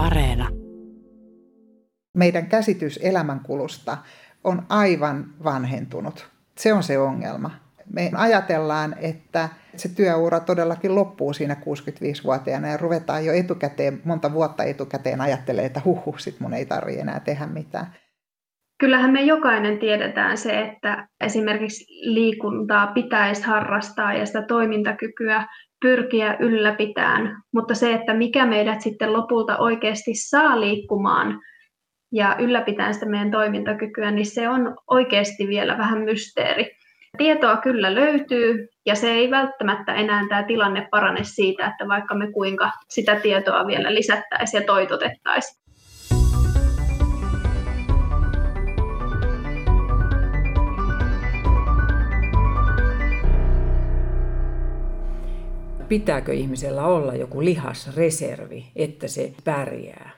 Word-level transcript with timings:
Areena. 0.00 0.48
Meidän 2.16 2.46
käsitys 2.46 3.00
elämänkulusta 3.02 3.98
on 4.44 4.62
aivan 4.68 5.24
vanhentunut. 5.44 6.30
Se 6.58 6.72
on 6.72 6.82
se 6.82 6.98
ongelma. 6.98 7.50
Me 7.92 8.10
ajatellaan, 8.14 8.96
että 9.00 9.48
se 9.76 9.88
työura 9.88 10.40
todellakin 10.40 10.94
loppuu 10.94 11.32
siinä 11.32 11.54
65-vuotiaana 11.54 12.68
ja 12.68 12.76
ruvetaan 12.76 13.24
jo 13.24 13.32
etukäteen, 13.32 14.00
monta 14.04 14.32
vuotta 14.32 14.64
etukäteen 14.64 15.20
ajattelemaan, 15.20 15.66
että 15.66 15.80
huhu, 15.84 16.14
sit 16.18 16.40
mun 16.40 16.54
ei 16.54 16.66
tarvitse 16.66 17.00
enää 17.00 17.20
tehdä 17.20 17.46
mitään. 17.46 17.86
Kyllähän 18.78 19.12
me 19.12 19.22
jokainen 19.22 19.78
tiedetään 19.78 20.38
se, 20.38 20.60
että 20.60 21.08
esimerkiksi 21.24 21.84
liikuntaa 22.00 22.86
pitäisi 22.86 23.42
harrastaa 23.42 24.14
ja 24.14 24.26
sitä 24.26 24.42
toimintakykyä 24.42 25.46
pyrkiä 25.80 26.36
ylläpitään, 26.40 27.42
mutta 27.54 27.74
se, 27.74 27.92
että 27.92 28.14
mikä 28.14 28.46
meidät 28.46 28.80
sitten 28.80 29.12
lopulta 29.12 29.58
oikeasti 29.58 30.14
saa 30.14 30.60
liikkumaan 30.60 31.40
ja 32.12 32.36
ylläpitään 32.38 32.94
sitä 32.94 33.06
meidän 33.06 33.30
toimintakykyä, 33.30 34.10
niin 34.10 34.26
se 34.26 34.48
on 34.48 34.76
oikeasti 34.90 35.48
vielä 35.48 35.78
vähän 35.78 36.02
mysteeri. 36.02 36.70
Tietoa 37.18 37.56
kyllä 37.56 37.94
löytyy 37.94 38.68
ja 38.86 38.94
se 38.94 39.10
ei 39.10 39.30
välttämättä 39.30 39.94
enää 39.94 40.26
tämä 40.28 40.42
tilanne 40.42 40.88
parane 40.90 41.24
siitä, 41.24 41.66
että 41.66 41.88
vaikka 41.88 42.14
me 42.14 42.32
kuinka 42.32 42.70
sitä 42.88 43.16
tietoa 43.16 43.66
vielä 43.66 43.94
lisättäisiin 43.94 44.60
ja 44.60 44.66
toitotettaisiin. 44.66 45.59
Pitääkö 55.90 56.32
ihmisellä 56.32 56.86
olla 56.86 57.14
joku 57.14 57.44
lihasreservi, 57.44 58.66
että 58.76 59.08
se 59.08 59.32
pärjää? 59.44 60.10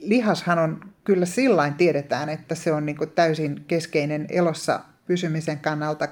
Lihashan 0.00 0.58
on 0.58 0.80
kyllä 1.04 1.26
sillain 1.26 1.74
tiedetään, 1.74 2.28
että 2.28 2.54
se 2.54 2.72
on 2.72 2.86
niin 2.86 2.96
täysin 3.14 3.64
keskeinen 3.68 4.26
elossa 4.30 4.80
pysymisen 5.06 5.58
kannalta. 5.58 6.08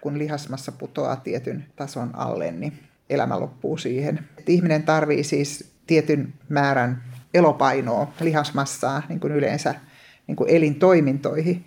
Kun 0.00 0.18
lihasmassa 0.18 0.72
putoaa 0.72 1.16
tietyn 1.16 1.64
tason 1.76 2.10
alle, 2.14 2.50
niin 2.50 2.78
elämä 3.10 3.40
loppuu 3.40 3.76
siihen. 3.76 4.28
Et 4.38 4.48
ihminen 4.48 4.82
tarvii 4.82 5.24
siis 5.24 5.72
tietyn 5.86 6.34
määrän 6.48 7.02
elopainoa, 7.34 8.12
lihasmassaa 8.20 9.02
niin 9.08 9.20
kuin 9.20 9.32
yleensä 9.32 9.74
niin 10.26 10.36
kuin 10.36 10.50
elintoimintoihin. 10.50 11.64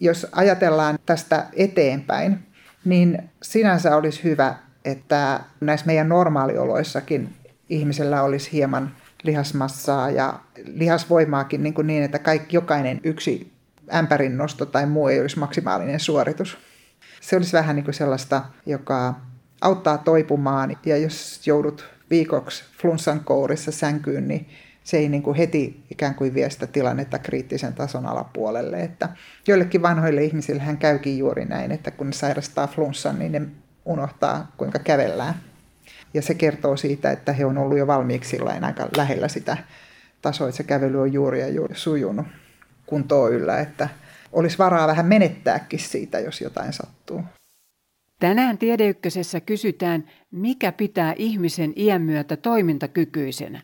Jos 0.00 0.26
ajatellaan 0.32 0.98
tästä 1.06 1.46
eteenpäin, 1.56 2.38
niin 2.84 3.30
sinänsä 3.42 3.96
olisi 3.96 4.24
hyvä 4.24 4.67
että 4.88 5.40
näissä 5.60 5.86
meidän 5.86 6.08
normaalioloissakin 6.08 7.34
ihmisellä 7.68 8.22
olisi 8.22 8.52
hieman 8.52 8.90
lihasmassaa 9.22 10.10
ja 10.10 10.40
lihasvoimaakin 10.64 11.62
niin, 11.62 11.74
kuin 11.74 11.86
niin 11.86 12.02
että 12.02 12.18
kaikki, 12.18 12.56
jokainen 12.56 13.00
yksi 13.04 13.52
ämpärin 13.94 14.36
nosto 14.36 14.66
tai 14.66 14.86
muu 14.86 15.08
ei 15.08 15.20
olisi 15.20 15.38
maksimaalinen 15.38 16.00
suoritus. 16.00 16.58
Se 17.20 17.36
olisi 17.36 17.52
vähän 17.52 17.76
niin 17.76 17.84
kuin 17.84 17.94
sellaista, 17.94 18.44
joka 18.66 19.14
auttaa 19.60 19.98
toipumaan 19.98 20.76
ja 20.86 20.96
jos 20.96 21.46
joudut 21.46 21.88
viikoksi 22.10 22.64
flunssan 22.80 23.20
kourissa 23.24 23.72
sänkyyn, 23.72 24.28
niin 24.28 24.48
se 24.84 24.96
ei 24.96 25.08
niin 25.08 25.22
kuin 25.22 25.36
heti 25.36 25.84
ikään 25.90 26.14
kuin 26.14 26.34
vie 26.34 26.50
sitä 26.50 26.66
tilannetta 26.66 27.18
kriittisen 27.18 27.74
tason 27.74 28.06
alapuolelle. 28.06 28.82
Että 28.82 29.08
joillekin 29.46 29.82
vanhoille 29.82 30.24
ihmisille 30.24 30.62
hän 30.62 30.78
käykin 30.78 31.18
juuri 31.18 31.44
näin, 31.44 31.72
että 31.72 31.90
kun 31.90 32.06
ne 32.06 32.12
sairastaa 32.12 32.66
flunssan, 32.66 33.18
niin 33.18 33.32
ne 33.32 33.42
unohtaa, 33.84 34.52
kuinka 34.56 34.78
kävellään. 34.78 35.34
Ja 36.14 36.22
se 36.22 36.34
kertoo 36.34 36.76
siitä, 36.76 37.10
että 37.10 37.32
he 37.32 37.44
on 37.44 37.58
ollut 37.58 37.78
jo 37.78 37.86
valmiiksi 37.86 38.38
aika 38.62 38.88
lähellä 38.96 39.28
sitä 39.28 39.56
tasoa, 40.22 40.48
että 40.48 40.56
se 40.56 40.62
kävely 40.62 41.00
on 41.00 41.12
juuri 41.12 41.40
ja 41.40 41.48
juuri 41.48 41.74
sujunut 41.74 42.26
kuntoon 42.86 43.32
yllä, 43.32 43.60
että 43.60 43.88
olisi 44.32 44.58
varaa 44.58 44.86
vähän 44.86 45.06
menettääkin 45.06 45.78
siitä, 45.78 46.18
jos 46.18 46.40
jotain 46.40 46.72
sattuu. 46.72 47.22
Tänään 48.20 48.58
Tiedeykkösessä 48.58 49.40
kysytään, 49.40 50.04
mikä 50.30 50.72
pitää 50.72 51.14
ihmisen 51.16 51.72
iän 51.76 52.02
myötä 52.02 52.36
toimintakykyisenä. 52.36 53.62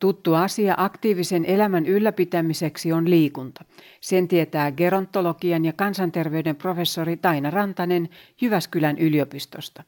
Tuttu 0.00 0.34
asia 0.34 0.74
aktiivisen 0.76 1.44
elämän 1.44 1.86
ylläpitämiseksi 1.86 2.92
on 2.92 3.10
liikunta. 3.10 3.64
Sen 4.00 4.28
tietää 4.28 4.72
gerontologian 4.72 5.64
ja 5.64 5.72
kansanterveyden 5.72 6.56
professori 6.56 7.16
Taina 7.16 7.50
Rantanen 7.50 8.08
Jyväskylän 8.40 8.98
yliopistosta. 8.98 9.82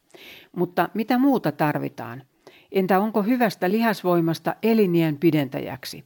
Mutta 0.56 0.88
mitä 0.94 1.18
muuta 1.18 1.52
tarvitaan? 1.52 2.22
Entä 2.72 2.98
onko 2.98 3.22
hyvästä 3.22 3.70
lihasvoimasta 3.70 4.56
elinien 4.62 5.16
pidentäjäksi? 5.16 6.04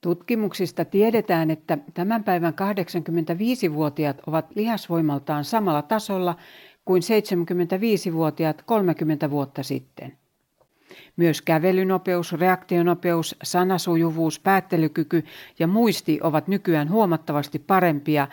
Tutkimuksista 0.00 0.84
tiedetään, 0.84 1.50
että 1.50 1.78
tämän 1.94 2.24
päivän 2.24 2.54
85-vuotiaat 2.54 4.20
ovat 4.26 4.46
lihasvoimaltaan 4.54 5.44
samalla 5.44 5.82
tasolla 5.82 6.36
kuin 6.84 7.02
75-vuotiaat 7.02 8.62
30 8.62 9.30
vuotta 9.30 9.62
sitten– 9.62 10.18
myös 11.16 11.42
kävelynopeus, 11.42 12.32
reaktionopeus, 12.32 13.36
sanasujuvuus, 13.42 14.40
päättelykyky 14.40 15.24
ja 15.58 15.66
muisti 15.66 16.18
ovat 16.22 16.48
nykyään 16.48 16.90
huomattavasti 16.90 17.58
parempia 17.58 18.28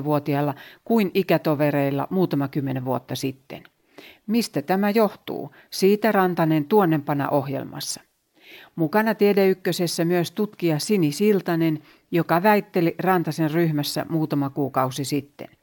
75-80-vuotiailla 0.00 0.54
kuin 0.84 1.10
ikätovereilla 1.14 2.06
muutama 2.10 2.48
kymmenen 2.48 2.84
vuotta 2.84 3.16
sitten. 3.16 3.62
Mistä 4.26 4.62
tämä 4.62 4.90
johtuu? 4.90 5.54
Siitä 5.70 6.12
Rantanen 6.12 6.64
tuonnempana 6.64 7.28
ohjelmassa. 7.28 8.00
Mukana 8.76 9.14
Tiedeykkösessä 9.14 10.04
myös 10.04 10.30
tutkija 10.30 10.78
Sini 10.78 11.12
Siltanen, 11.12 11.82
joka 12.10 12.42
väitteli 12.42 12.94
Rantasen 12.98 13.50
ryhmässä 13.50 14.06
muutama 14.08 14.50
kuukausi 14.50 15.04
sitten. 15.04 15.57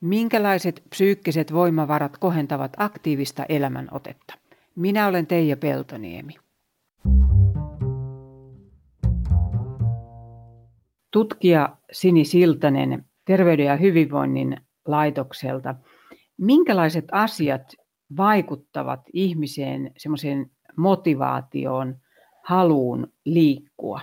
Minkälaiset 0.00 0.82
psyykkiset 0.90 1.52
voimavarat 1.52 2.18
kohentavat 2.18 2.72
aktiivista 2.76 3.44
elämänotetta? 3.48 4.34
Minä 4.76 5.06
olen 5.06 5.26
Teija 5.26 5.56
Peltoniemi. 5.56 6.32
Tutkija 11.12 11.76
Sini 11.92 12.24
Siltanen 12.24 13.04
Terveyden 13.24 13.66
ja 13.66 13.76
hyvinvoinnin 13.76 14.56
laitokselta. 14.86 15.74
Minkälaiset 16.36 17.04
asiat 17.12 17.72
vaikuttavat 18.16 19.00
ihmiseen 19.12 19.90
semmoiseen 19.96 20.50
motivaatioon, 20.76 21.96
haluun 22.44 23.12
liikkua? 23.24 24.00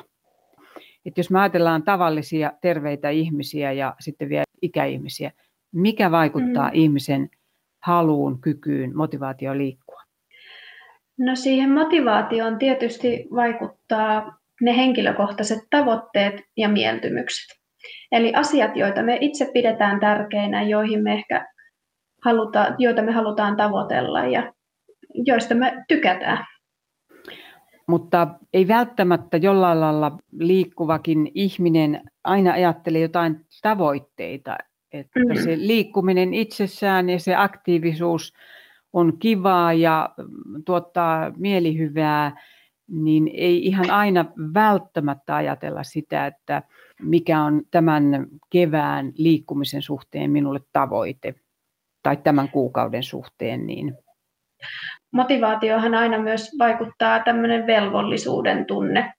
Et 1.05 1.17
jos 1.17 1.29
me 1.29 1.39
ajatellaan 1.39 1.83
tavallisia 1.83 2.51
terveitä 2.61 3.09
ihmisiä 3.09 3.71
ja 3.71 3.95
sitten 3.99 4.29
vielä 4.29 4.43
ikäihmisiä, 4.61 5.31
mikä 5.75 6.11
vaikuttaa 6.11 6.67
mm. 6.67 6.73
ihmisen 6.73 7.29
haluun, 7.83 8.41
kykyyn, 8.41 8.97
motivaatioon 8.97 9.57
liikkua? 9.57 10.01
No 11.19 11.35
siihen 11.35 11.71
motivaatioon 11.71 12.57
tietysti 12.57 13.27
vaikuttaa 13.35 14.37
ne 14.61 14.77
henkilökohtaiset 14.77 15.59
tavoitteet 15.69 16.41
ja 16.57 16.69
mieltymykset. 16.69 17.57
Eli 18.11 18.33
asiat, 18.33 18.77
joita 18.77 19.03
me 19.03 19.17
itse 19.21 19.49
pidetään 19.53 19.99
tärkeinä, 19.99 20.63
joihin 20.63 21.03
me 21.03 21.13
ehkä 21.13 21.45
haluta, 22.25 22.75
joita 22.77 23.01
me 23.01 23.11
halutaan 23.11 23.57
tavoitella 23.57 24.19
ja 24.25 24.53
joista 25.13 25.55
me 25.55 25.83
tykätään. 25.87 26.45
Mutta 27.87 28.27
ei 28.53 28.67
välttämättä 28.67 29.37
jollain 29.37 29.81
lailla 29.81 30.17
liikkuvakin 30.39 31.31
ihminen 31.33 32.01
aina 32.23 32.53
ajattele 32.53 32.99
jotain 32.99 33.45
tavoitteita. 33.61 34.57
Että 34.99 35.19
mm. 35.19 35.43
se 35.43 35.57
liikkuminen 35.57 36.33
itsessään 36.33 37.09
ja 37.09 37.19
se 37.19 37.35
aktiivisuus 37.35 38.33
on 38.93 39.19
kivaa 39.19 39.73
ja 39.73 40.09
tuottaa 40.65 41.31
mielihyvää, 41.37 42.41
niin 42.87 43.29
ei 43.33 43.65
ihan 43.65 43.91
aina 43.91 44.25
välttämättä 44.53 45.35
ajatella 45.35 45.83
sitä, 45.83 46.27
että 46.27 46.63
mikä 47.01 47.41
on 47.41 47.61
tämän 47.71 48.27
kevään 48.49 49.11
liikkumisen 49.17 49.81
suhteen 49.81 50.31
minulle 50.31 50.59
tavoite 50.73 51.35
tai 52.03 52.17
tämän 52.17 52.49
kuukauden 52.49 53.03
suhteen. 53.03 53.65
Niin. 53.65 53.97
Motivaatiohan 55.11 55.95
aina 55.95 56.19
myös 56.19 56.51
vaikuttaa 56.59 57.19
tämmöinen 57.19 57.67
velvollisuuden 57.67 58.65
tunne 58.65 59.13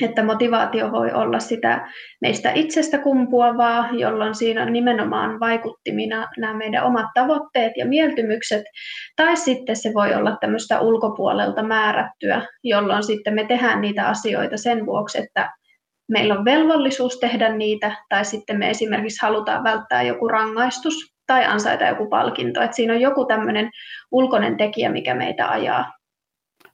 että 0.00 0.22
motivaatio 0.22 0.92
voi 0.92 1.12
olla 1.12 1.38
sitä 1.38 1.88
meistä 2.20 2.52
itsestä 2.54 2.98
kumpuavaa, 2.98 3.88
jolloin 3.92 4.34
siinä 4.34 4.62
on 4.62 4.72
nimenomaan 4.72 5.40
vaikuttimina 5.40 6.28
nämä 6.38 6.54
meidän 6.54 6.84
omat 6.84 7.06
tavoitteet 7.14 7.72
ja 7.76 7.86
mieltymykset, 7.86 8.62
tai 9.16 9.36
sitten 9.36 9.76
se 9.76 9.94
voi 9.94 10.14
olla 10.14 10.36
tämmöistä 10.40 10.80
ulkopuolelta 10.80 11.62
määrättyä, 11.62 12.42
jolloin 12.64 13.02
sitten 13.02 13.34
me 13.34 13.44
tehdään 13.44 13.80
niitä 13.80 14.08
asioita 14.08 14.56
sen 14.56 14.86
vuoksi, 14.86 15.18
että 15.18 15.50
meillä 16.08 16.38
on 16.38 16.44
velvollisuus 16.44 17.18
tehdä 17.20 17.56
niitä, 17.56 17.96
tai 18.08 18.24
sitten 18.24 18.58
me 18.58 18.70
esimerkiksi 18.70 19.22
halutaan 19.22 19.64
välttää 19.64 20.02
joku 20.02 20.28
rangaistus 20.28 20.94
tai 21.26 21.44
ansaita 21.44 21.84
joku 21.84 22.08
palkinto. 22.08 22.62
että 22.62 22.76
siinä 22.76 22.92
on 22.92 23.00
joku 23.00 23.24
tämmöinen 23.24 23.70
ulkoinen 24.12 24.56
tekijä, 24.56 24.90
mikä 24.90 25.14
meitä 25.14 25.50
ajaa 25.50 25.92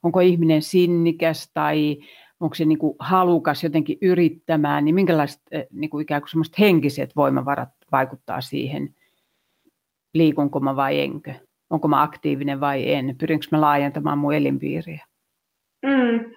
onko 0.03 0.19
ihminen 0.19 0.61
sinnikäs 0.61 1.51
tai 1.53 1.97
onko 2.39 2.55
se 2.55 2.65
niin 2.65 2.77
kuin 2.77 2.95
halukas 2.99 3.63
jotenkin 3.63 3.97
yrittämään, 4.01 4.85
niin 4.85 4.95
minkälaiset 4.95 5.41
eh, 5.51 5.67
niin 5.71 5.89
kuin 5.89 6.01
ikään 6.01 6.21
kuin 6.21 6.45
henkiset 6.59 7.15
voimavarat 7.15 7.69
vaikuttaa 7.91 8.41
siihen, 8.41 8.95
liikunko 10.13 10.59
mä 10.59 10.75
vai 10.75 10.99
enkö, 10.99 11.33
onko 11.69 11.87
mä 11.87 12.01
aktiivinen 12.01 12.59
vai 12.59 12.93
en, 12.93 13.15
pyrinkö 13.19 13.45
mä 13.51 13.61
laajentamaan 13.61 14.17
mun 14.17 14.33
elinpiiriä. 14.33 15.05
Mm. 15.85 16.31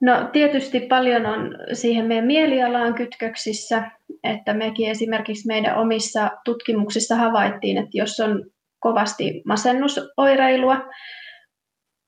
No 0.00 0.28
tietysti 0.32 0.80
paljon 0.80 1.26
on 1.26 1.54
siihen 1.72 2.06
meidän 2.06 2.26
mielialaan 2.26 2.94
kytköksissä, 2.94 3.90
että 4.24 4.54
mekin 4.54 4.90
esimerkiksi 4.90 5.46
meidän 5.46 5.76
omissa 5.76 6.30
tutkimuksissa 6.44 7.16
havaittiin, 7.16 7.78
että 7.78 7.90
jos 7.92 8.20
on 8.20 8.44
kovasti 8.80 9.42
masennusoireilua 9.46 10.80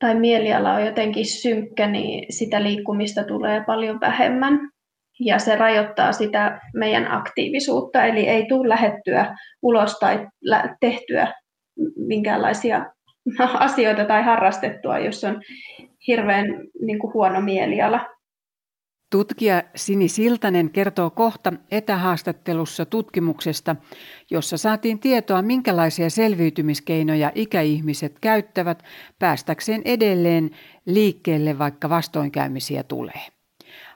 tai 0.05 0.15
mieliala 0.15 0.73
on 0.73 0.87
jotenkin 0.87 1.27
synkkä, 1.27 1.87
niin 1.87 2.33
sitä 2.33 2.63
liikkumista 2.63 3.25
tulee 3.25 3.65
paljon 3.67 4.01
vähemmän 4.01 4.71
ja 5.21 5.39
se 5.39 5.57
rajoittaa 5.57 6.13
sitä 6.13 6.61
meidän 6.75 7.13
aktiivisuutta, 7.13 8.05
eli 8.05 8.29
ei 8.29 8.47
tule 8.49 8.69
lähettyä 8.69 9.37
ulos 9.63 9.99
tai 9.99 10.27
tehtyä 10.81 11.33
minkäänlaisia 11.97 12.87
asioita 13.67 14.05
tai 14.05 14.23
harrastettua, 14.23 14.99
jos 14.99 15.25
on 15.25 15.41
hirveän 16.07 16.47
niin 16.81 16.99
kuin 16.99 17.15
huono 17.15 17.41
mieliala. 17.41 18.07
Tutkija 19.15 19.63
Sini 19.77 20.09
Siltanen 20.09 20.71
kertoo 20.71 21.11
kohta 21.11 21.53
etähaastattelussa 21.71 22.87
tutkimuksesta, 22.87 23.77
jossa 24.31 24.57
saatiin 24.57 24.99
tietoa, 24.99 25.43
minkälaisia 25.43 26.11
selviytymiskeinoja 26.11 27.33
ikäihmiset 27.35 28.19
käyttävät 28.21 28.83
päästäkseen 29.19 29.83
edelleen 29.85 30.51
liikkeelle, 30.87 31.59
vaikka 31.59 31.89
vastoinkäymisiä 31.89 32.83
tulee. 32.83 33.27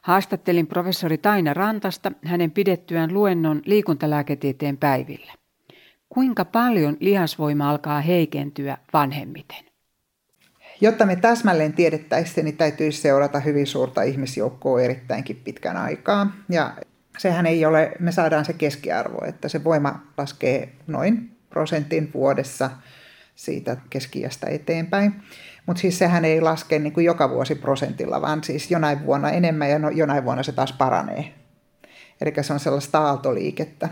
Haastattelin 0.03 0.67
professori 0.67 1.19
Taina 1.19 1.55
Rantasta 1.55 2.13
hänen 2.25 2.51
pidettyään 2.51 3.15
luennon 3.15 3.63
liikuntalääketieteen 3.65 4.77
päivillä. 4.77 5.33
Kuinka 6.09 6.45
paljon 6.45 6.97
lihasvoima 7.01 7.71
alkaa 7.71 8.01
heikentyä 8.01 8.79
vanhemmiten? 8.93 9.68
Jotta 10.81 11.07
me 11.07 11.17
täsmälleen 11.17 11.73
tiedettäisiin, 11.73 12.45
niin 12.45 12.57
täytyisi 12.57 13.01
seurata 13.01 13.41
hyvin 13.41 13.67
suurta 13.67 14.03
ihmisjoukkoa 14.03 14.81
erittäinkin 14.81 15.37
pitkän 15.37 15.77
aikaa. 15.77 16.33
Ja 16.49 16.75
sehän 17.19 17.47
ei 17.47 17.65
ole, 17.65 17.93
me 17.99 18.13
saadaan 18.13 18.45
se 18.45 18.53
keskiarvo, 18.53 19.25
että 19.25 19.49
se 19.49 19.65
voima 19.65 20.03
laskee 20.19 20.73
noin 20.87 21.37
prosentin 21.51 22.11
vuodessa 22.15 22.71
siitä 23.35 23.77
keskiästä 23.91 24.47
eteenpäin. 24.51 25.15
Mutta 25.67 25.81
siis 25.81 25.99
sehän 25.99 26.25
ei 26.25 26.41
laske 26.41 26.79
niin 26.79 26.93
kuin 26.93 27.07
joka 27.07 27.31
vuosi 27.31 27.55
prosentilla, 27.55 28.21
vaan 28.21 28.45
siis 28.45 28.71
jonain 28.71 29.07
vuonna 29.07 29.31
enemmän 29.31 29.71
ja 29.71 29.79
no, 29.79 29.91
jonain 29.91 30.25
vuonna 30.25 30.43
se 30.43 30.53
taas 30.53 30.73
paranee. 30.73 31.35
Eli 32.21 32.33
se 32.41 32.53
on 32.53 32.61
sellaista 32.61 32.99
aaltoliikettä. 32.99 33.89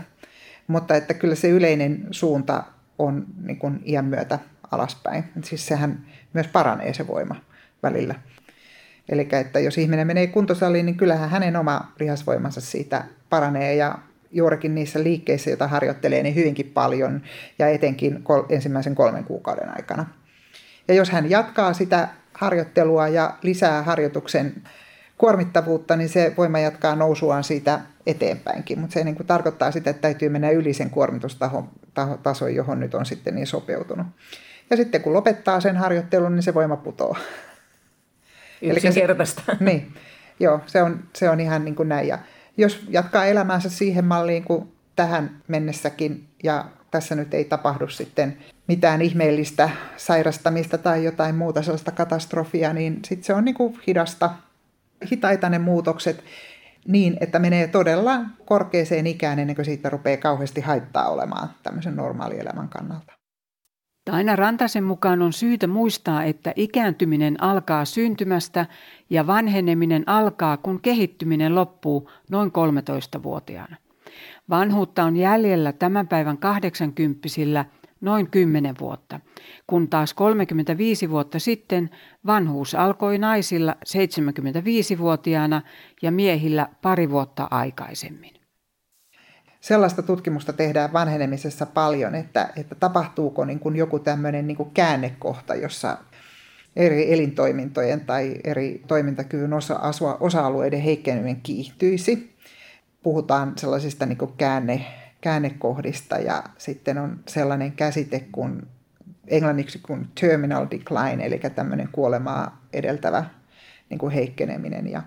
Mutta 0.67 0.95
että 0.95 1.13
kyllä 1.13 1.35
se 1.35 1.49
yleinen 1.49 2.07
suunta 2.11 2.63
on 2.99 3.25
niin 3.41 3.57
kuin 3.57 3.79
iän 3.85 4.05
myötä 4.05 4.39
alaspäin. 4.71 5.23
Siis 5.43 5.67
sehän 5.67 6.05
myös 6.33 6.47
paranee 6.47 6.93
se 6.93 7.07
voima 7.07 7.35
välillä. 7.83 8.15
Eli 9.09 9.27
että 9.31 9.59
jos 9.59 9.77
ihminen 9.77 10.07
menee 10.07 10.27
kuntosaliin, 10.27 10.85
niin 10.85 10.97
kyllähän 10.97 11.29
hänen 11.29 11.55
oma 11.55 11.91
lihasvoimansa 11.99 12.61
siitä 12.61 13.03
paranee 13.29 13.75
ja 13.75 13.99
juurikin 14.31 14.75
niissä 14.75 15.03
liikkeissä, 15.03 15.49
joita 15.49 15.67
harjoittelee, 15.67 16.23
niin 16.23 16.35
hyvinkin 16.35 16.71
paljon 16.73 17.21
ja 17.59 17.67
etenkin 17.67 18.23
ensimmäisen 18.49 18.95
kolmen 18.95 19.23
kuukauden 19.23 19.69
aikana. 19.75 20.05
Ja 20.87 20.93
jos 20.93 21.09
hän 21.09 21.29
jatkaa 21.29 21.73
sitä 21.73 22.07
harjoittelua 22.33 23.07
ja 23.07 23.37
lisää 23.41 23.83
harjoituksen 23.83 24.53
kuormittavuutta, 25.17 25.95
niin 25.95 26.09
se 26.09 26.33
voima 26.37 26.59
jatkaa 26.59 26.95
nousuaan 26.95 27.43
siitä 27.43 27.79
eteenpäinkin. 28.05 28.79
Mutta 28.79 28.93
se 28.93 29.03
niin 29.03 29.15
kuin 29.15 29.27
tarkoittaa 29.27 29.71
sitä, 29.71 29.89
että 29.89 30.01
täytyy 30.01 30.29
mennä 30.29 30.49
yli 30.49 30.73
sen 30.73 30.89
kuormitustason, 30.89 31.69
johon 32.55 32.79
nyt 32.79 32.95
on 32.95 33.05
sitten 33.05 33.35
niin 33.35 33.47
sopeutunut. 33.47 34.07
Ja 34.69 34.77
sitten 34.77 35.01
kun 35.01 35.13
lopettaa 35.13 35.59
sen 35.59 35.77
harjoittelun, 35.77 36.35
niin 36.35 36.43
se 36.43 36.53
voima 36.53 36.77
putoaa. 36.77 37.19
Yksinkertaista. 38.61 39.41
Se, 39.45 39.57
niin, 39.65 39.93
joo, 40.39 40.61
se 40.65 40.83
on, 40.83 41.03
se 41.13 41.29
on 41.29 41.39
ihan 41.39 41.65
niin 41.65 41.75
kuin 41.75 41.89
näin. 41.89 42.07
Ja 42.07 42.19
jos 42.57 42.85
jatkaa 42.89 43.25
elämänsä 43.25 43.69
siihen 43.69 44.05
malliin 44.05 44.43
kuin 44.43 44.71
tähän 44.95 45.41
mennessäkin, 45.47 46.27
ja 46.43 46.65
tässä 46.91 47.15
nyt 47.15 47.33
ei 47.33 47.45
tapahdu 47.45 47.87
sitten 47.87 48.37
mitään 48.67 49.01
ihmeellistä 49.01 49.69
sairastamista 49.97 50.77
tai 50.77 51.03
jotain 51.03 51.35
muuta 51.35 51.61
sellaista 51.61 51.91
katastrofia, 51.91 52.73
niin 52.73 52.99
sitten 53.05 53.25
se 53.25 53.33
on 53.33 53.45
niin 53.45 53.55
kuin 53.55 53.79
hidasta, 53.87 54.29
hitaita 55.11 55.49
ne 55.49 55.59
muutokset 55.59 56.23
niin, 56.87 57.17
että 57.19 57.39
menee 57.39 57.67
todella 57.67 58.19
korkeaseen 58.45 59.07
ikään 59.07 59.39
ennen 59.39 59.55
kuin 59.55 59.65
siitä 59.65 59.89
rupeaa 59.89 60.17
kauheasti 60.17 60.61
haittaa 60.61 61.09
olemaan 61.09 61.49
tämmöisen 61.63 61.95
normaalielämän 61.95 62.69
kannalta. 62.69 63.16
Taina 64.11 64.35
Rantasen 64.35 64.83
mukaan 64.83 65.21
on 65.21 65.33
syytä 65.33 65.67
muistaa, 65.67 66.23
että 66.23 66.53
ikääntyminen 66.55 67.43
alkaa 67.43 67.85
syntymästä 67.85 68.65
ja 69.09 69.27
vanheneminen 69.27 70.03
alkaa, 70.05 70.57
kun 70.57 70.81
kehittyminen 70.81 71.55
loppuu 71.55 72.09
noin 72.29 72.49
13-vuotiaana. 72.49 73.75
Vanhuutta 74.49 75.03
on 75.03 75.17
jäljellä 75.17 75.73
tämän 75.73 76.07
päivän 76.07 76.37
80 76.37 77.65
noin 78.01 78.31
10 78.31 78.75
vuotta, 78.79 79.19
kun 79.67 79.87
taas 79.87 80.13
35 80.13 81.09
vuotta 81.09 81.39
sitten 81.39 81.89
vanhuus 82.25 82.75
alkoi 82.75 83.17
naisilla 83.17 83.75
75-vuotiaana 83.87 85.61
ja 86.01 86.11
miehillä 86.11 86.69
pari 86.81 87.09
vuotta 87.09 87.47
aikaisemmin 87.51 88.36
sellaista 89.67 90.01
tutkimusta 90.01 90.53
tehdään 90.53 90.93
vanhenemisessa 90.93 91.65
paljon, 91.65 92.15
että, 92.15 92.49
että 92.55 92.75
tapahtuuko 92.75 93.45
niin 93.45 93.59
kuin 93.59 93.75
joku 93.75 93.99
tämmöinen 93.99 94.47
niin 94.47 94.57
kuin 94.57 94.71
käännekohta, 94.71 95.55
jossa 95.55 95.97
eri 96.75 97.13
elintoimintojen 97.13 98.01
tai 98.01 98.35
eri 98.43 98.83
toimintakyvyn 98.87 99.53
osa, 99.53 99.79
osa-alueiden 100.19 100.81
heikkeneminen 100.81 101.41
kiihtyisi. 101.41 102.35
Puhutaan 103.03 103.53
sellaisista 103.57 104.05
niin 104.05 104.17
kuin 104.17 104.33
käänne, 104.37 104.85
käännekohdista 105.21 106.17
ja 106.17 106.43
sitten 106.57 106.97
on 106.97 107.19
sellainen 107.27 107.71
käsite 107.71 108.27
kuin 108.31 108.67
englanniksi 109.27 109.79
kuin 109.79 110.07
terminal 110.21 110.67
decline, 110.71 111.25
eli 111.25 111.39
tämmöinen 111.55 111.89
kuolemaa 111.91 112.61
edeltävä 112.73 113.25
niin 113.89 113.97
kuin 113.97 114.13
heikkeneminen. 114.13 114.87
Ja 114.87 115.01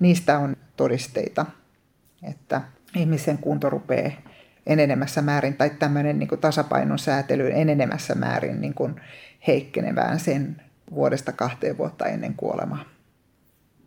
niistä 0.00 0.38
on 0.38 0.56
todisteita, 0.76 1.46
että 2.22 2.60
ihmisen 2.96 3.38
kunto 3.38 3.70
rupeaa 3.70 4.12
enenemässä 4.66 5.22
määrin, 5.22 5.54
tai 5.54 5.70
tämmöinen 5.70 6.18
niin 6.18 6.28
tasapainon 6.40 6.98
säätely 6.98 7.50
enenemässä 7.54 8.14
määrin 8.14 8.60
niin 8.60 8.74
kuin 8.74 9.00
heikkenevään 9.46 10.20
sen 10.20 10.62
vuodesta 10.94 11.32
kahteen 11.32 11.78
vuotta 11.78 12.06
ennen 12.06 12.34
kuolemaa. 12.34 12.84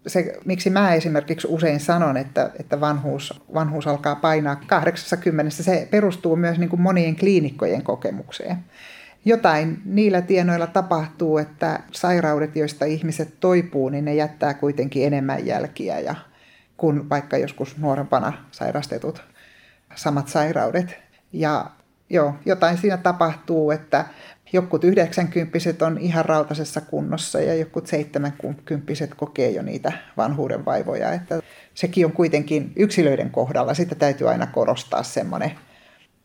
Se, 0.08 0.34
miksi 0.46 0.70
mä 0.70 0.94
esimerkiksi 0.94 1.48
usein 1.52 1.80
sanon, 1.80 2.18
että, 2.18 2.52
että 2.60 2.82
vanhuus, 2.82 3.44
vanhuus 3.54 3.88
alkaa 3.88 4.16
painaa 4.16 4.56
80, 4.56 5.52
se 5.52 5.88
perustuu 5.92 6.36
myös 6.36 6.60
niin 6.60 6.70
kuin 6.70 6.82
monien 6.82 7.16
kliinikkojen 7.16 7.84
kokemukseen. 7.84 8.58
Jotain 9.26 9.82
niillä 9.86 10.22
tienoilla 10.22 10.68
tapahtuu, 10.68 11.38
että 11.38 11.80
sairaudet, 11.92 12.56
joista 12.56 12.86
ihmiset 12.86 13.34
toipuu, 13.40 13.90
niin 13.90 14.06
ne 14.06 14.16
jättää 14.16 14.54
kuitenkin 14.54 15.06
enemmän 15.06 15.46
jälkiä 15.46 16.00
ja 16.00 16.16
kuin 16.78 17.10
vaikka 17.10 17.38
joskus 17.38 17.78
nuorempana 17.78 18.34
sairastetut 18.52 19.24
samat 19.96 20.28
sairaudet. 20.28 20.98
Ja 21.34 21.72
joo, 22.10 22.36
jotain 22.46 22.78
siinä 22.78 22.98
tapahtuu, 22.98 23.72
että 23.72 24.06
jokut 24.54 24.84
90 24.84 25.86
on 25.86 25.98
ihan 25.98 26.26
rautasessa 26.26 26.82
kunnossa 26.82 27.40
ja 27.40 27.56
jokut 27.56 27.88
70 27.88 29.16
kokee 29.16 29.50
jo 29.50 29.62
niitä 29.62 29.92
vanhuuden 30.18 30.66
vaivoja. 30.66 31.12
Että 31.12 31.40
sekin 31.74 32.06
on 32.06 32.12
kuitenkin 32.12 32.72
yksilöiden 32.76 33.30
kohdalla. 33.30 33.74
Sitä 33.74 33.96
täytyy 33.96 34.30
aina 34.30 34.48
korostaa 34.48 35.04
semmoinen 35.04 35.52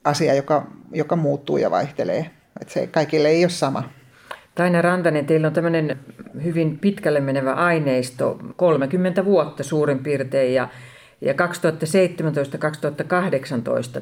asia, 0.05 0.35
joka, 0.35 0.67
joka 0.93 1.17
muuttuu 1.17 1.57
ja 1.57 1.71
vaihtelee. 1.71 2.31
Että 2.61 2.75
se 2.75 2.87
kaikille 2.87 3.29
ei 3.29 3.45
ole 3.45 3.51
sama. 3.51 4.00
Taina 4.61 4.83
Rantanen, 4.83 5.27
teillä 5.27 5.47
on 5.47 5.53
tämmöinen 5.53 5.99
hyvin 6.45 6.79
pitkälle 6.79 7.21
menevä 7.21 7.53
aineisto, 7.53 8.39
30 8.57 9.25
vuotta 9.25 9.63
suurin 9.63 9.99
piirtein, 9.99 10.55
ja, 10.55 10.69
ja 11.21 11.33
2017-2018 11.33 11.37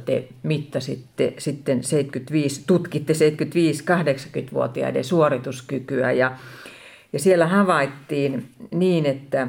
te 0.05 0.29
mittasitte 0.43 1.35
sitten 1.39 1.85
75, 1.85 2.65
tutkitte 2.67 3.13
75-80-vuotiaiden 3.13 5.05
suorituskykyä, 5.05 6.13
ja, 6.13 6.37
ja 7.13 7.19
siellä 7.19 7.47
havaittiin 7.47 8.49
niin, 8.71 9.07
että 9.07 9.49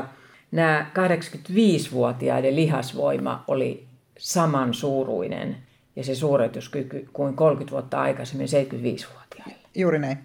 2017-2018 0.00 0.04
nämä 0.52 0.86
85-vuotiaiden 0.98 2.56
lihasvoima 2.56 3.44
oli 3.48 3.86
samansuuruinen– 4.18 5.56
ja 5.96 6.04
se 6.04 6.14
suorituskyky 6.14 7.08
kuin 7.12 7.36
30 7.36 7.70
vuotta 7.72 8.00
aikaisemmin 8.00 8.48
75-vuotiailla. 8.48 9.68
Juuri 9.74 9.98
näin. 9.98 10.18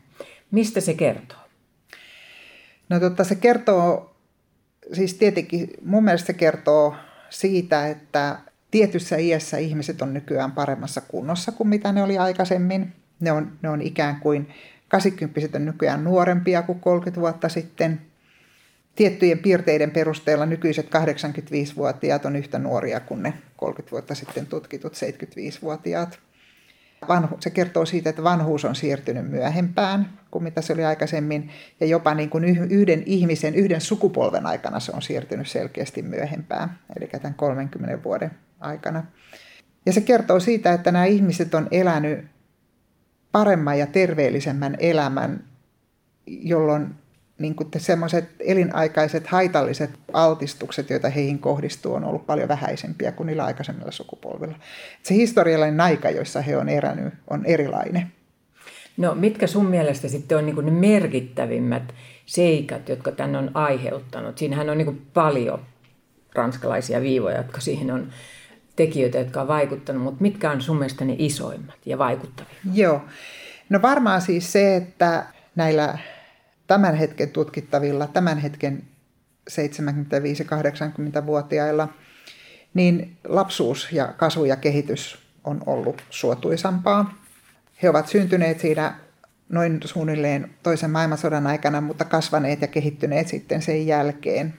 Mistä 0.52 0.82
se 0.82 0.94
kertoo? 0.94 1.38
No 2.90 3.00
totta, 3.00 3.24
se 3.24 3.36
kertoo, 3.36 4.16
siis 4.94 5.14
tietenkin 5.14 5.70
mun 5.86 6.04
mielestä 6.04 6.28
se 6.28 6.34
kertoo 6.34 6.96
siitä, 7.30 7.88
että 7.88 8.40
tietyssä 8.72 9.18
iässä 9.18 9.58
ihmiset 9.58 10.02
on 10.02 10.14
nykyään 10.14 10.52
paremmassa 10.52 11.02
kunnossa 11.02 11.52
kuin 11.52 11.68
mitä 11.68 11.92
ne 11.92 12.04
oli 12.04 12.18
aikaisemmin. 12.18 12.94
Ne 13.20 13.32
on, 13.32 13.52
ne 13.62 13.70
on 13.70 13.82
ikään 13.82 14.20
kuin 14.20 14.50
80 14.88 15.58
on 15.58 15.66
nykyään 15.66 16.04
nuorempia 16.04 16.62
kuin 16.62 16.80
30 16.80 17.22
vuotta 17.22 17.50
sitten. 17.50 18.02
Tiettyjen 19.00 19.40
piirteiden 19.40 19.92
perusteella 19.92 20.46
nykyiset 20.46 20.86
85-vuotiaat 20.86 22.26
on 22.26 22.36
yhtä 22.36 22.60
nuoria 22.60 23.00
kuin 23.00 23.24
ne 23.24 23.34
30 23.58 23.92
vuotta 23.92 24.16
sitten 24.16 24.46
tutkitut 24.46 24.94
75-vuotiaat. 24.94 26.20
Vanhu, 27.08 27.38
se 27.40 27.50
kertoo 27.50 27.86
siitä, 27.86 28.10
että 28.10 28.24
vanhuus 28.24 28.66
on 28.66 28.76
siirtynyt 28.76 29.30
myöhempään 29.30 30.20
kuin 30.32 30.44
mitä 30.44 30.62
se 30.62 30.74
oli 30.74 30.86
aikaisemmin. 30.86 31.50
Ja 31.80 31.86
jopa 31.86 32.14
niin 32.14 32.30
kuin 32.30 32.44
yhden 32.70 33.04
ihmisen, 33.06 33.56
yhden 33.56 33.82
sukupolven 33.82 34.46
aikana 34.46 34.80
se 34.80 34.92
on 34.96 35.02
siirtynyt 35.02 35.48
selkeästi 35.48 36.02
myöhempään, 36.02 36.80
eli 37.00 37.08
tämän 37.08 37.34
30 37.34 38.04
vuoden 38.04 38.32
aikana. 38.60 39.04
Ja 39.86 39.94
se 39.94 40.02
kertoo 40.02 40.40
siitä, 40.40 40.74
että 40.74 40.92
nämä 40.92 41.06
ihmiset 41.06 41.54
on 41.54 41.68
elänyt 41.72 42.26
paremman 43.32 43.80
ja 43.80 43.88
terveellisemmän 43.88 44.76
elämän, 44.80 45.44
jolloin 46.28 46.96
niin 47.40 47.56
semmoiset 47.78 48.30
elinaikaiset 48.40 49.28
haitalliset 49.28 49.90
altistukset, 50.14 50.90
joita 50.90 51.10
heihin 51.10 51.40
kohdistuu, 51.40 51.94
on 51.94 52.04
ollut 52.04 52.26
paljon 52.26 52.48
vähäisempiä 52.48 53.12
kuin 53.12 53.28
niillä 53.28 53.46
aikaisemmilla 53.46 53.92
sukupolvilla. 53.92 54.56
Se 55.04 55.14
historiallinen 55.14 55.82
aika, 55.82 56.10
jossa 56.10 56.42
he 56.42 56.58
on 56.58 56.70
elänyt, 56.70 57.14
on 57.30 57.46
erilainen. 57.46 58.12
No 58.98 59.16
mitkä 59.16 59.48
sun 59.48 59.66
mielestä 59.66 60.08
sitten 60.08 60.38
on 60.38 60.46
niin 60.46 60.66
ne 60.66 60.72
merkittävimmät 60.72 61.94
seikat, 62.26 62.90
jotka 62.90 63.12
tänne 63.12 63.38
on 63.38 63.52
aiheuttanut? 63.54 64.38
Siinähän 64.38 64.70
on 64.70 64.78
niin 64.78 65.08
paljon 65.14 65.60
ranskalaisia 66.36 67.02
viivoja, 67.02 67.38
jotka 67.38 67.62
siihen 67.62 67.92
on 67.92 68.10
tekijöitä, 68.76 69.18
jotka 69.18 69.42
on 69.42 69.48
vaikuttanut, 69.48 70.04
mutta 70.04 70.22
mitkä 70.22 70.52
on 70.52 70.62
sun 70.62 70.78
mielestä 70.78 71.06
ne 71.06 71.16
isoimmat 71.18 71.78
ja 71.86 71.98
vaikuttavimmat? 71.98 72.78
Joo, 72.78 73.02
no 73.70 73.82
varmaan 73.82 74.22
siis 74.22 74.52
se, 74.52 74.76
että 74.76 75.26
näillä 75.56 75.98
tämän 76.70 76.96
hetken 76.96 77.30
tutkittavilla, 77.30 78.08
tämän 78.08 78.38
hetken 78.38 78.84
75-80-vuotiailla, 79.52 81.88
niin 82.74 83.18
lapsuus 83.28 83.88
ja 83.92 84.08
kasvu 84.08 84.46
ja 84.46 84.56
kehitys 84.56 85.20
on 85.44 85.62
ollut 85.66 86.04
suotuisampaa. 86.10 87.14
He 87.84 87.90
ovat 87.90 88.08
syntyneet 88.08 88.60
siinä 88.60 88.94
noin 89.50 89.80
suunnilleen 89.86 90.50
toisen 90.64 90.92
maailmansodan 90.92 91.48
aikana, 91.48 91.82
mutta 91.82 92.06
kasvaneet 92.06 92.62
ja 92.62 92.68
kehittyneet 92.68 93.28
sitten 93.28 93.62
sen 93.62 93.88
jälkeen. 93.88 94.54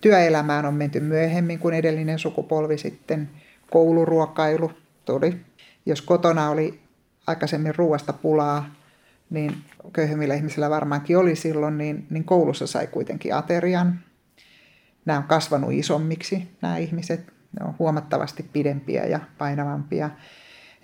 Työelämään 0.00 0.66
on 0.66 0.74
menty 0.74 1.00
myöhemmin 1.00 1.58
kuin 1.58 1.74
edellinen 1.74 2.18
sukupolvi 2.18 2.78
sitten. 2.78 3.30
Kouluruokailu 3.70 4.72
tuli. 5.04 5.40
Jos 5.86 6.02
kotona 6.02 6.50
oli 6.50 6.80
aikaisemmin 7.26 7.74
ruoasta 7.74 8.12
pulaa, 8.12 8.77
niin 9.30 9.56
köyhemmillä 9.92 10.34
ihmisillä 10.34 10.70
varmaankin 10.70 11.18
oli 11.18 11.36
silloin, 11.36 11.78
niin, 11.78 12.06
niin 12.10 12.24
koulussa 12.24 12.66
sai 12.66 12.86
kuitenkin 12.86 13.34
aterian. 13.34 14.00
Nämä 15.04 15.18
on 15.18 15.24
kasvanut 15.24 15.72
isommiksi, 15.72 16.48
nämä 16.62 16.76
ihmiset. 16.76 17.26
Ne 17.60 17.66
on 17.66 17.74
huomattavasti 17.78 18.42
pidempiä 18.52 19.06
ja 19.06 19.20
painavampia. 19.38 20.10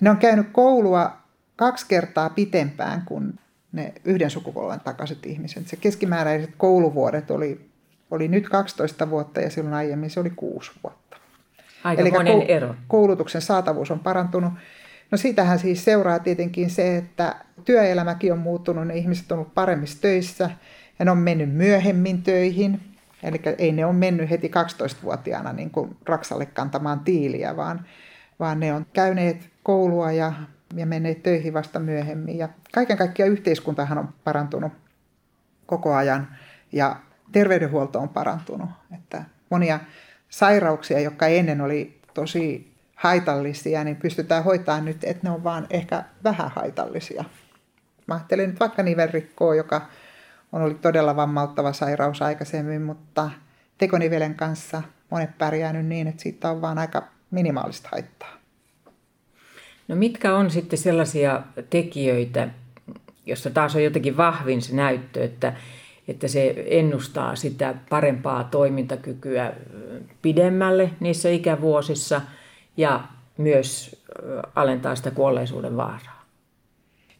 Ne 0.00 0.10
on 0.10 0.16
käynyt 0.16 0.46
koulua 0.52 1.16
kaksi 1.56 1.86
kertaa 1.88 2.30
pitempään 2.30 3.02
kuin 3.04 3.38
ne 3.72 3.92
yhden 4.04 4.30
sukupolven 4.30 4.80
takaiset 4.80 5.26
ihmiset. 5.26 5.68
Se 5.68 5.76
keskimääräiset 5.76 6.50
kouluvuodet 6.56 7.30
oli, 7.30 7.70
oli 8.10 8.28
nyt 8.28 8.48
12 8.48 9.10
vuotta 9.10 9.40
ja 9.40 9.50
silloin 9.50 9.74
aiemmin 9.74 10.10
se 10.10 10.20
oli 10.20 10.30
6 10.30 10.72
vuotta. 10.82 11.16
Aika 11.84 12.02
Eli 12.02 12.10
monen 12.10 12.42
ero. 12.42 12.74
koulutuksen 12.88 13.42
saatavuus 13.42 13.90
on 13.90 14.00
parantunut. 14.00 14.52
No 15.10 15.18
siitähän 15.18 15.58
siis 15.58 15.84
seuraa 15.84 16.18
tietenkin 16.18 16.70
se, 16.70 16.96
että 16.96 17.34
työelämäkin 17.64 18.32
on 18.32 18.38
muuttunut, 18.38 18.86
ne 18.86 18.96
ihmiset 18.96 19.32
on 19.32 19.38
ollut 19.38 19.54
paremmissa 19.54 20.00
töissä 20.00 20.50
ja 20.98 21.04
ne 21.04 21.10
on 21.10 21.18
mennyt 21.18 21.52
myöhemmin 21.52 22.22
töihin. 22.22 22.80
Eli 23.22 23.42
ei 23.58 23.72
ne 23.72 23.86
ole 23.86 23.94
mennyt 23.94 24.30
heti 24.30 24.48
12-vuotiaana 24.48 25.52
niin 25.52 25.70
kuin 25.70 25.96
Raksalle 26.06 26.46
kantamaan 26.46 27.00
tiiliä, 27.00 27.56
vaan, 27.56 27.86
vaan 28.40 28.60
ne 28.60 28.74
on 28.74 28.86
käyneet 28.92 29.50
koulua 29.62 30.12
ja, 30.12 30.32
ja 30.76 30.86
menneet 30.86 31.22
töihin 31.22 31.54
vasta 31.54 31.78
myöhemmin. 31.78 32.38
Ja 32.38 32.48
kaiken 32.72 32.96
kaikkiaan 32.96 33.32
yhteiskuntahan 33.32 33.98
on 33.98 34.08
parantunut 34.24 34.72
koko 35.66 35.94
ajan 35.94 36.28
ja 36.72 36.96
terveydenhuolto 37.32 37.98
on 37.98 38.08
parantunut. 38.08 38.70
Että 38.94 39.24
monia 39.50 39.80
sairauksia, 40.28 41.00
jotka 41.00 41.26
ennen 41.26 41.60
oli 41.60 42.00
tosi 42.14 42.74
haitallisia, 42.94 43.84
niin 43.84 43.96
pystytään 43.96 44.44
hoitamaan 44.44 44.84
nyt, 44.84 45.04
että 45.04 45.28
ne 45.28 45.30
on 45.30 45.44
vaan 45.44 45.66
ehkä 45.70 46.04
vähän 46.24 46.50
haitallisia. 46.50 47.24
Mä 48.06 48.14
ajattelen 48.14 48.50
nyt 48.50 48.60
vaikka 48.60 48.82
nivelrikkoa, 48.82 49.54
joka 49.54 49.86
on 50.52 50.62
ollut 50.62 50.80
todella 50.80 51.16
vammauttava 51.16 51.72
sairaus 51.72 52.22
aikaisemmin, 52.22 52.82
mutta 52.82 53.30
tekonivelen 53.78 54.34
kanssa 54.34 54.82
monet 55.10 55.38
pärjäänyt 55.38 55.86
niin, 55.86 56.06
että 56.06 56.22
siitä 56.22 56.50
on 56.50 56.60
vaan 56.60 56.78
aika 56.78 57.02
minimaalista 57.30 57.88
haittaa. 57.92 58.32
No 59.88 59.96
mitkä 59.96 60.36
on 60.36 60.50
sitten 60.50 60.78
sellaisia 60.78 61.42
tekijöitä, 61.70 62.48
jossa 63.26 63.50
taas 63.50 63.76
on 63.76 63.84
jotenkin 63.84 64.16
vahvin 64.16 64.62
se 64.62 64.74
näyttö, 64.74 65.24
että, 65.24 65.52
että 66.08 66.28
se 66.28 66.64
ennustaa 66.66 67.36
sitä 67.36 67.74
parempaa 67.90 68.44
toimintakykyä 68.44 69.52
pidemmälle 70.22 70.90
niissä 71.00 71.28
ikävuosissa– 71.28 72.20
ja 72.76 73.00
myös 73.36 74.02
alentaa 74.54 74.96
sitä 74.96 75.10
kuolleisuuden 75.10 75.76
vaaraa. 75.76 76.13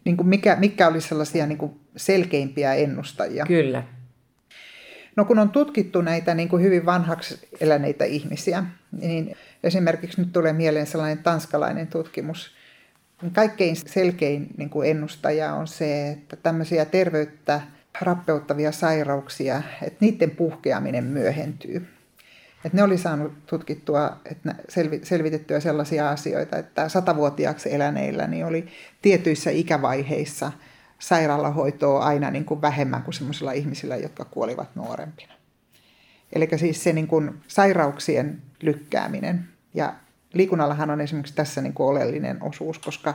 Niin 0.04 0.16
kuin 0.16 0.28
mikä, 0.28 0.56
mikä 0.56 0.88
olisi 0.88 1.08
sellaisia 1.08 1.46
niin 1.46 1.58
kuin 1.58 1.80
selkeimpiä 1.96 2.74
ennustajia? 2.74 3.46
Kyllä. 3.46 3.82
No 5.16 5.24
kun 5.24 5.38
on 5.38 5.50
tutkittu 5.50 6.00
näitä 6.00 6.34
niin 6.34 6.48
kuin 6.48 6.62
hyvin 6.62 6.86
vanhaksi 6.86 7.48
eläneitä 7.60 8.04
ihmisiä, 8.04 8.64
niin 9.00 9.36
esimerkiksi 9.62 10.20
nyt 10.20 10.32
tulee 10.32 10.52
mieleen 10.52 10.86
sellainen 10.86 11.18
tanskalainen 11.18 11.86
tutkimus. 11.86 12.54
Kaikkein 13.32 13.76
selkein 13.76 14.46
niin 14.56 14.70
kuin 14.70 14.90
ennustaja 14.90 15.54
on 15.54 15.66
se, 15.66 16.10
että 16.10 16.36
tämmöisiä 16.36 16.84
terveyttä 16.84 17.60
rappeuttavia 18.00 18.72
sairauksia, 18.72 19.62
että 19.82 19.98
niiden 20.00 20.30
puhkeaminen 20.30 21.04
myöhentyy. 21.04 21.86
Että 22.64 22.76
ne 22.76 22.82
oli 22.82 22.98
saanut 22.98 23.46
tutkittua, 23.46 24.16
että 24.24 24.54
selvitettyä 25.02 25.60
sellaisia 25.60 26.10
asioita, 26.10 26.58
että 26.58 26.88
satavuotiaaksi 26.88 27.74
eläneillä 27.74 28.26
niin 28.26 28.46
oli 28.46 28.66
tietyissä 29.02 29.50
ikävaiheissa 29.50 30.52
sairaalahoitoa 30.98 32.04
aina 32.04 32.30
niin 32.30 32.44
kuin 32.44 32.62
vähemmän 32.62 33.02
kuin 33.02 33.14
sellaisilla 33.14 33.52
ihmisillä, 33.52 33.96
jotka 33.96 34.24
kuolivat 34.24 34.68
nuorempina. 34.74 35.34
Eli 36.32 36.48
siis 36.56 36.84
se 36.84 36.92
niin 36.92 37.06
kuin 37.08 37.40
sairauksien 37.48 38.42
lykkääminen. 38.62 39.48
Ja 39.74 39.94
liikunnallahan 40.32 40.90
on 40.90 41.00
esimerkiksi 41.00 41.34
tässä 41.34 41.60
niin 41.60 41.74
kuin 41.74 41.86
oleellinen 41.86 42.42
osuus, 42.42 42.78
koska 42.78 43.14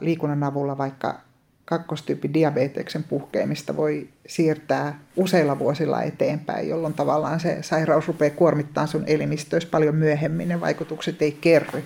liikunnan 0.00 0.42
avulla 0.42 0.78
vaikka 0.78 1.20
kakkostyyppi 1.64 2.34
diabeteksen 2.34 3.04
puhkeamista 3.04 3.76
voi 3.76 4.08
siirtää 4.26 5.00
useilla 5.16 5.58
vuosilla 5.58 6.02
eteenpäin, 6.02 6.68
jolloin 6.68 6.94
tavallaan 6.94 7.40
se 7.40 7.62
sairaus 7.62 8.08
rupeaa 8.08 8.34
kuormittamaan 8.36 8.88
sun 8.88 9.04
elimistöistä 9.06 9.70
paljon 9.70 9.94
myöhemmin, 9.94 10.48
ne 10.48 10.60
vaikutukset 10.60 11.22
ei 11.22 11.32
kerry. 11.32 11.84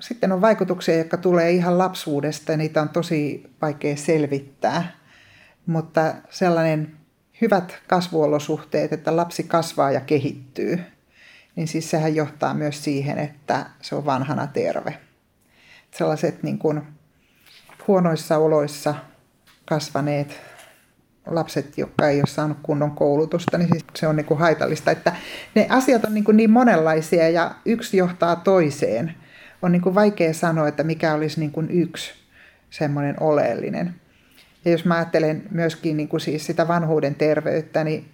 Sitten 0.00 0.32
on 0.32 0.40
vaikutuksia, 0.40 0.98
jotka 0.98 1.16
tulee 1.16 1.50
ihan 1.50 1.78
lapsuudesta 1.78 2.52
ja 2.52 2.58
niitä 2.58 2.82
on 2.82 2.88
tosi 2.88 3.50
vaikea 3.62 3.96
selvittää, 3.96 4.96
mutta 5.66 6.14
sellainen 6.30 6.96
hyvät 7.40 7.78
kasvuolosuhteet, 7.86 8.92
että 8.92 9.16
lapsi 9.16 9.42
kasvaa 9.42 9.90
ja 9.90 10.00
kehittyy, 10.00 10.80
niin 11.56 11.68
siis 11.68 11.90
sehän 11.90 12.14
johtaa 12.14 12.54
myös 12.54 12.84
siihen, 12.84 13.18
että 13.18 13.66
se 13.80 13.94
on 13.94 14.06
vanhana 14.06 14.46
terve. 14.46 14.98
Sellaiset 15.90 16.42
niin 16.42 16.58
kuin 16.58 16.82
huonoissa 17.88 18.38
oloissa 18.38 18.94
kasvaneet 19.64 20.40
lapset, 21.26 21.78
jotka 21.78 22.08
ei 22.08 22.18
ole 22.18 22.26
saanut 22.26 22.58
kunnon 22.62 22.90
koulutusta, 22.90 23.58
niin 23.58 23.68
siis 23.68 23.84
se 23.94 24.06
on 24.06 24.16
niin 24.16 24.26
kuin 24.26 24.40
haitallista. 24.40 24.90
Että 24.90 25.16
ne 25.54 25.66
asiat 25.70 26.04
on 26.04 26.14
niin, 26.14 26.24
kuin 26.24 26.36
niin 26.36 26.50
monenlaisia 26.50 27.28
ja 27.28 27.54
yksi 27.64 27.96
johtaa 27.96 28.36
toiseen. 28.36 29.14
On 29.62 29.72
niin 29.72 29.82
kuin 29.82 29.94
vaikea 29.94 30.34
sanoa, 30.34 30.68
että 30.68 30.82
mikä 30.82 31.14
olisi 31.14 31.40
niin 31.40 31.52
kuin 31.52 31.70
yksi 31.70 32.12
semmoinen 32.70 33.22
oleellinen. 33.22 33.94
Ja 34.64 34.70
jos 34.70 34.84
mä 34.84 34.94
ajattelen 34.94 35.42
myöskin 35.50 35.96
niin 35.96 36.08
kuin 36.08 36.20
siis 36.20 36.46
sitä 36.46 36.68
vanhuuden 36.68 37.14
terveyttä, 37.14 37.84
niin 37.84 38.08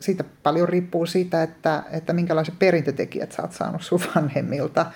siitä 0.00 0.24
paljon 0.42 0.68
riippuu 0.68 1.06
siitä, 1.06 1.42
että, 1.42 1.82
että 1.90 2.12
minkälaiset 2.12 2.58
perintötekijät 2.58 3.32
sä 3.32 3.42
oot 3.42 3.52
saanut 3.52 3.82
sun 3.82 4.00
vanhemmilta. 4.16 4.86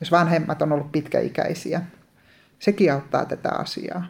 Jos 0.00 0.10
vanhemmat 0.10 0.62
on 0.62 0.72
ollut 0.72 0.92
pitkäikäisiä, 0.92 1.82
sekin 2.60 2.92
auttaa 2.92 3.24
tätä 3.24 3.50
asiaa. 3.52 4.04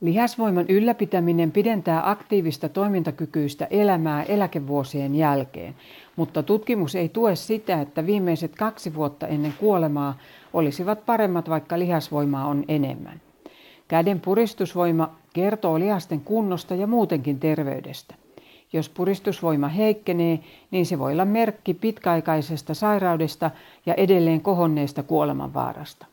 Lihasvoiman 0.00 0.66
ylläpitäminen 0.68 1.52
pidentää 1.52 2.10
aktiivista 2.10 2.68
toimintakykyistä 2.68 3.66
elämää 3.70 4.22
eläkevuosien 4.22 5.14
jälkeen, 5.14 5.74
mutta 6.16 6.42
tutkimus 6.42 6.94
ei 6.94 7.08
tue 7.08 7.36
sitä, 7.36 7.80
että 7.80 8.06
viimeiset 8.06 8.56
kaksi 8.56 8.94
vuotta 8.94 9.26
ennen 9.26 9.54
kuolemaa 9.60 10.18
olisivat 10.52 11.06
paremmat, 11.06 11.48
vaikka 11.48 11.78
lihasvoimaa 11.78 12.46
on 12.46 12.64
enemmän. 12.68 13.20
Käden 13.88 14.20
puristusvoima 14.20 15.16
kertoo 15.32 15.78
lihasten 15.78 16.20
kunnosta 16.20 16.74
ja 16.74 16.86
muutenkin 16.86 17.40
terveydestä. 17.40 18.14
Jos 18.72 18.88
puristusvoima 18.88 19.68
heikkenee, 19.68 20.38
niin 20.70 20.86
se 20.86 20.98
voi 20.98 21.12
olla 21.12 21.24
merkki 21.24 21.74
pitkäaikaisesta 21.74 22.74
sairaudesta 22.74 23.50
ja 23.86 23.94
edelleen 23.94 24.40
kohonneesta 24.40 25.02
kuolemanvaarasta. 25.02 26.06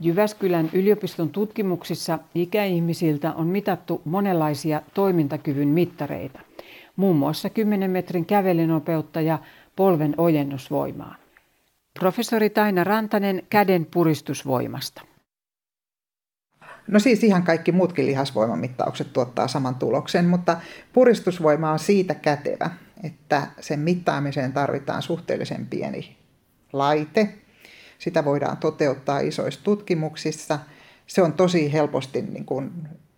Jyväskylän 0.00 0.70
yliopiston 0.72 1.30
tutkimuksissa 1.30 2.18
ikäihmisiltä 2.34 3.32
on 3.32 3.46
mitattu 3.46 4.02
monenlaisia 4.04 4.82
toimintakyvyn 4.94 5.68
mittareita, 5.68 6.40
muun 6.96 7.16
muassa 7.16 7.50
10 7.50 7.90
metrin 7.90 8.26
kävelynopeutta 8.26 9.20
ja 9.20 9.38
polven 9.76 10.14
ojennusvoimaa. 10.16 11.16
Professori 11.98 12.50
Taina 12.50 12.84
Rantanen 12.84 13.42
käden 13.50 13.86
puristusvoimasta. 13.86 15.02
No 16.86 16.98
siis 16.98 17.24
ihan 17.24 17.42
kaikki 17.42 17.72
muutkin 17.72 18.06
lihasvoimamittaukset 18.06 19.12
tuottaa 19.12 19.48
saman 19.48 19.74
tuloksen, 19.74 20.24
mutta 20.24 20.60
puristusvoima 20.92 21.70
on 21.70 21.78
siitä 21.78 22.14
kätevä, 22.14 22.70
että 23.02 23.46
sen 23.60 23.80
mittaamiseen 23.80 24.52
tarvitaan 24.52 25.02
suhteellisen 25.02 25.66
pieni 25.66 26.16
laite. 26.72 27.34
Sitä 27.98 28.24
voidaan 28.24 28.56
toteuttaa 28.56 29.20
isoissa 29.20 29.64
tutkimuksissa. 29.64 30.58
Se 31.06 31.22
on 31.22 31.32
tosi 31.32 31.72
helposti 31.72 32.22
niin 32.22 32.44
kuin 32.44 32.70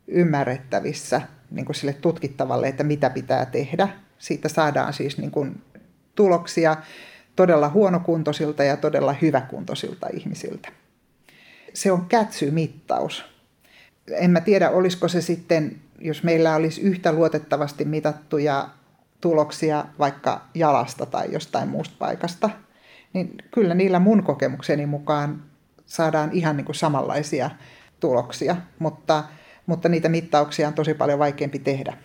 ymmärrettävissä 0.06 1.22
niin 1.50 1.64
kuin 1.64 1.76
sille 1.76 1.92
tutkittavalle, 1.92 2.68
että 2.68 2.84
mitä 2.84 3.10
pitää 3.10 3.46
tehdä. 3.46 3.88
Siitä 4.18 4.48
saadaan 4.48 4.92
siis 4.92 5.18
niin 5.18 5.30
kuin 5.30 5.62
tuloksia 6.14 6.76
todella 7.36 7.68
huonokuntoisilta 7.68 8.64
ja 8.64 8.76
todella 8.76 9.12
hyväkuntoisilta 9.22 10.06
ihmisiltä. 10.12 10.68
Se 11.74 11.92
on 11.92 12.06
kätsymittaus 12.06 13.24
en 14.10 14.30
mä 14.30 14.40
tiedä, 14.40 14.70
olisiko 14.70 15.08
se 15.08 15.20
sitten, 15.20 15.80
jos 15.98 16.22
meillä 16.22 16.54
olisi 16.54 16.80
yhtä 16.80 17.12
luotettavasti 17.12 17.84
mitattuja 17.84 18.68
tuloksia 19.20 19.84
vaikka 19.98 20.44
jalasta 20.54 21.06
tai 21.06 21.32
jostain 21.32 21.68
muusta 21.68 21.94
paikasta, 21.98 22.50
niin 23.18 23.34
kyllä 23.50 23.74
niillä 23.74 23.98
mun 23.98 24.22
kokemukseni 24.22 24.86
mukaan 24.86 25.42
saadaan 25.86 26.30
ihan 26.32 26.56
niin 26.56 26.64
kuin 26.64 26.76
samanlaisia 26.76 27.50
tuloksia, 28.00 28.56
mutta, 28.78 29.24
mutta 29.66 29.88
niitä 29.88 30.08
mittauksia 30.08 30.68
on 30.68 30.74
tosi 30.74 30.94
paljon 30.94 31.18
vaikeampi 31.18 31.58
tehdä. 31.58 31.96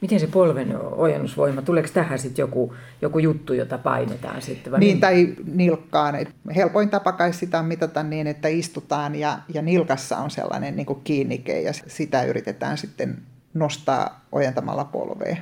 Miten 0.00 0.20
se 0.20 0.26
polven 0.26 0.76
ojennusvoima, 0.96 1.62
tuleeko 1.62 1.88
tähän 1.94 2.18
sitten 2.18 2.42
joku, 2.42 2.74
joku 3.02 3.18
juttu, 3.18 3.52
jota 3.52 3.78
painetaan 3.78 4.42
sitten? 4.42 4.72
Vai 4.72 4.80
niin, 4.80 4.88
niin, 4.88 5.00
tai 5.00 5.34
nilkkaan. 5.54 6.14
Helpoin 6.56 6.90
tapa 6.90 7.12
kai 7.12 7.32
sitä 7.32 7.62
mitata 7.62 8.02
niin, 8.02 8.26
että 8.26 8.48
istutaan 8.48 9.14
ja, 9.14 9.38
ja 9.54 9.62
nilkassa 9.62 10.16
on 10.16 10.30
sellainen 10.30 10.76
niin 10.76 10.86
kiinnike 11.04 11.60
ja 11.60 11.72
sitä 11.72 12.24
yritetään 12.24 12.78
sitten 12.78 13.18
nostaa 13.54 14.26
ojentamalla 14.32 14.84
polvea. 14.84 15.36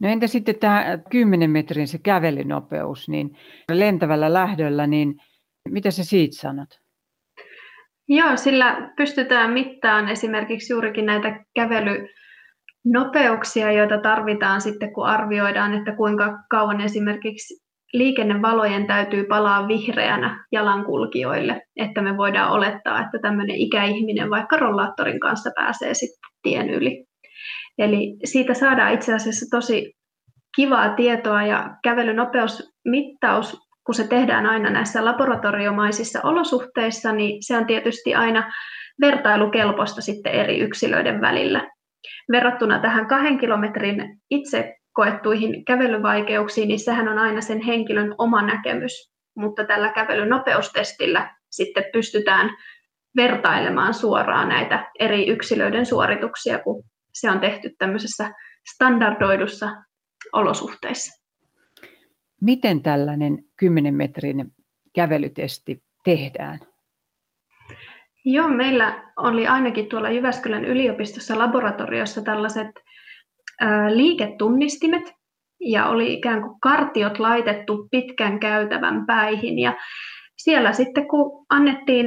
No 0.00 0.08
entä 0.08 0.26
sitten 0.26 0.58
tämä 0.58 0.98
10 1.10 1.50
metrin 1.50 1.88
se 1.88 1.98
kävelynopeus, 1.98 3.08
niin 3.08 3.30
lentävällä 3.72 4.32
lähdöllä, 4.32 4.86
niin 4.86 5.14
mitä 5.68 5.90
sä 5.90 6.04
siitä 6.04 6.36
sanot? 6.40 6.68
Joo, 8.08 8.36
sillä 8.36 8.92
pystytään 8.96 9.50
mittaamaan 9.50 10.08
esimerkiksi 10.08 10.72
juurikin 10.72 11.06
näitä 11.06 11.44
kävely 11.54 12.08
nopeuksia, 12.84 13.72
joita 13.72 13.98
tarvitaan 13.98 14.60
sitten, 14.60 14.92
kun 14.92 15.06
arvioidaan, 15.06 15.74
että 15.74 15.96
kuinka 15.96 16.38
kauan 16.50 16.80
esimerkiksi 16.80 17.68
liikennevalojen 17.92 18.86
täytyy 18.86 19.24
palaa 19.24 19.68
vihreänä 19.68 20.44
jalankulkijoille, 20.52 21.62
että 21.76 22.02
me 22.02 22.16
voidaan 22.16 22.52
olettaa, 22.52 23.00
että 23.00 23.18
tämmöinen 23.22 23.56
ikäihminen 23.56 24.30
vaikka 24.30 24.56
rollaattorin 24.56 25.20
kanssa 25.20 25.50
pääsee 25.56 25.94
sitten 25.94 26.30
tien 26.42 26.70
yli. 26.70 27.07
Eli 27.78 28.16
siitä 28.24 28.54
saadaan 28.54 28.94
itse 28.94 29.14
asiassa 29.14 29.46
tosi 29.50 29.94
kivaa 30.56 30.94
tietoa 30.94 31.42
ja 31.42 31.76
kävelynopeusmittaus, 31.82 33.56
kun 33.86 33.94
se 33.94 34.08
tehdään 34.08 34.46
aina 34.46 34.70
näissä 34.70 35.04
laboratoriomaisissa 35.04 36.20
olosuhteissa, 36.22 37.12
niin 37.12 37.42
se 37.42 37.56
on 37.56 37.66
tietysti 37.66 38.14
aina 38.14 38.52
vertailukelpoista 39.00 40.00
sitten 40.00 40.32
eri 40.32 40.58
yksilöiden 40.58 41.20
välillä 41.20 41.70
verrattuna 42.32 42.78
tähän 42.78 43.06
kahden 43.06 43.38
kilometrin 43.38 44.20
itse 44.30 44.74
koettuihin 44.92 45.64
kävelyvaikeuksiin, 45.64 46.68
niin 46.68 46.80
sehän 46.80 47.08
on 47.08 47.18
aina 47.18 47.40
sen 47.40 47.60
henkilön 47.60 48.14
oma 48.18 48.42
näkemys. 48.42 49.12
Mutta 49.36 49.64
tällä 49.64 49.92
kävelynopeustestillä 49.92 51.34
sitten 51.50 51.84
pystytään 51.92 52.50
vertailemaan 53.16 53.94
suoraan 53.94 54.48
näitä 54.48 54.90
eri 54.98 55.28
yksilöiden 55.28 55.86
suorituksia, 55.86 56.58
kun 56.58 56.84
se 57.12 57.30
on 57.30 57.40
tehty 57.40 57.74
tämmöisessä 57.78 58.34
standardoidussa 58.74 59.68
olosuhteissa. 60.32 61.24
Miten 62.40 62.82
tällainen 62.82 63.38
10 63.56 63.94
metrin 63.94 64.52
kävelytesti 64.94 65.82
tehdään? 66.04 66.58
Joo, 68.24 68.48
meillä 68.48 69.12
oli 69.16 69.46
ainakin 69.46 69.88
tuolla 69.88 70.10
Jyväskylän 70.10 70.64
yliopistossa 70.64 71.38
laboratoriossa 71.38 72.22
tällaiset 72.22 72.68
liiketunnistimet, 73.88 75.02
ja 75.60 75.86
oli 75.86 76.14
ikään 76.14 76.42
kuin 76.42 76.60
kartiot 76.60 77.18
laitettu 77.18 77.88
pitkän 77.90 78.40
käytävän 78.40 79.06
päihin, 79.06 79.58
ja 79.58 79.76
siellä 80.36 80.72
sitten 80.72 81.08
kun 81.08 81.46
annettiin 81.50 82.06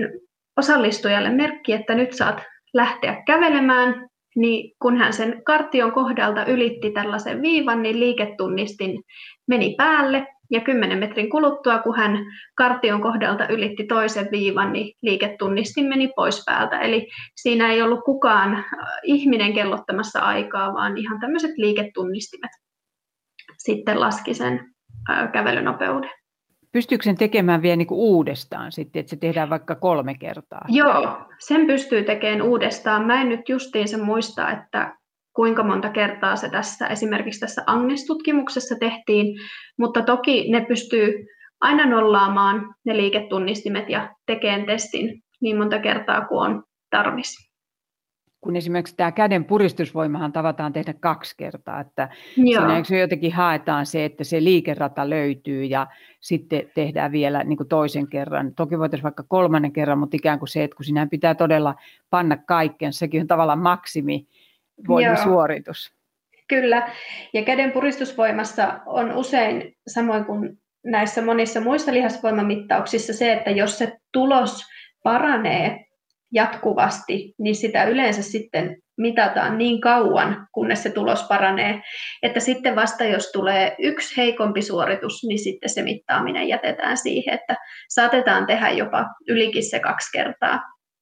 osallistujalle 0.58 1.30
merkki, 1.30 1.74
että 1.74 1.96
nyt 1.96 2.14
saat 2.14 2.42
lähteä 2.74 3.24
kävelemään, 3.26 4.10
niin 4.36 4.76
kun 4.82 4.98
hän 4.98 5.14
sen 5.14 5.44
kartion 5.44 5.92
kohdalta 5.92 6.46
ylitti 6.46 6.92
tällaisen 6.92 7.42
viivan, 7.42 7.84
niin 7.84 8.00
liiketunnistin 8.00 9.04
meni 9.48 9.76
päälle 9.78 10.28
ja 10.52 10.62
10 10.62 10.98
metrin 10.98 11.30
kuluttua, 11.30 11.80
kun 11.80 11.98
hän 11.98 12.26
kartion 12.56 13.02
kohdalta 13.02 13.48
ylitti 13.48 13.84
toisen 13.84 14.28
viivan, 14.32 14.74
niin 14.74 14.96
liiketunnistin 15.02 15.86
meni 15.86 16.12
pois 16.16 16.44
päältä. 16.46 16.80
Eli 16.80 17.08
siinä 17.36 17.72
ei 17.72 17.82
ollut 17.82 18.04
kukaan 18.06 18.54
äh, 18.56 18.66
ihminen 19.04 19.54
kellottamassa 19.54 20.20
aikaa, 20.20 20.74
vaan 20.74 20.98
ihan 20.98 21.20
tämmöiset 21.20 21.52
liiketunnistimet 21.58 22.52
sitten 23.58 24.00
laski 24.00 24.34
sen 24.34 24.74
äh, 25.10 25.32
kävelynopeuden. 25.32 26.21
Pystyykö 26.72 27.04
sen 27.04 27.18
tekemään 27.18 27.62
vielä 27.62 27.76
niin 27.76 27.88
uudestaan 27.92 28.72
sitten, 28.72 29.00
että 29.00 29.10
se 29.10 29.16
tehdään 29.16 29.50
vaikka 29.50 29.76
kolme 29.76 30.16
kertaa? 30.16 30.66
Joo, 30.68 31.18
sen 31.40 31.68
pystyy 31.68 32.04
tekemään 32.04 32.42
uudestaan. 32.42 33.06
Mä 33.06 33.22
en 33.22 33.30
nyt 33.30 33.50
justiinsa 33.50 33.98
muista, 33.98 34.52
että 34.52 34.96
kuinka 35.36 35.64
monta 35.64 35.90
kertaa 35.90 36.36
se 36.36 36.50
tässä 36.50 36.88
esimerkiksi 36.88 37.40
tässä 37.40 37.64
Agnes-tutkimuksessa 37.68 38.76
tehtiin, 38.80 39.40
mutta 39.80 40.02
toki 40.02 40.52
ne 40.52 40.66
pystyy 40.66 41.26
aina 41.62 41.86
nollaamaan 41.86 42.76
ne 42.86 42.98
liiketunnistimet 42.98 43.90
ja 43.90 44.16
tekemään 44.26 44.66
testin 44.66 45.22
niin 45.42 45.58
monta 45.58 45.80
kertaa 45.80 46.26
kuin 46.26 46.40
on 46.40 46.64
tarvis. 46.90 47.51
Kun 48.42 48.56
esimerkiksi 48.56 48.96
tämä 48.98 49.12
käden 49.12 49.46
puristusvoimahan 49.46 50.32
tavataan 50.32 50.74
tehdä 50.74 50.94
kaksi 51.00 51.38
kertaa, 51.38 51.80
että 51.80 52.10
Joo. 52.38 52.62
siinä 52.62 52.78
eikö 52.78 52.98
jotenkin 52.98 53.34
haetaan 53.34 53.86
se, 53.86 54.06
että 54.06 54.24
se 54.24 54.44
liikerata 54.44 55.10
löytyy 55.10 55.64
ja 55.64 55.88
sitten 56.20 56.72
tehdään 56.76 57.12
vielä 57.12 57.44
niin 57.44 57.58
kuin 57.58 57.70
toisen 57.70 58.08
kerran. 58.08 58.56
Toki 58.56 58.80
voitaisiin 58.80 59.04
vaikka 59.04 59.24
kolmannen 59.28 59.72
kerran, 59.72 59.98
mutta 59.98 60.18
ikään 60.18 60.40
kuin 60.40 60.50
se, 60.50 60.64
että 60.64 60.76
kun 60.76 60.86
sinä 60.86 61.08
pitää 61.08 61.36
todella 61.36 61.76
panna 62.10 62.38
kaiken, 62.38 62.94
sekin 62.94 63.22
on 63.22 63.28
tavallaan 63.28 63.60
maksimi, 63.60 64.28
voimasuoritus. 64.88 65.94
Kyllä, 66.48 66.90
ja 67.34 67.44
käden 67.44 67.72
puristusvoimassa 67.72 68.80
on 68.86 69.12
usein, 69.14 69.76
samoin 69.88 70.26
kuin 70.26 70.58
näissä 70.86 71.22
monissa 71.22 71.62
muissa 71.62 71.94
lihasvoimamittauksissa, 71.94 73.14
se, 73.14 73.34
että 73.34 73.52
jos 73.52 73.78
se 73.78 73.98
tulos 74.12 74.66
paranee 75.04 75.86
jatkuvasti, 76.32 77.34
niin 77.40 77.56
sitä 77.56 77.84
yleensä 77.84 78.22
sitten 78.22 78.78
mitataan 78.98 79.58
niin 79.58 79.82
kauan, 79.82 80.48
kunnes 80.52 80.84
se 80.84 80.90
tulos 80.90 81.24
paranee, 81.24 81.82
että 82.24 82.40
sitten 82.40 82.76
vasta 82.76 83.04
jos 83.04 83.32
tulee 83.32 83.76
yksi 83.80 84.18
heikompi 84.18 84.62
suoritus, 84.62 85.24
niin 85.28 85.40
sitten 85.40 85.70
se 85.70 85.82
mittaaminen 85.82 86.48
jätetään 86.48 86.98
siihen, 86.98 87.34
että 87.34 87.56
saatetaan 87.90 88.46
tehdä 88.46 88.70
jopa 88.70 89.06
ylikin 89.28 89.64
se 89.64 89.80
kaksi 89.80 90.10
kertaa 90.12 90.60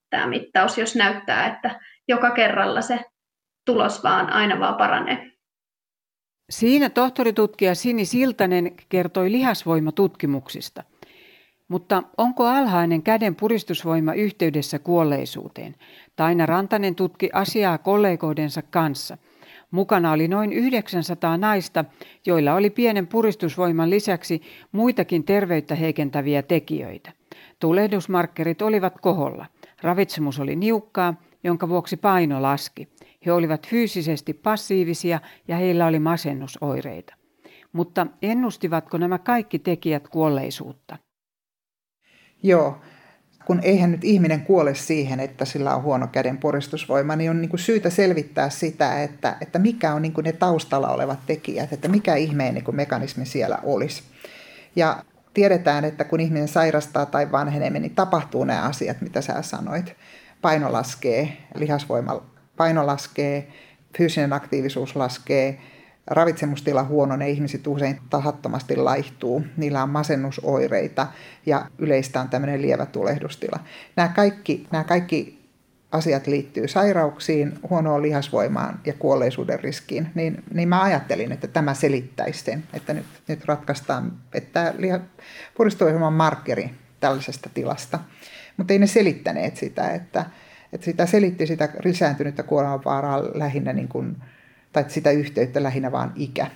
tämä 0.09 0.27
mittaus, 0.27 0.77
jos 0.77 0.95
näyttää, 0.95 1.47
että 1.47 1.79
joka 2.07 2.31
kerralla 2.31 2.81
se 2.81 2.99
tulos 3.65 4.03
vaan 4.03 4.33
aina 4.33 4.59
vaan 4.59 4.75
paranee. 4.75 5.31
Siinä 6.49 6.89
tohtoritutkija 6.89 7.75
Sini 7.75 8.05
Siltanen 8.05 8.71
kertoi 8.89 9.31
lihasvoimatutkimuksista. 9.31 10.83
Mutta 11.69 12.03
onko 12.17 12.45
alhainen 12.45 13.03
käden 13.03 13.35
puristusvoima 13.35 14.13
yhteydessä 14.13 14.79
kuolleisuuteen? 14.79 15.75
Taina 16.15 16.45
Rantanen 16.45 16.95
tutki 16.95 17.29
asiaa 17.33 17.77
kollegoidensa 17.77 18.61
kanssa. 18.61 19.17
Mukana 19.71 20.11
oli 20.11 20.27
noin 20.27 20.53
900 20.53 21.37
naista, 21.37 21.85
joilla 22.25 22.53
oli 22.53 22.69
pienen 22.69 23.07
puristusvoiman 23.07 23.89
lisäksi 23.89 24.41
muitakin 24.71 25.23
terveyttä 25.23 25.75
heikentäviä 25.75 26.41
tekijöitä. 26.41 27.11
Tulehdusmarkkerit 27.59 28.61
olivat 28.61 28.93
koholla. 29.01 29.45
Ravitsemus 29.81 30.39
oli 30.39 30.55
niukkaa, 30.55 31.13
jonka 31.43 31.69
vuoksi 31.69 31.97
paino 31.97 32.41
laski. 32.41 32.87
He 33.25 33.31
olivat 33.31 33.67
fyysisesti 33.67 34.33
passiivisia 34.33 35.19
ja 35.47 35.57
heillä 35.57 35.85
oli 35.85 35.99
masennusoireita. 35.99 37.15
Mutta 37.73 38.07
ennustivatko 38.21 38.97
nämä 38.97 39.17
kaikki 39.17 39.59
tekijät 39.59 40.07
kuolleisuutta? 40.07 40.97
Joo, 42.43 42.81
kun 43.45 43.59
eihän 43.63 43.91
nyt 43.91 44.03
ihminen 44.03 44.41
kuole 44.41 44.75
siihen, 44.75 45.19
että 45.19 45.45
sillä 45.45 45.75
on 45.75 45.83
huono 45.83 46.07
käden 46.07 46.37
puristusvoima, 46.37 47.15
niin 47.15 47.29
on 47.29 47.41
niin 47.41 47.49
kuin 47.49 47.59
syytä 47.59 47.89
selvittää 47.89 48.49
sitä, 48.49 49.03
että, 49.03 49.37
että 49.41 49.59
mikä 49.59 49.93
on 49.93 50.01
niin 50.01 50.13
kuin 50.13 50.25
ne 50.25 50.31
taustalla 50.31 50.89
olevat 50.89 51.19
tekijät, 51.25 51.73
että 51.73 51.87
mikä 51.87 52.15
ihmeen 52.15 52.53
niin 52.53 52.63
kuin 52.63 52.75
mekanismi 52.75 53.25
siellä 53.25 53.59
olisi. 53.63 54.03
Ja 54.75 55.03
tiedetään, 55.33 55.85
että 55.85 56.03
kun 56.03 56.19
ihminen 56.19 56.47
sairastaa 56.47 57.05
tai 57.05 57.31
vanhenee, 57.31 57.69
niin 57.69 57.95
tapahtuu 57.95 58.43
nämä 58.43 58.61
asiat, 58.61 59.01
mitä 59.01 59.21
sä 59.21 59.41
sanoit. 59.41 59.95
Paino 60.41 60.71
laskee, 60.71 61.37
lihasvoima 61.55 62.21
paino 62.57 62.87
laskee, 62.87 63.47
fyysinen 63.97 64.33
aktiivisuus 64.33 64.95
laskee, 64.95 65.59
ravitsemustila 66.09 66.83
huononee, 66.83 67.29
ihmiset 67.29 67.67
usein 67.67 67.99
tahattomasti 68.09 68.75
laihtuu, 68.75 69.43
niillä 69.57 69.83
on 69.83 69.89
masennusoireita 69.89 71.07
ja 71.45 71.65
yleistä 71.77 72.21
on 72.21 72.29
tämmöinen 72.29 72.61
lievä 72.61 72.85
tulehdustila. 72.85 73.59
Nämä 73.95 74.09
kaikki, 74.09 74.67
nämä 74.71 74.83
kaikki 74.83 75.39
asiat 75.91 76.27
liittyy 76.27 76.67
sairauksiin, 76.67 77.59
huonoon 77.69 78.01
lihasvoimaan 78.01 78.79
ja 78.85 78.93
kuolleisuuden 78.93 79.59
riskiin, 79.59 80.07
niin, 80.15 80.43
niin 80.53 80.69
mä 80.69 80.83
ajattelin, 80.83 81.31
että 81.31 81.47
tämä 81.47 81.73
selittäisi 81.73 82.43
sen, 82.43 82.63
että 82.73 82.93
nyt, 82.93 83.05
nyt 83.27 83.45
ratkaistaan, 83.45 84.11
että 84.33 84.73
on 86.07 86.13
markkeri 86.13 86.69
tällaisesta 86.99 87.49
tilasta. 87.53 87.99
Mutta 88.57 88.73
ei 88.73 88.79
ne 88.79 88.87
selittäneet 88.87 89.57
sitä, 89.57 89.89
että, 89.89 90.25
että 90.73 90.85
sitä 90.85 91.05
selitti 91.05 91.47
sitä 91.47 91.69
lisääntynyttä 91.83 92.43
kuolemanvaaraa 92.43 93.23
lähinnä 93.33 93.73
niin 93.73 93.87
kuin, 93.87 94.15
tai 94.73 94.85
sitä 94.87 95.11
yhteyttä 95.11 95.63
lähinnä 95.63 95.91
vaan 95.91 96.11
ikä. 96.15 96.47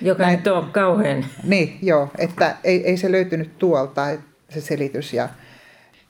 Joka 0.00 0.22
Näin, 0.22 0.36
nyt 0.36 0.46
on 0.46 0.70
kauhean. 0.72 1.24
Niin, 1.44 1.78
joo, 1.82 2.08
että 2.18 2.56
ei, 2.64 2.86
ei 2.86 2.96
se 2.96 3.12
löytynyt 3.12 3.58
tuolta 3.58 4.06
se 4.48 4.60
selitys 4.60 5.12
ja 5.12 5.28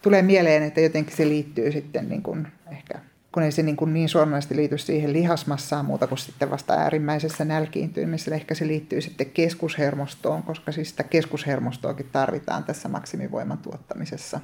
tulee 0.02 0.22
mieleen, 0.22 0.62
että 0.62 0.80
jotenkin 0.80 1.16
se 1.16 1.28
liittyy 1.28 1.72
sitten 1.72 2.08
niin 2.08 2.22
kuin 2.22 2.46
ehkä, 2.72 2.98
kun 3.32 3.42
ei 3.42 3.52
se 3.52 3.62
niin, 3.62 3.76
kuin 3.76 3.94
niin 3.94 4.08
suoranaisesti 4.08 4.56
liity 4.56 4.78
siihen 4.78 5.12
lihasmassaan 5.12 5.84
muuta 5.84 6.06
kuin 6.06 6.18
sitten 6.18 6.50
vasta 6.50 6.74
äärimmäisessä 6.74 7.44
nälkiintymisessä. 7.44 8.34
Ehkä 8.34 8.54
se 8.54 8.66
liittyy 8.66 9.00
sitten 9.00 9.30
keskushermostoon, 9.30 10.42
koska 10.42 10.72
siis 10.72 10.90
sitä 10.90 11.02
keskushermostoakin 11.02 12.08
tarvitaan 12.12 12.64
tässä 12.64 12.88
maksimivoiman 12.88 13.58
tuottamisessa. 13.58 14.40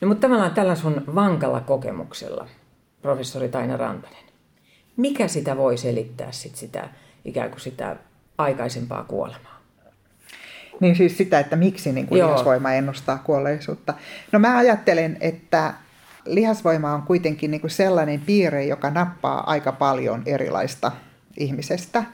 No, 0.00 0.08
mutta 0.08 0.26
tavallaan 0.26 0.54
tällä 0.54 0.74
sun 0.74 1.04
vankalla 1.14 1.60
kokemuksella, 1.60 2.48
professori 3.02 3.48
Taina 3.48 3.76
Rantanen, 3.76 4.23
mikä 4.96 5.28
sitä 5.28 5.56
voi 5.56 5.78
selittää 5.78 6.32
sit 6.32 6.56
sitä 6.56 6.88
ikään 7.24 7.50
kuin 7.50 7.60
sitä 7.60 7.96
aikaisempaa 8.38 9.04
kuolemaa? 9.04 9.60
Niin 10.80 10.96
siis 10.96 11.16
sitä, 11.16 11.38
että 11.38 11.56
miksi 11.56 11.92
niin 11.92 12.06
kuin 12.06 12.26
lihasvoima 12.26 12.72
ennustaa 12.72 13.18
kuolleisuutta. 13.18 13.94
No 14.32 14.38
mä 14.38 14.56
ajattelen, 14.56 15.16
että 15.20 15.74
lihasvoima 16.26 16.94
on 16.94 17.02
kuitenkin 17.02 17.50
niin 17.50 17.60
kuin 17.60 17.70
sellainen 17.70 18.20
piirre, 18.20 18.64
joka 18.64 18.90
nappaa 18.90 19.50
aika 19.50 19.72
paljon 19.72 20.22
erilaista 20.26 20.92
ihmisestä. 21.38 22.04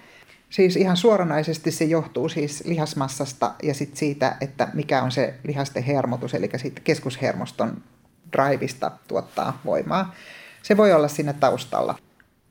Siis 0.51 0.77
ihan 0.77 0.97
suoranaisesti 0.97 1.71
se 1.71 1.85
johtuu 1.85 2.29
siis 2.29 2.65
lihasmassasta 2.67 3.55
ja 3.63 3.75
sit 3.75 3.97
siitä, 3.97 4.37
että 4.41 4.69
mikä 4.75 5.03
on 5.03 5.13
se 5.13 5.35
lihasten 5.45 5.83
hermotus, 5.83 6.35
eli 6.35 6.51
siitä 6.57 6.81
keskushermoston 6.85 7.83
drivista 8.33 8.91
tuottaa 9.09 9.61
voimaa. 9.65 10.15
Se 10.63 10.77
voi 10.77 10.93
olla 10.93 11.09
siinä 11.09 11.33
taustalla. 11.33 11.99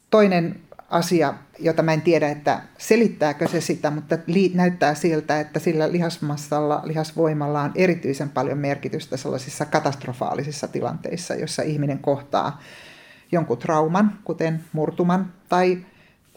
Toinen 0.10 0.60
asia, 0.90 1.34
jota 1.60 1.84
mä 1.84 1.94
en 1.94 2.02
tiedä, 2.02 2.30
että 2.30 2.62
selittääkö 2.78 3.48
se 3.48 3.62
sitä, 3.62 3.92
mutta 3.92 4.18
näyttää 4.54 4.94
siltä, 4.94 5.40
että 5.40 5.60
sillä 5.60 5.92
lihasmassalla, 5.92 6.82
lihasvoimalla 6.86 7.62
on 7.62 7.72
erityisen 7.76 8.30
paljon 8.30 8.58
merkitystä 8.58 9.18
sellaisissa 9.18 9.66
katastrofaalisissa 9.66 10.68
tilanteissa, 10.68 11.36
jossa 11.36 11.62
ihminen 11.62 12.00
kohtaa 12.00 12.62
jonkun 13.32 13.58
trauman, 13.58 14.20
kuten 14.24 14.64
murtuman, 14.74 15.34
tai 15.50 15.78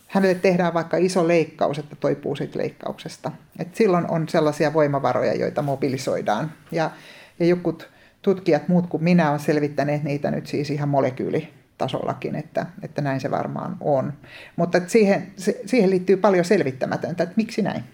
hänelle 0.06 0.34
tehdään 0.34 0.74
vaikka 0.74 0.96
iso 0.96 1.28
leikkaus, 1.28 1.78
että 1.78 1.96
toipuu 1.96 2.36
siitä 2.36 2.58
leikkauksesta. 2.58 3.32
Et 3.58 3.74
silloin 3.74 4.10
on 4.10 4.28
sellaisia 4.28 4.72
voimavaroja, 4.72 5.34
joita 5.34 5.62
mobilisoidaan. 5.62 6.52
Ja, 6.72 6.90
ja 7.38 7.46
jokut 7.46 7.88
tutkijat, 8.22 8.68
muut 8.68 8.86
kuin 8.86 9.04
minä, 9.04 9.30
on 9.30 9.40
selvittäneet 9.40 10.02
niitä 10.02 10.30
nyt 10.30 10.46
siis 10.46 10.70
ihan 10.70 10.88
molekyyli 10.88 11.61
tasollakin, 11.82 12.34
että, 12.34 12.66
että 12.82 13.02
näin 13.02 13.20
se 13.20 13.30
varmaan 13.30 13.76
on. 13.80 14.12
Mutta 14.56 14.80
siihen, 14.86 15.32
se, 15.36 15.60
siihen 15.66 15.90
liittyy 15.90 16.16
paljon 16.16 16.44
selvittämätöntä, 16.44 17.22
että 17.22 17.34
miksi 17.36 17.62
näin? 17.62 17.84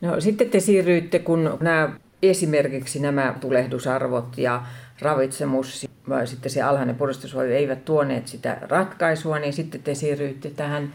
No 0.00 0.20
sitten 0.20 0.50
te 0.50 0.60
siirryitte, 0.60 1.18
kun 1.18 1.58
nämä 1.60 1.90
esimerkiksi 2.22 3.00
nämä 3.00 3.34
tulehdusarvot 3.40 4.38
ja 4.38 4.62
ravitsemus, 5.00 5.86
vai 6.08 6.26
sitten 6.26 6.50
se 6.50 6.62
alhainen 6.62 6.94
puristusvoima 6.94 7.54
eivät 7.54 7.84
tuoneet 7.84 8.28
sitä 8.28 8.58
ratkaisua, 8.60 9.38
niin 9.38 9.52
sitten 9.52 9.82
te 9.82 9.94
siirryitte 9.94 10.50
tähän 10.50 10.92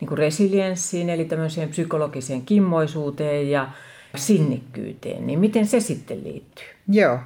niin 0.00 0.08
kuin 0.08 0.18
resilienssiin, 0.18 1.10
eli 1.10 1.24
tämmöiseen 1.24 1.68
psykologiseen 1.68 2.42
kimmoisuuteen 2.42 3.50
ja 3.50 3.68
sinnikkyyteen. 4.14 5.26
Niin 5.26 5.38
miten 5.38 5.66
se 5.66 5.80
sitten 5.80 6.24
liittyy? 6.24 6.66
Joo. 6.88 7.18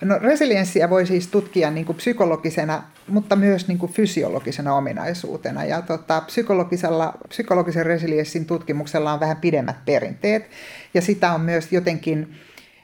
No 0.00 0.18
resilienssiä 0.18 0.90
voi 0.90 1.06
siis 1.06 1.28
tutkia 1.28 1.70
niin 1.70 1.86
kuin 1.86 1.96
psykologisena, 1.96 2.82
mutta 3.08 3.36
myös 3.36 3.68
niin 3.68 3.78
kuin 3.78 3.92
fysiologisena 3.92 4.74
ominaisuutena. 4.74 5.64
Ja 5.64 5.82
tota, 5.82 6.20
psykologisella, 6.20 7.12
psykologisen 7.28 7.86
resilienssin 7.86 8.46
tutkimuksella 8.46 9.12
on 9.12 9.20
vähän 9.20 9.36
pidemmät 9.36 9.84
perinteet. 9.84 10.50
Ja 10.94 11.02
sitä 11.02 11.32
on 11.32 11.40
myös 11.40 11.72
jotenkin 11.72 12.34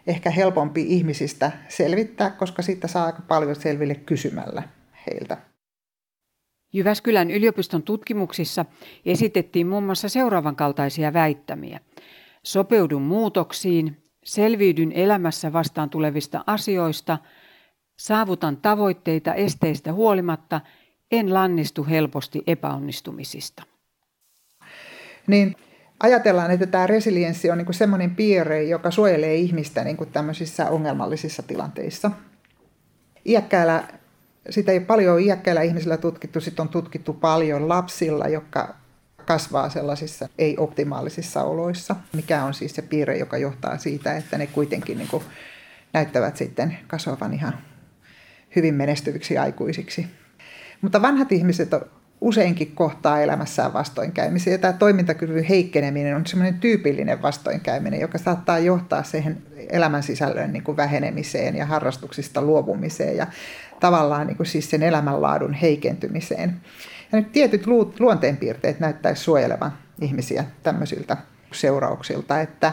ehkä 0.06 0.30
helpompi 0.30 0.82
ihmisistä 0.88 1.52
selvittää, 1.68 2.30
koska 2.30 2.62
siitä 2.62 2.88
saa 2.88 3.06
aika 3.06 3.22
paljon 3.28 3.56
selville 3.56 3.94
kysymällä 3.94 4.62
heiltä. 5.06 5.36
Jyväskylän 6.72 7.30
yliopiston 7.30 7.82
tutkimuksissa 7.82 8.64
esitettiin 9.06 9.66
muun 9.66 9.84
muassa 9.84 10.08
seuraavan 10.08 10.56
kaltaisia 10.56 11.12
väittämiä. 11.12 11.80
Sopeudun 12.42 13.02
muutoksiin, 13.02 14.05
selviydyn 14.26 14.92
elämässä 14.92 15.52
vastaan 15.52 15.90
tulevista 15.90 16.44
asioista, 16.46 17.18
saavutan 17.98 18.56
tavoitteita 18.56 19.34
esteistä 19.34 19.92
huolimatta, 19.92 20.60
en 21.10 21.34
lannistu 21.34 21.86
helposti 21.90 22.42
epäonnistumisista. 22.46 23.62
Niin 25.26 25.56
ajatellaan, 26.00 26.50
että 26.50 26.66
tämä 26.66 26.86
resilienssi 26.86 27.50
on 27.50 27.58
niin 27.58 27.74
semmoinen 27.74 28.16
piirre, 28.16 28.62
joka 28.62 28.90
suojelee 28.90 29.34
ihmistä 29.34 29.84
niin 29.84 29.96
kuin 29.96 30.10
tämmöisissä 30.10 30.70
ongelmallisissa 30.70 31.42
tilanteissa. 31.42 32.10
Iäkkäillä, 33.26 33.84
sitä 34.50 34.72
ei 34.72 34.80
paljon 34.80 35.20
iäkkäillä 35.20 35.62
ihmisillä 35.62 35.96
tutkittu, 35.96 36.40
sitten 36.40 36.62
on 36.62 36.68
tutkittu 36.68 37.12
paljon 37.12 37.68
lapsilla, 37.68 38.28
jotka 38.28 38.74
kasvaa 39.26 39.68
sellaisissa 39.68 40.28
ei-optimaalisissa 40.38 41.42
oloissa, 41.42 41.96
mikä 42.12 42.44
on 42.44 42.54
siis 42.54 42.74
se 42.74 42.82
piirre, 42.82 43.18
joka 43.18 43.38
johtaa 43.38 43.78
siitä, 43.78 44.16
että 44.16 44.38
ne 44.38 44.46
kuitenkin 44.46 44.98
niin 44.98 45.08
kuin 45.08 45.24
näyttävät 45.92 46.36
sitten 46.36 46.78
kasvavan 46.86 47.34
ihan 47.34 47.58
hyvin 48.56 48.74
menestyviksi 48.74 49.38
aikuisiksi. 49.38 50.06
Mutta 50.80 51.02
vanhat 51.02 51.32
ihmiset 51.32 51.70
useinkin 52.20 52.72
kohtaa 52.72 53.20
elämässään 53.20 53.72
vastoinkäymisiä. 53.72 54.52
Ja 54.52 54.58
tämä 54.58 54.72
toimintakyvyn 54.72 55.44
heikkeneminen 55.44 56.16
on 56.16 56.26
semmoinen 56.26 56.60
tyypillinen 56.60 57.22
vastoinkäyminen, 57.22 58.00
joka 58.00 58.18
saattaa 58.18 58.58
johtaa 58.58 59.02
siihen 59.02 59.42
elämän 59.70 60.02
sisällön 60.02 60.52
niin 60.52 60.62
kuin 60.62 60.76
vähenemiseen 60.76 61.56
ja 61.56 61.66
harrastuksista 61.66 62.42
luopumiseen 62.42 63.16
ja 63.16 63.26
tavallaan 63.80 64.26
niin 64.26 64.36
kuin 64.36 64.46
siis 64.46 64.70
sen 64.70 64.82
elämänlaadun 64.82 65.52
heikentymiseen. 65.52 66.60
Ja 67.12 67.18
nyt 67.18 67.32
tietyt 67.32 67.66
luonteenpiirteet 68.00 68.80
näyttäisi 68.80 69.22
suojelevan 69.22 69.72
ihmisiä 70.00 70.44
tämmöisiltä 70.62 71.16
seurauksilta, 71.52 72.40
että 72.40 72.72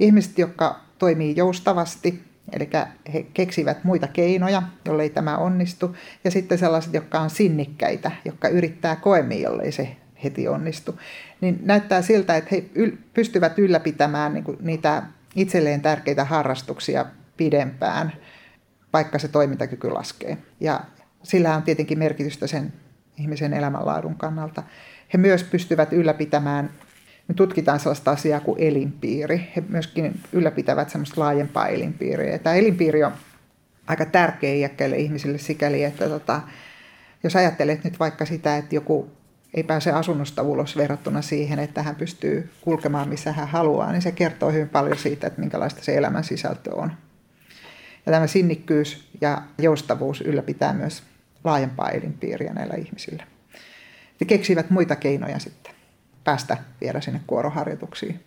ihmiset, 0.00 0.38
jotka 0.38 0.80
toimii 0.98 1.36
joustavasti, 1.36 2.22
eli 2.52 2.70
he 3.12 3.22
keksivät 3.34 3.84
muita 3.84 4.08
keinoja, 4.08 4.62
jollei 4.84 5.10
tämä 5.10 5.36
onnistu, 5.36 5.96
ja 6.24 6.30
sitten 6.30 6.58
sellaiset, 6.58 6.94
jotka 6.94 7.20
on 7.20 7.30
sinnikkäitä, 7.30 8.10
jotka 8.24 8.48
yrittää 8.48 8.96
koemia, 8.96 9.42
jollei 9.42 9.72
se 9.72 9.96
heti 10.24 10.48
onnistu, 10.48 10.98
niin 11.40 11.58
näyttää 11.62 12.02
siltä, 12.02 12.36
että 12.36 12.50
he 12.52 12.64
pystyvät 13.14 13.58
ylläpitämään 13.58 14.34
niin 14.34 14.44
niitä 14.60 15.02
itselleen 15.36 15.80
tärkeitä 15.80 16.24
harrastuksia 16.24 17.06
pidempään, 17.36 18.12
vaikka 18.92 19.18
se 19.18 19.28
toimintakyky 19.28 19.90
laskee. 19.90 20.38
Ja 20.60 20.80
sillä 21.22 21.56
on 21.56 21.62
tietenkin 21.62 21.98
merkitystä 21.98 22.46
sen 22.46 22.72
ihmisen 23.22 23.52
elämänlaadun 23.52 24.16
kannalta. 24.16 24.62
He 25.12 25.18
myös 25.18 25.44
pystyvät 25.44 25.92
ylläpitämään, 25.92 26.70
me 27.28 27.34
tutkitaan 27.34 27.80
sellaista 27.80 28.10
asiaa 28.10 28.40
kuin 28.40 28.60
elinpiiri. 28.60 29.52
He 29.56 29.62
myöskin 29.68 30.20
ylläpitävät 30.32 30.90
semmoista 30.90 31.20
laajempaa 31.20 31.68
elinpiiriä. 31.68 32.32
Ja 32.32 32.38
tämä 32.38 32.56
elinpiiri 32.56 33.04
on 33.04 33.12
aika 33.86 34.06
tärkeä 34.06 34.54
iäkkäille 34.54 34.96
ihmisille 34.96 35.38
sikäli, 35.38 35.84
että 35.84 36.08
tota, 36.08 36.40
jos 37.22 37.36
ajattelet 37.36 37.84
nyt 37.84 37.98
vaikka 37.98 38.24
sitä, 38.24 38.56
että 38.56 38.74
joku 38.74 39.10
ei 39.54 39.62
pääse 39.62 39.92
asunnosta 39.92 40.42
ulos 40.42 40.76
verrattuna 40.76 41.22
siihen, 41.22 41.58
että 41.58 41.82
hän 41.82 41.96
pystyy 41.96 42.50
kulkemaan 42.60 43.08
missä 43.08 43.32
hän 43.32 43.48
haluaa, 43.48 43.92
niin 43.92 44.02
se 44.02 44.12
kertoo 44.12 44.52
hyvin 44.52 44.68
paljon 44.68 44.98
siitä, 44.98 45.26
että 45.26 45.40
minkälaista 45.40 45.84
se 45.84 45.96
elämän 45.96 46.24
sisältö 46.24 46.74
on. 46.74 46.92
Ja 48.06 48.12
tämä 48.12 48.26
sinnikkyys 48.26 49.08
ja 49.20 49.42
joustavuus 49.58 50.20
ylläpitää 50.20 50.72
myös 50.72 51.02
laajempaa 51.44 51.90
elinpiiriä 51.90 52.52
näillä 52.52 52.74
ihmisillä. 52.74 53.24
He 54.20 54.24
keksivät 54.26 54.70
muita 54.70 54.96
keinoja 54.96 55.38
sitten 55.38 55.74
päästä 56.24 56.56
vielä 56.80 57.00
sinne 57.00 57.20
kuoroharjoituksiin. 57.26 58.20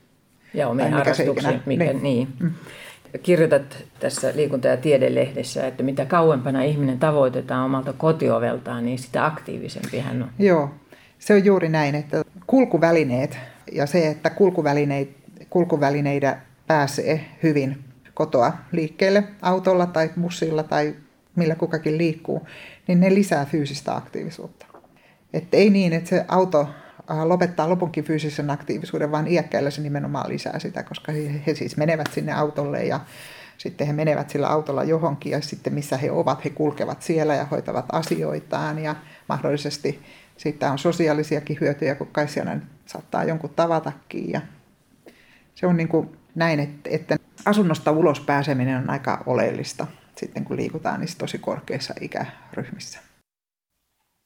Ja 0.53 0.67
omiin 0.67 0.93
harrastuksiin. 0.93 1.61
Mikä, 1.65 1.83
niin. 1.83 2.03
niin. 2.03 2.27
Mm. 2.39 2.51
Kirjoitat 3.23 3.83
tässä 3.99 4.33
liikunta- 4.35 4.67
ja 4.67 4.77
tiedelehdessä, 4.77 5.67
että 5.67 5.83
mitä 5.83 6.05
kauempana 6.05 6.63
ihminen 6.63 6.99
tavoitetaan 6.99 7.65
omalta 7.65 7.93
kotioveltaan, 7.93 8.85
niin 8.85 8.99
sitä 8.99 9.25
aktiivisempi 9.25 9.99
hän 9.99 10.23
on. 10.23 10.29
Joo, 10.39 10.69
se 11.19 11.33
on 11.33 11.45
juuri 11.45 11.69
näin, 11.69 11.95
että 11.95 12.23
kulkuvälineet 12.47 13.37
ja 13.71 13.85
se, 13.85 14.07
että 14.07 14.29
kulkuvälineitä, 14.29 15.11
kulkuvälineitä 15.49 16.37
pääsee 16.67 17.25
hyvin 17.43 17.77
kotoa 18.13 18.53
liikkeelle 18.71 19.23
autolla 19.41 19.85
tai 19.85 20.09
bussilla 20.21 20.63
tai 20.63 20.95
millä 21.35 21.55
kukakin 21.55 21.97
liikkuu, 21.97 22.47
niin 22.87 22.99
ne 22.99 23.13
lisää 23.13 23.45
fyysistä 23.45 23.95
aktiivisuutta. 23.95 24.65
Että 25.33 25.57
ei 25.57 25.69
niin, 25.69 25.93
että 25.93 26.09
se 26.09 26.25
auto 26.27 26.67
lopettaa 27.23 27.69
lopunkin 27.69 28.03
fyysisen 28.03 28.49
aktiivisuuden, 28.49 29.11
vaan 29.11 29.27
iäkkäillä 29.27 29.69
se 29.69 29.81
nimenomaan 29.81 30.29
lisää 30.29 30.59
sitä, 30.59 30.83
koska 30.83 31.11
he, 31.11 31.41
he 31.47 31.55
siis 31.55 31.77
menevät 31.77 32.07
sinne 32.13 32.33
autolle 32.33 32.83
ja 32.83 32.99
sitten 33.57 33.87
he 33.87 33.93
menevät 33.93 34.29
sillä 34.29 34.47
autolla 34.47 34.83
johonkin 34.83 35.31
ja 35.31 35.41
sitten 35.41 35.73
missä 35.73 35.97
he 35.97 36.11
ovat, 36.11 36.45
he 36.45 36.49
kulkevat 36.49 37.01
siellä 37.01 37.35
ja 37.35 37.45
hoitavat 37.45 37.85
asioitaan 37.91 38.79
ja 38.79 38.95
mahdollisesti 39.29 40.01
siitä 40.37 40.71
on 40.71 40.79
sosiaalisiakin 40.79 41.57
hyötyjä, 41.61 41.95
kun 41.95 42.07
kai 42.11 42.27
siellä 42.27 42.57
saattaa 42.85 43.23
jonkun 43.23 43.49
tavatakin. 43.55 44.31
Ja 44.31 44.41
se 45.55 45.67
on 45.67 45.77
niin 45.77 45.87
kuin 45.87 46.09
näin, 46.35 46.59
että, 46.59 46.89
että 46.89 47.17
asunnosta 47.45 47.91
ulos 47.91 48.19
pääseminen 48.19 48.77
on 48.77 48.89
aika 48.89 49.23
oleellista 49.25 49.87
sitten, 50.17 50.45
kun 50.45 50.57
liikutaan 50.57 50.99
niissä 50.99 51.17
tosi 51.17 51.37
korkeissa 51.37 51.93
ikäryhmissä. 52.01 52.99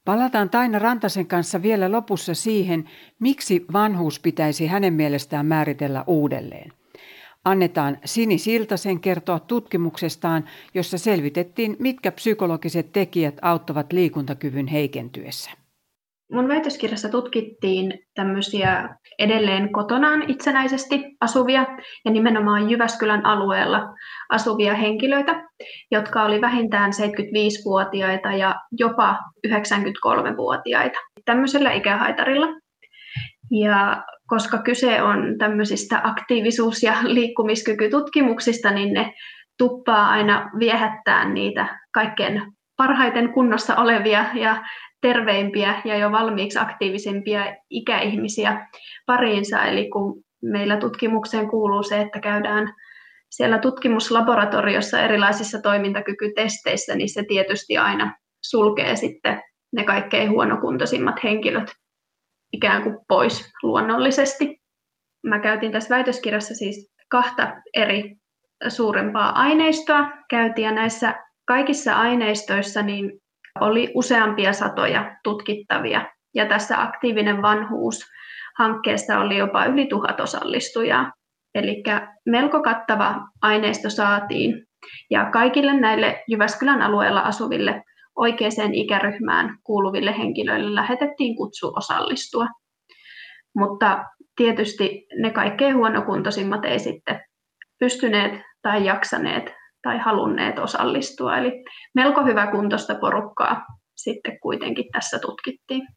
Palataan 0.04 0.50
Taina 0.50 0.78
Rantasen 0.78 1.26
kanssa 1.26 1.62
vielä 1.62 1.92
lopussa 1.92 2.34
siihen, 2.34 2.90
miksi 3.20 3.64
vanhuus 3.72 4.20
pitäisi 4.20 4.66
hänen 4.66 4.92
mielestään 4.92 5.46
määritellä 5.46 6.04
uudelleen. 6.06 6.72
Annetaan 7.44 7.98
Sini 8.04 8.38
Siltasen 8.38 9.00
kertoa 9.00 9.38
tutkimuksestaan, 9.40 10.44
jossa 10.74 10.98
selvitettiin, 10.98 11.76
mitkä 11.78 12.12
psykologiset 12.12 12.92
tekijät 12.92 13.34
auttavat 13.42 13.92
liikuntakyvyn 13.92 14.66
heikentyessä. 14.66 15.50
Mun 16.32 16.48
väitöskirjassa 16.48 17.08
tutkittiin 17.08 17.98
tämmöisiä 18.14 18.96
edelleen 19.18 19.72
kotonaan 19.72 20.30
itsenäisesti 20.30 21.16
asuvia 21.20 21.66
ja 22.04 22.10
nimenomaan 22.10 22.70
Jyväskylän 22.70 23.26
alueella 23.26 23.94
asuvia 24.30 24.74
henkilöitä, 24.74 25.44
jotka 25.90 26.22
oli 26.22 26.40
vähintään 26.40 26.90
75-vuotiaita 26.90 28.32
ja 28.32 28.54
jopa 28.78 29.18
93-vuotiaita 29.46 30.98
tämmöisellä 31.24 31.72
ikähaitarilla. 31.72 32.46
Ja 33.50 34.04
koska 34.26 34.58
kyse 34.58 35.02
on 35.02 35.38
tämmöisistä 35.38 36.00
aktiivisuus- 36.04 36.82
ja 36.82 36.94
liikkumiskykytutkimuksista, 37.02 38.70
niin 38.70 38.94
ne 38.94 39.14
tuppaa 39.58 40.08
aina 40.08 40.50
viehättää 40.58 41.28
niitä 41.28 41.78
kaikkein 41.94 42.42
parhaiten 42.76 43.32
kunnossa 43.32 43.76
olevia 43.76 44.24
ja 44.34 44.64
terveimpiä 45.00 45.82
ja 45.84 45.96
jo 45.96 46.12
valmiiksi 46.12 46.58
aktiivisempia 46.58 47.56
ikäihmisiä 47.70 48.66
pariinsa. 49.06 49.64
Eli 49.64 49.90
kun 49.90 50.22
meillä 50.42 50.76
tutkimukseen 50.76 51.48
kuuluu 51.48 51.82
se, 51.82 52.00
että 52.00 52.20
käydään 52.20 52.74
siellä 53.30 53.58
tutkimuslaboratoriossa 53.58 55.00
erilaisissa 55.00 55.60
toimintakykytesteissä, 55.62 56.94
niin 56.94 57.08
se 57.08 57.24
tietysti 57.28 57.78
aina 57.78 58.16
sulkee 58.44 58.96
sitten 58.96 59.42
ne 59.72 59.84
kaikkein 59.84 60.30
huonokuntoisimmat 60.30 61.24
henkilöt 61.24 61.72
ikään 62.52 62.82
kuin 62.82 62.98
pois 63.08 63.52
luonnollisesti. 63.62 64.60
Mä 65.26 65.38
käytin 65.38 65.72
tässä 65.72 65.94
väitöskirjassa 65.96 66.54
siis 66.54 66.92
kahta 67.08 67.52
eri 67.74 68.16
suurempaa 68.68 69.32
aineistoa. 69.32 70.10
Käytiin 70.30 70.64
ja 70.64 70.72
näissä 70.72 71.14
kaikissa 71.46 71.94
aineistoissa 71.94 72.82
niin 72.82 73.20
oli 73.60 73.92
useampia 73.94 74.52
satoja 74.52 75.16
tutkittavia. 75.24 76.06
Ja 76.34 76.46
tässä 76.46 76.82
aktiivinen 76.82 77.42
vanhuus 77.42 78.06
hankkeessa 78.58 79.18
oli 79.18 79.36
jopa 79.36 79.64
yli 79.64 79.86
tuhat 79.86 80.20
osallistujaa. 80.20 81.12
Eli 81.54 81.82
melko 82.26 82.62
kattava 82.62 83.14
aineisto 83.42 83.90
saatiin. 83.90 84.66
Ja 85.10 85.30
kaikille 85.30 85.72
näille 85.72 86.22
Jyväskylän 86.28 86.82
alueella 86.82 87.20
asuville 87.20 87.82
oikeaan 88.16 88.74
ikäryhmään 88.74 89.58
kuuluville 89.64 90.18
henkilöille 90.18 90.74
lähetettiin 90.74 91.36
kutsu 91.36 91.72
osallistua. 91.76 92.46
Mutta 93.56 94.04
tietysti 94.36 95.06
ne 95.22 95.30
kaikkein 95.30 95.76
huonokuntoisimmat 95.76 96.64
ei 96.64 96.78
sitten 96.78 97.20
pystyneet 97.78 98.32
tai 98.62 98.84
jaksaneet 98.84 99.54
tai 99.82 99.98
halunneet 99.98 100.58
osallistua. 100.58 101.38
Eli 101.38 101.64
melko 101.94 102.24
hyvä 102.24 102.46
kuntoista 102.46 102.94
porukkaa 102.94 103.66
sitten 103.96 104.38
kuitenkin 104.40 104.84
tässä 104.92 105.18
tutkittiin. 105.18 105.88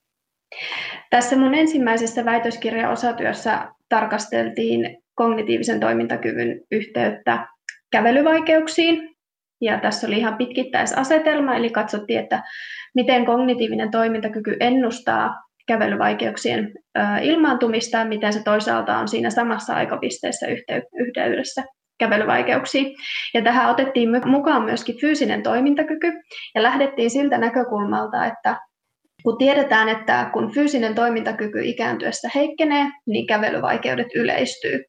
Tässä 1.09 1.35
mun 1.35 1.55
ensimmäisessä 1.55 2.25
väitöskirja-osatyössä 2.25 3.69
tarkasteltiin 3.89 5.02
kognitiivisen 5.15 5.79
toimintakyvyn 5.79 6.59
yhteyttä 6.71 7.47
kävelyvaikeuksiin. 7.91 9.09
Ja 9.61 9.79
tässä 9.79 10.07
oli 10.07 10.17
ihan 10.17 10.37
pitkittäisasetelma, 10.37 11.55
eli 11.55 11.69
katsottiin, 11.69 12.19
että 12.19 12.43
miten 12.95 13.25
kognitiivinen 13.25 13.91
toimintakyky 13.91 14.57
ennustaa 14.59 15.33
kävelyvaikeuksien 15.67 16.71
ilmaantumista 17.21 17.97
ja 17.97 18.05
miten 18.05 18.33
se 18.33 18.43
toisaalta 18.43 18.97
on 18.97 19.07
siinä 19.07 19.29
samassa 19.29 19.73
aikapisteessä 19.73 20.47
yhteydessä 20.99 21.63
kävelyvaikeuksiin. 21.99 22.95
Ja 23.33 23.41
tähän 23.41 23.71
otettiin 23.71 24.09
mukaan 24.25 24.63
myöskin 24.63 25.01
fyysinen 25.01 25.43
toimintakyky 25.43 26.11
ja 26.55 26.63
lähdettiin 26.63 27.09
siltä 27.09 27.37
näkökulmalta, 27.37 28.25
että 28.25 28.57
kun 29.23 29.37
tiedetään, 29.37 29.89
että 29.89 30.29
kun 30.33 30.53
fyysinen 30.53 30.95
toimintakyky 30.95 31.63
ikääntyessä 31.63 32.29
heikkenee, 32.35 32.85
niin 33.07 33.27
kävelyvaikeudet 33.27 34.07
yleistyy. 34.15 34.83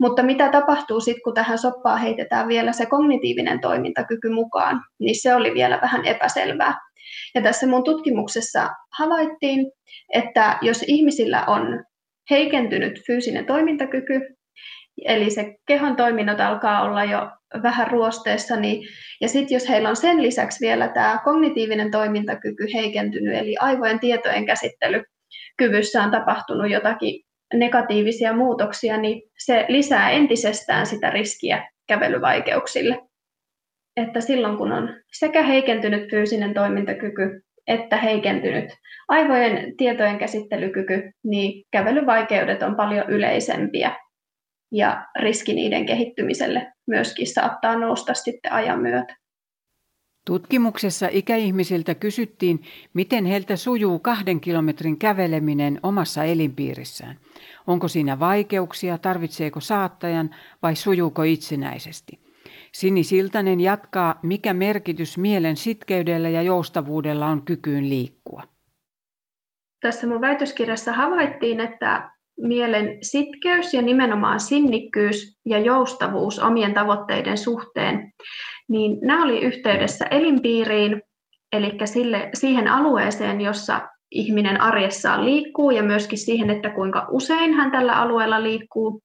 Mutta 0.00 0.22
mitä 0.22 0.48
tapahtuu 0.48 1.00
sitten, 1.00 1.22
kun 1.22 1.34
tähän 1.34 1.58
soppaan 1.58 2.00
heitetään 2.00 2.48
vielä 2.48 2.72
se 2.72 2.86
kognitiivinen 2.86 3.60
toimintakyky 3.60 4.28
mukaan, 4.28 4.80
niin 5.00 5.22
se 5.22 5.34
oli 5.34 5.54
vielä 5.54 5.78
vähän 5.82 6.06
epäselvää. 6.06 6.74
Ja 7.34 7.42
tässä 7.42 7.66
mun 7.66 7.84
tutkimuksessa 7.84 8.68
havaittiin, 8.98 9.72
että 10.14 10.58
jos 10.62 10.84
ihmisillä 10.86 11.44
on 11.46 11.84
heikentynyt 12.30 13.00
fyysinen 13.06 13.46
toimintakyky, 13.46 14.20
eli 15.04 15.30
se 15.30 15.54
kehon 15.66 15.96
toiminnot 15.96 16.40
alkaa 16.40 16.82
olla 16.82 17.04
jo 17.04 17.30
vähän 17.62 17.86
ruosteessa, 17.90 18.56
niin, 18.56 18.88
ja 19.20 19.28
sitten 19.28 19.56
jos 19.56 19.68
heillä 19.68 19.88
on 19.88 19.96
sen 19.96 20.22
lisäksi 20.22 20.66
vielä 20.66 20.88
tämä 20.88 21.20
kognitiivinen 21.24 21.90
toimintakyky 21.90 22.66
heikentynyt, 22.74 23.34
eli 23.34 23.56
aivojen 23.60 24.00
tietojen 24.00 24.46
käsittelykyvyssä 24.46 26.02
on 26.02 26.10
tapahtunut 26.10 26.70
jotakin 26.70 27.22
negatiivisia 27.54 28.32
muutoksia, 28.32 28.96
niin 28.96 29.22
se 29.38 29.64
lisää 29.68 30.10
entisestään 30.10 30.86
sitä 30.86 31.10
riskiä 31.10 31.70
kävelyvaikeuksille. 31.88 33.00
Että 33.96 34.20
silloin 34.20 34.56
kun 34.56 34.72
on 34.72 34.88
sekä 35.12 35.42
heikentynyt 35.42 36.10
fyysinen 36.10 36.54
toimintakyky 36.54 37.42
että 37.70 37.96
heikentynyt 37.96 38.64
aivojen 39.08 39.76
tietojen 39.76 40.18
käsittelykyky, 40.18 41.10
niin 41.24 41.64
kävelyvaikeudet 41.70 42.62
on 42.62 42.76
paljon 42.76 43.10
yleisempiä 43.10 43.96
ja 44.72 45.06
riski 45.20 45.54
niiden 45.54 45.86
kehittymiselle 45.86 46.72
myöskin 46.86 47.26
saattaa 47.26 47.76
nousta 47.76 48.14
sitten 48.14 48.52
ajan 48.52 48.80
myötä. 48.80 49.16
Tutkimuksessa 50.26 51.08
ikäihmisiltä 51.12 51.94
kysyttiin, 51.94 52.62
miten 52.94 53.24
heiltä 53.24 53.56
sujuu 53.56 53.98
kahden 53.98 54.40
kilometrin 54.40 54.98
käveleminen 54.98 55.80
omassa 55.82 56.24
elinpiirissään. 56.24 57.18
Onko 57.66 57.88
siinä 57.88 58.18
vaikeuksia, 58.18 58.98
tarvitseeko 58.98 59.60
saattajan 59.60 60.34
vai 60.62 60.76
sujuuko 60.76 61.22
itsenäisesti? 61.22 62.20
Sini 62.72 63.04
Siltanen 63.04 63.60
jatkaa, 63.60 64.18
mikä 64.22 64.54
merkitys 64.54 65.18
mielen 65.18 65.56
sitkeydellä 65.56 66.28
ja 66.28 66.42
joustavuudella 66.42 67.26
on 67.26 67.42
kykyyn 67.42 67.88
liikkua. 67.88 68.42
Tässä 69.80 70.06
mun 70.06 70.20
väitöskirjassa 70.20 70.92
havaittiin, 70.92 71.60
että 71.60 72.10
mielen 72.42 72.98
sitkeys 73.02 73.74
ja 73.74 73.82
nimenomaan 73.82 74.40
sinnikkyys 74.40 75.38
ja 75.46 75.58
joustavuus 75.58 76.38
omien 76.38 76.74
tavoitteiden 76.74 77.38
suhteen, 77.38 78.12
niin 78.68 78.98
nämä 79.02 79.24
oli 79.24 79.40
yhteydessä 79.40 80.04
elinpiiriin, 80.10 81.02
eli 81.52 81.72
sille, 81.84 82.30
siihen 82.34 82.68
alueeseen, 82.68 83.40
jossa 83.40 83.80
ihminen 84.10 84.60
arjessaan 84.60 85.24
liikkuu 85.24 85.70
ja 85.70 85.82
myöskin 85.82 86.18
siihen, 86.18 86.50
että 86.50 86.70
kuinka 86.70 87.06
usein 87.10 87.54
hän 87.54 87.70
tällä 87.70 87.92
alueella 87.92 88.42
liikkuu. 88.42 89.02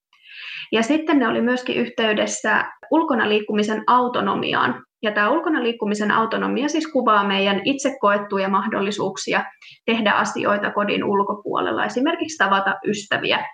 Ja 0.71 0.83
sitten 0.83 1.19
ne 1.19 1.27
oli 1.27 1.41
myöskin 1.41 1.75
yhteydessä 1.75 2.65
ulkona 2.91 3.29
liikkumisen 3.29 3.83
autonomiaan. 3.87 4.83
Ja 5.05 5.11
tämä 5.11 5.29
ulkona 5.29 5.63
liikkumisen 5.63 6.11
autonomia 6.11 6.69
siis 6.69 6.87
kuvaa 6.87 7.23
meidän 7.23 7.61
itse 7.63 7.95
koettuja 7.99 8.49
mahdollisuuksia 8.49 9.43
tehdä 9.85 10.11
asioita 10.11 10.71
kodin 10.71 11.03
ulkopuolella, 11.03 11.85
esimerkiksi 11.85 12.37
tavata 12.37 12.75
ystäviä 12.87 13.45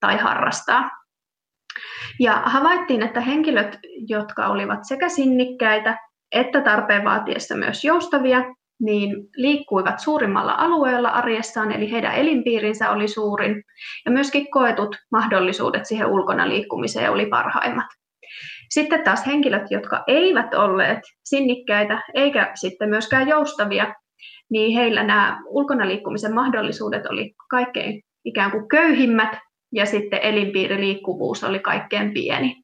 tai 0.00 0.16
harrastaa. 0.16 0.90
Ja 2.20 2.42
havaittiin, 2.44 3.02
että 3.02 3.20
henkilöt, 3.20 3.78
jotka 4.08 4.46
olivat 4.46 4.78
sekä 4.82 5.08
sinnikkäitä 5.08 5.98
että 6.32 6.60
tarpeen 6.60 7.04
vaatiessa 7.04 7.56
myös 7.56 7.84
joustavia, 7.84 8.44
niin 8.80 9.16
liikkuivat 9.36 10.00
suurimmalla 10.00 10.54
alueella 10.58 11.08
arjessaan, 11.08 11.72
eli 11.72 11.90
heidän 11.90 12.14
elinpiirinsä 12.14 12.90
oli 12.90 13.08
suurin, 13.08 13.62
ja 14.04 14.10
myöskin 14.10 14.50
koetut 14.50 14.96
mahdollisuudet 15.12 15.86
siihen 15.86 16.06
ulkona 16.06 16.48
liikkumiseen 16.48 17.10
oli 17.10 17.26
parhaimmat. 17.26 17.86
Sitten 18.70 19.04
taas 19.04 19.26
henkilöt, 19.26 19.70
jotka 19.70 20.04
eivät 20.06 20.54
olleet 20.54 20.98
sinnikkäitä 21.24 22.02
eikä 22.14 22.50
sitten 22.54 22.88
myöskään 22.88 23.28
joustavia, 23.28 23.94
niin 24.50 24.74
heillä 24.74 25.02
nämä 25.02 25.40
ulkona 25.46 25.88
liikkumisen 25.88 26.34
mahdollisuudet 26.34 27.06
oli 27.06 27.34
kaikkein 27.50 28.02
ikään 28.24 28.50
kuin 28.50 28.68
köyhimmät, 28.68 29.38
ja 29.72 29.86
sitten 29.86 30.18
elinpiiriliikkuvuus 30.22 31.44
oli 31.44 31.58
kaikkein 31.58 32.14
pieni. 32.14 32.56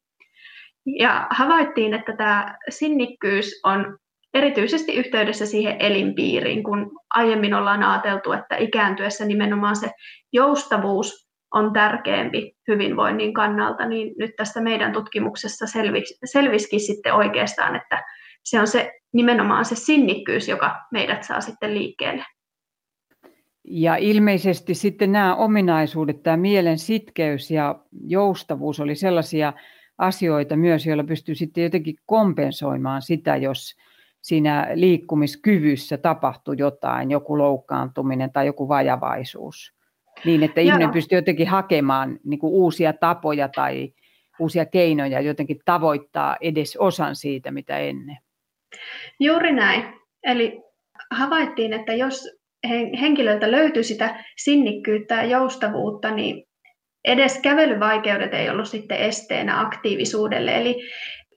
Ja 0.85 1.27
havaittiin, 1.29 1.93
että 1.93 2.13
tämä 2.17 2.57
sinnikkyys 2.69 3.61
on 3.63 3.97
erityisesti 4.33 4.93
yhteydessä 4.95 5.45
siihen 5.45 5.75
elinpiiriin, 5.79 6.63
kun 6.63 6.91
aiemmin 7.15 7.53
ollaan 7.53 7.83
ajateltu, 7.83 8.31
että 8.31 8.55
ikääntyessä 8.55 9.25
nimenomaan 9.25 9.75
se 9.75 9.91
joustavuus 10.33 11.26
on 11.53 11.73
tärkeämpi 11.73 12.55
hyvinvoinnin 12.67 13.33
kannalta, 13.33 13.85
niin 13.85 14.13
nyt 14.17 14.35
tässä 14.35 14.61
meidän 14.61 14.93
tutkimuksessa 14.93 15.67
selvisi, 15.67 16.17
selvisikin 16.25 16.79
sitten 16.79 17.13
oikeastaan, 17.13 17.75
että 17.75 18.03
se 18.43 18.59
on 18.59 18.67
se 18.67 18.93
nimenomaan 19.13 19.65
se 19.65 19.75
sinnikkyys, 19.75 20.47
joka 20.47 20.75
meidät 20.91 21.23
saa 21.23 21.41
sitten 21.41 21.73
liikkeelle. 21.73 22.25
Ja 23.63 23.95
ilmeisesti 23.95 24.73
sitten 24.73 25.11
nämä 25.11 25.35
ominaisuudet, 25.35 26.23
tämä 26.23 26.37
mielen 26.37 26.77
sitkeys 26.77 27.51
ja 27.51 27.79
joustavuus 28.07 28.79
oli 28.79 28.95
sellaisia 28.95 29.53
asioita 29.97 30.55
myös, 30.55 30.85
joilla 30.85 31.03
pystyy 31.03 31.35
sitten 31.35 31.63
jotenkin 31.63 31.95
kompensoimaan 32.05 33.01
sitä, 33.01 33.35
jos 33.35 33.75
siinä 34.21 34.67
liikkumiskyvyssä 34.73 35.97
tapahtui 35.97 36.55
jotain, 36.57 37.11
joku 37.11 37.37
loukkaantuminen 37.37 38.31
tai 38.31 38.45
joku 38.45 38.67
vajavaisuus. 38.67 39.76
Niin, 40.25 40.43
että 40.43 40.61
ihminen 40.61 40.81
Joo. 40.81 40.93
pystyy 40.93 41.17
jotenkin 41.17 41.47
hakemaan 41.47 42.19
niin 42.23 42.39
kuin 42.39 42.53
uusia 42.53 42.93
tapoja 42.93 43.49
tai 43.49 43.93
uusia 44.39 44.65
keinoja 44.65 45.21
jotenkin 45.21 45.59
tavoittaa 45.65 46.37
edes 46.41 46.77
osan 46.77 47.15
siitä, 47.15 47.51
mitä 47.51 47.77
ennen. 47.77 48.17
Juuri 49.19 49.51
näin. 49.53 49.83
Eli 50.23 50.61
havaittiin, 51.11 51.73
että 51.73 51.93
jos 51.93 52.37
henkilöltä 53.01 53.51
löytyy 53.51 53.83
sitä 53.83 54.23
sinnikkyyttä 54.37 55.15
ja 55.15 55.23
joustavuutta, 55.23 56.11
niin 56.11 56.47
edes 57.05 57.39
kävelyvaikeudet 57.41 58.33
ei 58.33 58.49
ollut 58.49 58.67
sitten 58.67 58.97
esteenä 58.97 59.61
aktiivisuudelle. 59.61 60.57
Eli 60.57 60.75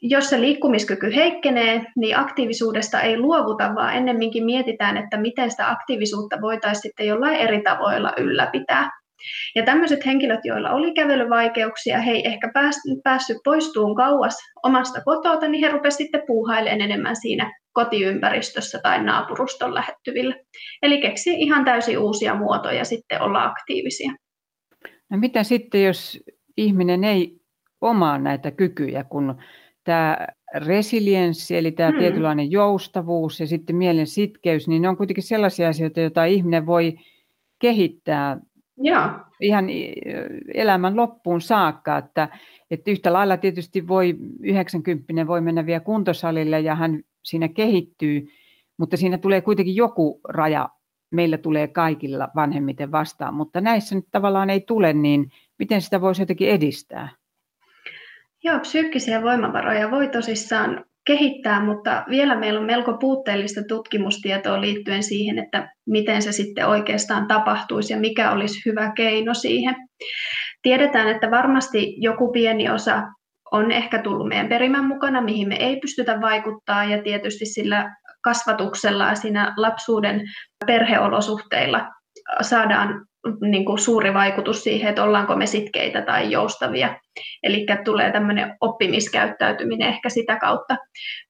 jos 0.03 0.29
se 0.31 0.41
liikkumiskyky 0.41 1.15
heikkenee, 1.15 1.85
niin 1.97 2.19
aktiivisuudesta 2.19 3.01
ei 3.01 3.19
luovuta, 3.19 3.75
vaan 3.75 3.95
ennemminkin 3.95 4.45
mietitään, 4.45 4.97
että 4.97 5.17
miten 5.17 5.51
sitä 5.51 5.71
aktiivisuutta 5.71 6.41
voitaisiin 6.41 6.83
sitten 6.83 7.07
jollain 7.07 7.37
eri 7.37 7.63
tavoilla 7.63 8.13
ylläpitää. 8.19 8.91
Ja 9.55 9.65
tämmöiset 9.65 10.07
henkilöt, 10.07 10.41
joilla 10.45 10.71
oli 10.71 10.95
kävelyvaikeuksia, 10.95 11.99
he 11.99 12.11
ei 12.11 12.27
ehkä 12.27 12.51
päässyt 13.05 13.39
poistuun 13.45 13.95
kauas 13.95 14.37
omasta 14.63 15.01
kotota, 15.05 15.49
niin 15.49 15.65
he 15.65 15.73
rupesivat 15.73 15.99
sitten 15.99 16.23
puuhailemaan 16.27 16.81
enemmän 16.81 17.17
siinä 17.17 17.61
kotiympäristössä 17.73 18.81
tai 18.83 19.05
naapuruston 19.05 19.75
lähettyvillä. 19.75 20.37
Eli 20.83 21.01
keksi 21.01 21.31
ihan 21.35 21.65
täysin 21.65 21.99
uusia 21.99 22.35
muotoja 22.35 22.85
sitten 22.85 23.23
olla 23.23 23.45
aktiivisia. 23.45 24.13
No 25.11 25.19
mitä 25.19 25.43
sitten, 25.43 25.85
jos 25.85 26.19
ihminen 26.57 27.05
ei 27.05 27.41
omaa 27.81 28.19
näitä 28.19 28.51
kykyjä, 28.51 29.05
kun 29.05 29.43
tämä 29.91 30.27
resilienssi, 30.55 31.57
eli 31.57 31.73
tämä 31.73 31.91
hmm. 31.91 31.99
tietynlainen 31.99 32.51
joustavuus 32.51 33.41
ja 33.41 33.47
sitten 33.47 33.77
mielen 33.77 34.07
sitkeys, 34.07 34.69
niin 34.69 34.83
ne 34.83 34.89
on 34.89 34.97
kuitenkin 34.97 35.25
sellaisia 35.25 35.69
asioita, 35.69 36.01
joita 36.01 36.25
ihminen 36.25 36.67
voi 36.67 36.97
kehittää 37.59 38.41
ja. 38.83 39.25
ihan 39.41 39.67
elämän 40.55 40.97
loppuun 40.97 41.41
saakka, 41.41 41.99
että, 41.99 42.29
että 42.71 42.91
yhtä 42.91 43.13
lailla 43.13 43.37
tietysti 43.37 43.89
voi 43.89 44.17
90 44.41 45.27
voi 45.27 45.41
mennä 45.41 45.67
vielä 45.67 45.81
kuntosalille 45.81 46.61
ja 46.61 46.75
hän 46.75 47.03
siinä 47.23 47.49
kehittyy, 47.49 48.27
mutta 48.77 48.97
siinä 48.97 49.19
tulee 49.19 49.41
kuitenkin 49.41 49.77
joku 49.77 50.21
raja, 50.29 50.69
meillä 51.11 51.39
tulee 51.39 51.69
kaikilla 51.69 52.29
vanhemmiten 52.37 52.93
vastaan, 52.93 53.35
mutta 53.35 53.61
näissä 53.61 53.95
nyt 53.95 54.07
tavallaan 54.11 54.51
ei 54.51 54.61
tule, 54.61 54.93
niin 54.93 55.31
miten 55.59 55.83
sitä 55.83 56.01
voisi 56.01 56.23
jotenkin 56.23 56.49
edistää? 56.49 57.20
Joo, 58.45 58.61
psyykkisiä 58.61 59.23
voimavaroja 59.23 59.91
voi 59.91 60.09
tosissaan 60.09 60.85
kehittää, 61.07 61.65
mutta 61.65 62.05
vielä 62.11 62.37
meillä 62.37 62.61
on 62.61 62.67
melko 62.67 62.99
puutteellista 62.99 63.61
tutkimustietoa 63.69 64.61
liittyen 64.61 65.03
siihen, 65.03 65.39
että 65.39 65.73
miten 65.87 66.23
se 66.23 66.33
sitten 66.33 66.67
oikeastaan 66.67 67.29
tapahtuisi 67.29 67.93
ja 67.93 67.99
mikä 67.99 68.31
olisi 68.31 68.61
hyvä 68.67 68.93
keino 68.97 69.35
siihen. 69.35 69.75
Tiedetään, 70.63 71.09
että 71.09 71.31
varmasti 71.31 71.95
joku 71.99 72.33
pieni 72.33 72.71
osa 72.71 73.03
on 73.53 73.71
ehkä 73.71 74.03
tullut 74.03 74.29
meidän 74.29 74.49
perimän 74.49 74.85
mukana, 74.85 75.21
mihin 75.21 75.49
me 75.49 75.57
ei 75.57 75.77
pystytä 75.77 76.21
vaikuttaa 76.21 76.85
ja 76.85 77.03
tietysti 77.03 77.47
sillä 77.47 77.97
kasvatuksella 78.23 79.09
ja 79.09 79.15
siinä 79.15 79.55
lapsuuden 79.57 80.21
perheolosuhteilla 80.67 81.89
saadaan 82.41 83.07
niin 83.41 83.65
kuin 83.65 83.79
suuri 83.79 84.15
vaikutus 84.15 84.63
siihen, 84.63 84.89
että 84.89 85.05
ollaanko 85.05 85.37
me 85.37 85.47
sitkeitä 85.47 86.03
tai 86.03 86.31
joustavia. 86.31 87.01
Eli 87.43 87.67
tulee 87.85 88.13
tämmöinen 88.13 88.57
oppimiskäyttäytyminen 88.61 89.89
ehkä 89.89 90.09
sitä 90.09 90.37
kautta. 90.37 90.77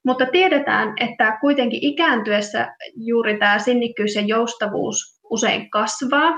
Mutta 0.04 0.26
tiedetään, 0.26 0.94
että 1.00 1.38
kuitenkin 1.40 1.80
ikääntyessä 1.82 2.74
juuri 2.96 3.38
tämä 3.38 3.58
sinnikkyys 3.58 4.14
ja 4.14 4.22
joustavuus 4.22 5.20
usein 5.30 5.70
kasvaa. 5.70 6.32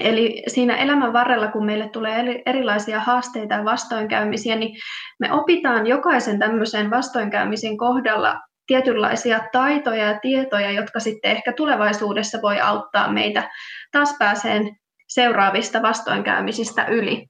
Eli 0.00 0.42
siinä 0.46 0.76
elämän 0.76 1.12
varrella, 1.12 1.48
kun 1.48 1.66
meille 1.66 1.88
tulee 1.88 2.42
erilaisia 2.46 3.00
haasteita 3.00 3.54
ja 3.54 3.64
vastoinkäymisiä, 3.64 4.56
niin 4.56 4.76
me 5.20 5.32
opitaan 5.32 5.86
jokaisen 5.86 6.38
tämmöisen 6.38 6.90
vastoinkäymisen 6.90 7.76
kohdalla 7.76 8.40
tietynlaisia 8.66 9.40
taitoja 9.52 10.04
ja 10.04 10.18
tietoja, 10.18 10.70
jotka 10.70 11.00
sitten 11.00 11.30
ehkä 11.30 11.52
tulevaisuudessa 11.52 12.38
voi 12.42 12.60
auttaa 12.60 13.12
meitä 13.12 13.50
taas 13.92 14.16
pääseen 14.18 14.76
seuraavista 15.08 15.82
vastoinkäymisistä 15.82 16.86
yli. 16.86 17.26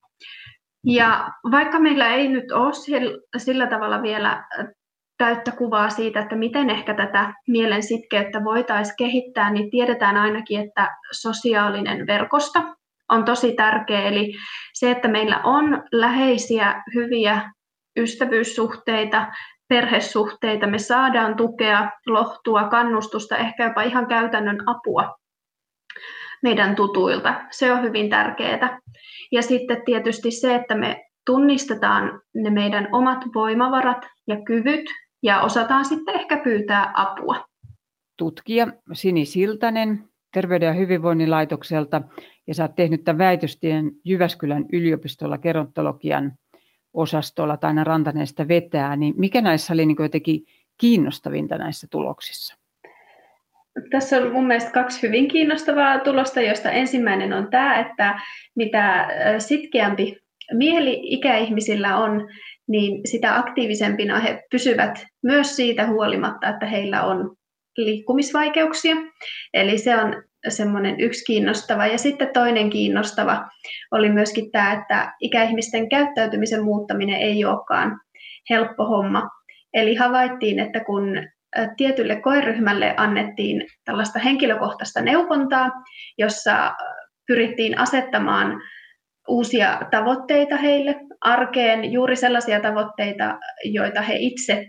Ja 0.87 1.31
vaikka 1.51 1.81
meillä 1.81 2.09
ei 2.09 2.29
nyt 2.29 2.53
ole 2.53 2.73
sillä 3.37 3.67
tavalla 3.67 4.03
vielä 4.03 4.45
täyttä 5.19 5.51
kuvaa 5.51 5.91
siitä, 5.91 6.21
että 6.21 6.37
miten 6.37 6.71
ehkä 6.71 6.95
tätä 6.95 7.33
mielen 7.49 7.83
sitkeyttä 7.83 8.45
voitaisiin 8.45 8.97
kehittää, 8.99 9.51
niin 9.51 9.71
tiedetään 9.71 10.17
ainakin, 10.17 10.61
että 10.61 10.97
sosiaalinen 11.13 12.07
verkosto 12.07 12.61
on 13.09 13.25
tosi 13.25 13.53
tärkeä. 13.53 14.03
Eli 14.03 14.35
se, 14.75 14.91
että 14.91 15.09
meillä 15.09 15.41
on 15.45 15.83
läheisiä, 15.93 16.83
hyviä 16.95 17.51
ystävyyssuhteita, 17.97 19.27
perhesuhteita, 19.75 20.67
me 20.67 20.79
saadaan 20.79 21.37
tukea, 21.37 21.91
lohtua, 22.07 22.69
kannustusta, 22.69 23.37
ehkä 23.37 23.65
jopa 23.65 23.83
ihan 23.83 24.07
käytännön 24.07 24.63
apua 24.67 25.15
meidän 26.43 26.77
tutuilta. 26.77 27.41
Se 27.51 27.73
on 27.73 27.83
hyvin 27.83 28.11
tärkeää. 28.11 28.81
Ja 29.33 29.43
sitten 29.43 29.83
tietysti 29.85 30.31
se, 30.31 30.55
että 30.55 30.75
me 30.75 31.05
tunnistetaan 31.27 32.21
ne 32.35 32.51
meidän 32.51 32.89
omat 32.93 33.19
voimavarat 33.35 34.07
ja 34.27 34.37
kyvyt 34.41 34.85
ja 35.23 35.41
osataan 35.41 35.85
sitten 35.85 36.15
ehkä 36.15 36.37
pyytää 36.37 36.93
apua. 36.95 37.45
Tutkija 38.19 38.67
Sini 38.93 39.25
Siltanen 39.25 40.05
Terveyden 40.35 40.67
ja 40.67 40.73
hyvinvoinnin 40.73 41.31
laitokselta 41.31 42.03
ja 42.47 42.55
sä 42.55 42.63
oot 42.63 42.75
tehnyt 42.75 43.05
tämän 43.05 43.19
väitöstien 43.19 43.93
Jyväskylän 44.05 44.65
yliopistolla 44.73 45.39
gerontologian 45.39 46.33
osastolla 46.95 47.57
tai 47.57 47.73
Rantaneesta 47.83 48.49
vetää, 48.49 48.97
niin 48.97 49.15
mikä 49.17 49.41
näissä 49.41 49.75
oli 49.75 49.87
niin 49.87 49.97
jotenkin 49.99 50.45
kiinnostavinta 50.79 51.59
näissä 51.59 51.87
tuloksissa? 51.91 52.55
Tässä 53.91 54.17
on 54.17 54.33
mun 54.33 54.47
mielestä 54.47 54.71
kaksi 54.71 55.03
hyvin 55.03 55.29
kiinnostavaa 55.29 55.99
tulosta, 55.99 56.41
joista 56.41 56.71
ensimmäinen 56.71 57.33
on 57.33 57.51
tämä, 57.51 57.81
että 57.81 58.21
mitä 58.57 59.09
sitkeämpi 59.39 60.17
mieli 60.53 61.01
ikäihmisillä 61.03 61.97
on, 61.97 62.29
niin 62.67 63.09
sitä 63.09 63.39
aktiivisempina 63.39 64.21
he 64.21 64.43
pysyvät 64.51 65.07
myös 65.23 65.57
siitä 65.57 65.87
huolimatta, 65.87 66.49
että 66.49 66.67
heillä 66.67 67.05
on 67.05 67.37
liikkumisvaikeuksia. 67.77 68.97
Eli 69.55 69.79
se 69.79 69.97
on 69.97 70.23
semmoinen 70.49 71.01
yksi 71.01 71.25
kiinnostava. 71.25 71.87
Ja 71.87 71.99
sitten 71.99 72.29
toinen 72.33 72.71
kiinnostava 72.71 73.45
oli 73.91 74.09
myöskin 74.09 74.51
tämä, 74.51 74.73
että 74.73 75.13
ikäihmisten 75.21 75.89
käyttäytymisen 75.89 76.65
muuttaminen 76.65 77.17
ei 77.17 77.45
olekaan 77.45 78.01
helppo 78.51 78.85
homma. 78.85 79.29
Eli 79.75 79.95
havaittiin, 79.95 80.59
että 80.59 80.81
kun 80.81 81.29
tietylle 81.77 82.17
koeryhmälle 82.17 82.95
annettiin 82.97 83.67
tällaista 83.85 84.19
henkilökohtaista 84.19 85.03
neuvontaa, 85.03 85.71
jossa 86.19 86.75
pyrittiin 87.27 87.79
asettamaan 87.79 88.61
uusia 89.29 89.81
tavoitteita 89.91 90.57
heille 90.57 90.95
arkeen, 91.21 91.93
juuri 91.93 92.17
sellaisia 92.17 92.61
tavoitteita, 92.61 93.39
joita 93.65 94.03
he 94.03 94.17
itse 94.19 94.69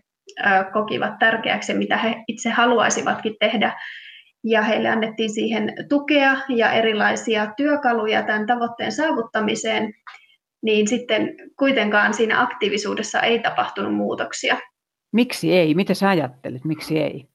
kokivat 0.74 1.20
tärkeäksi, 1.20 1.74
mitä 1.74 1.98
he 1.98 2.16
itse 2.28 2.50
haluaisivatkin 2.50 3.36
tehdä. 3.40 3.74
Ja 4.46 4.62
heille 4.62 4.90
annettiin 4.90 5.30
siihen 5.30 5.74
tukea 5.90 6.38
ja 6.50 6.72
erilaisia 6.72 7.48
työkaluja 7.58 8.24
tämän 8.24 8.48
tavoitteen 8.48 8.92
saavuttamiseen, 8.92 9.94
niin 10.64 10.88
sitten 10.88 11.36
kuitenkaan 11.60 12.14
siinä 12.14 12.42
aktiivisuudessa 12.42 13.20
ei 13.20 13.40
tapahtunut 13.40 13.96
muutoksia. 13.96 14.58
Miksi 15.14 15.54
ei? 15.54 15.74
Mitä 15.74 15.94
sä 15.94 16.10
ajattelet, 16.10 16.66
miksi 16.66 17.00
ei? 17.00 17.26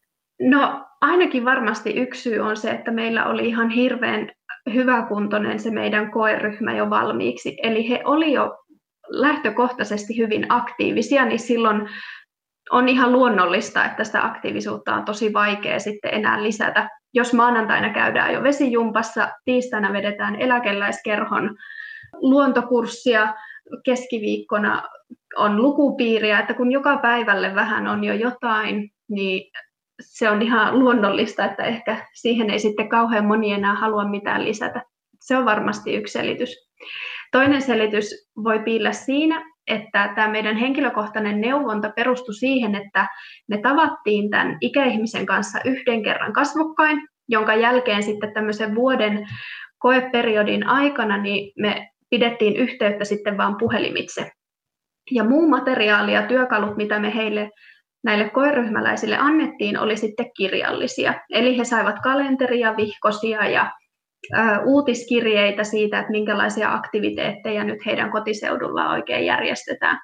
No 0.40 0.84
ainakin 1.00 1.44
varmasti 1.44 1.90
yksi 1.90 2.22
syy 2.22 2.38
on 2.38 2.56
se, 2.56 2.70
että 2.70 2.90
meillä 2.90 3.26
oli 3.26 3.48
ihan 3.48 3.70
hirveän 3.70 4.30
hyväkuntoinen 4.74 5.58
se 5.58 5.70
meidän 5.70 6.10
koeryhmä 6.10 6.76
jo 6.76 6.90
valmiiksi. 6.90 7.56
Eli 7.62 7.88
he 7.88 8.00
oli 8.04 8.32
jo 8.32 8.56
lähtökohtaisesti 9.08 10.18
hyvin 10.18 10.46
aktiivisia, 10.48 11.24
niin 11.24 11.38
silloin 11.38 11.88
on 12.70 12.88
ihan 12.88 13.12
luonnollista, 13.12 13.84
että 13.84 14.04
sitä 14.04 14.24
aktiivisuutta 14.24 14.94
on 14.94 15.04
tosi 15.04 15.32
vaikea 15.32 15.78
sitten 15.78 16.14
enää 16.14 16.42
lisätä. 16.42 16.88
Jos 17.14 17.34
maanantaina 17.34 17.90
käydään 17.90 18.32
jo 18.32 18.42
vesijumpassa, 18.42 19.28
tiistaina 19.44 19.92
vedetään 19.92 20.36
eläkeläiskerhon 20.36 21.56
luontokurssia, 22.12 23.34
keskiviikkona 23.84 24.82
on 25.36 25.62
lukupiiriä, 25.62 26.38
että 26.38 26.54
kun 26.54 26.72
joka 26.72 26.98
päivälle 26.98 27.54
vähän 27.54 27.86
on 27.86 28.04
jo 28.04 28.14
jotain, 28.14 28.90
niin 29.08 29.50
se 30.00 30.30
on 30.30 30.42
ihan 30.42 30.78
luonnollista, 30.78 31.44
että 31.44 31.64
ehkä 31.64 32.06
siihen 32.14 32.50
ei 32.50 32.58
sitten 32.58 32.88
kauhean 32.88 33.24
moni 33.24 33.52
enää 33.52 33.74
halua 33.74 34.08
mitään 34.08 34.44
lisätä. 34.44 34.82
Se 35.20 35.36
on 35.36 35.44
varmasti 35.44 35.94
yksi 35.94 36.12
selitys. 36.12 36.70
Toinen 37.32 37.62
selitys 37.62 38.30
voi 38.44 38.58
piillä 38.58 38.92
siinä, 38.92 39.49
että 39.70 40.12
tämä 40.14 40.28
meidän 40.28 40.56
henkilökohtainen 40.56 41.40
neuvonta 41.40 41.90
perustui 41.96 42.34
siihen, 42.34 42.74
että 42.74 43.06
me 43.48 43.58
tavattiin 43.58 44.30
tämän 44.30 44.58
ikäihmisen 44.60 45.26
kanssa 45.26 45.58
yhden 45.64 46.02
kerran 46.02 46.32
kasvokkain, 46.32 47.08
jonka 47.28 47.54
jälkeen 47.54 48.02
sitten 48.02 48.34
tämmöisen 48.34 48.74
vuoden 48.74 49.26
koeperiodin 49.78 50.66
aikana 50.66 51.16
niin 51.16 51.52
me 51.58 51.88
pidettiin 52.10 52.56
yhteyttä 52.56 53.04
sitten 53.04 53.36
vain 53.36 53.56
puhelimitse. 53.58 54.30
Ja 55.10 55.24
muu 55.24 55.48
materiaali 55.48 56.12
ja 56.12 56.26
työkalut, 56.26 56.76
mitä 56.76 56.98
me 56.98 57.14
heille 57.14 57.50
näille 58.04 58.30
koeryhmäläisille 58.30 59.16
annettiin, 59.16 59.78
oli 59.78 59.96
sitten 59.96 60.30
kirjallisia. 60.36 61.14
Eli 61.30 61.58
he 61.58 61.64
saivat 61.64 61.96
kalenteria, 62.02 62.76
vihkosia 62.76 63.48
ja 63.48 63.70
uutiskirjeitä 64.64 65.64
siitä, 65.64 65.98
että 65.98 66.10
minkälaisia 66.10 66.74
aktiviteetteja 66.74 67.64
nyt 67.64 67.86
heidän 67.86 68.10
kotiseudulla 68.10 68.90
oikein 68.90 69.26
järjestetään. 69.26 69.98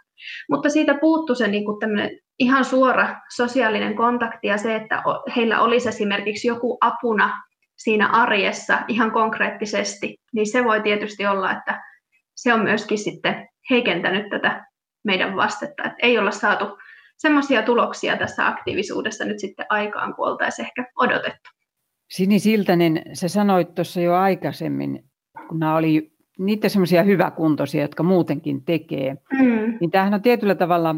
Mutta 0.51 0.69
siitä 0.69 0.95
puuttui 0.95 1.37
se 1.37 1.49
niin 1.49 1.65
kuin 1.65 1.79
ihan 2.39 2.65
suora 2.65 3.17
sosiaalinen 3.37 3.97
kontakti 3.97 4.47
ja 4.47 4.59
se, 4.59 4.77
että 4.77 5.03
heillä 5.37 5.61
olisi 5.61 5.89
esimerkiksi 5.89 6.49
joku 6.49 6.79
apuna 6.81 7.43
siinä 7.77 8.09
arjessa 8.09 8.79
ihan 8.89 9.11
konkreettisesti, 9.11 10.17
niin 10.35 10.47
se 10.47 10.65
voi 10.65 10.81
tietysti 10.81 11.27
olla, 11.27 11.53
että 11.53 11.83
se 12.37 12.55
on 12.55 12.61
myöskin 12.61 12.99
sitten 12.99 13.49
heikentänyt 13.71 14.29
tätä 14.31 14.67
meidän 15.05 15.37
vastetta, 15.37 15.85
että 15.85 15.99
ei 16.03 16.19
olla 16.19 16.31
saatu 16.31 16.79
semmoisia 17.17 17.63
tuloksia 17.63 18.17
tässä 18.17 18.47
aktiivisuudessa 18.47 19.25
nyt 19.25 19.39
sitten 19.39 19.67
aikaan, 19.69 20.15
kun 20.15 20.29
oltaisiin 20.29 20.67
ehkä 20.67 20.87
odotettu. 20.97 21.56
Sini 22.09 22.39
Siltänen, 22.39 23.03
sä 23.13 23.29
sanoit 23.29 23.75
tuossa 23.75 24.01
jo 24.01 24.15
aikaisemmin, 24.15 25.05
kun 25.49 25.59
nämä 25.59 25.77
oli 25.77 26.13
niitä 26.39 26.69
semmoisia 26.69 27.03
hyväkuntoisia, 27.03 27.83
jotka 27.83 28.03
muutenkin 28.03 28.65
tekee, 28.65 29.17
mm. 29.33 29.79
niin 29.81 29.91
tämähän 29.91 30.15
on 30.15 30.23
tietyllä 30.23 30.55
tavalla 30.55 30.97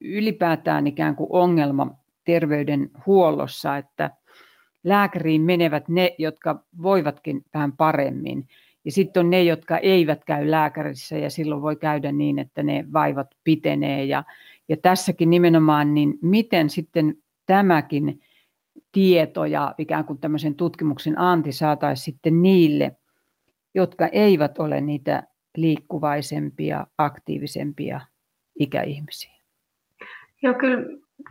ylipäätään 0.00 0.86
ikään 0.86 1.16
kuin 1.16 1.28
ongelma 1.32 1.90
terveydenhuollossa, 2.24 3.76
että 3.76 4.10
lääkäriin 4.84 5.42
menevät 5.42 5.88
ne, 5.88 6.14
jotka 6.18 6.64
voivatkin 6.82 7.44
vähän 7.54 7.72
paremmin. 7.72 8.48
Ja 8.84 8.92
sitten 8.92 9.20
on 9.20 9.30
ne, 9.30 9.42
jotka 9.42 9.78
eivät 9.78 10.24
käy 10.24 10.50
lääkärissä 10.50 11.18
ja 11.18 11.30
silloin 11.30 11.62
voi 11.62 11.76
käydä 11.76 12.12
niin, 12.12 12.38
että 12.38 12.62
ne 12.62 12.84
vaivat 12.92 13.26
pitenee. 13.44 14.04
Ja, 14.04 14.24
ja 14.68 14.76
tässäkin 14.76 15.30
nimenomaan, 15.30 15.94
niin 15.94 16.18
miten 16.22 16.70
sitten 16.70 17.14
tämäkin 17.46 18.20
tieto 18.92 19.44
ja 19.44 19.74
ikään 19.78 20.04
kuin 20.04 20.18
tämmöisen 20.18 20.54
tutkimuksen 20.54 21.18
anti 21.18 21.52
saataisiin 21.52 22.04
sitten 22.04 22.42
niille, 22.42 22.96
jotka 23.74 24.06
eivät 24.06 24.58
ole 24.58 24.80
niitä 24.80 25.22
liikkuvaisempia, 25.56 26.86
aktiivisempia 26.98 28.00
ikäihmisiä? 28.58 29.32
Joo, 30.42 30.54
kyllä 30.54 30.84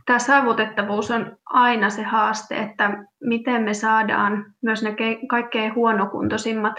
tämä 0.06 0.20
saavutettavuus 0.20 1.12
on 1.12 1.38
aina 1.46 1.90
se 1.90 2.04
haaste, 2.04 2.56
että 2.56 3.04
miten 3.24 3.64
me 3.64 3.74
saadaan 3.74 4.54
myös 4.62 4.84
ne 4.84 4.96
kaikkein 5.30 5.76
huonokuntoisimmat 5.76 6.76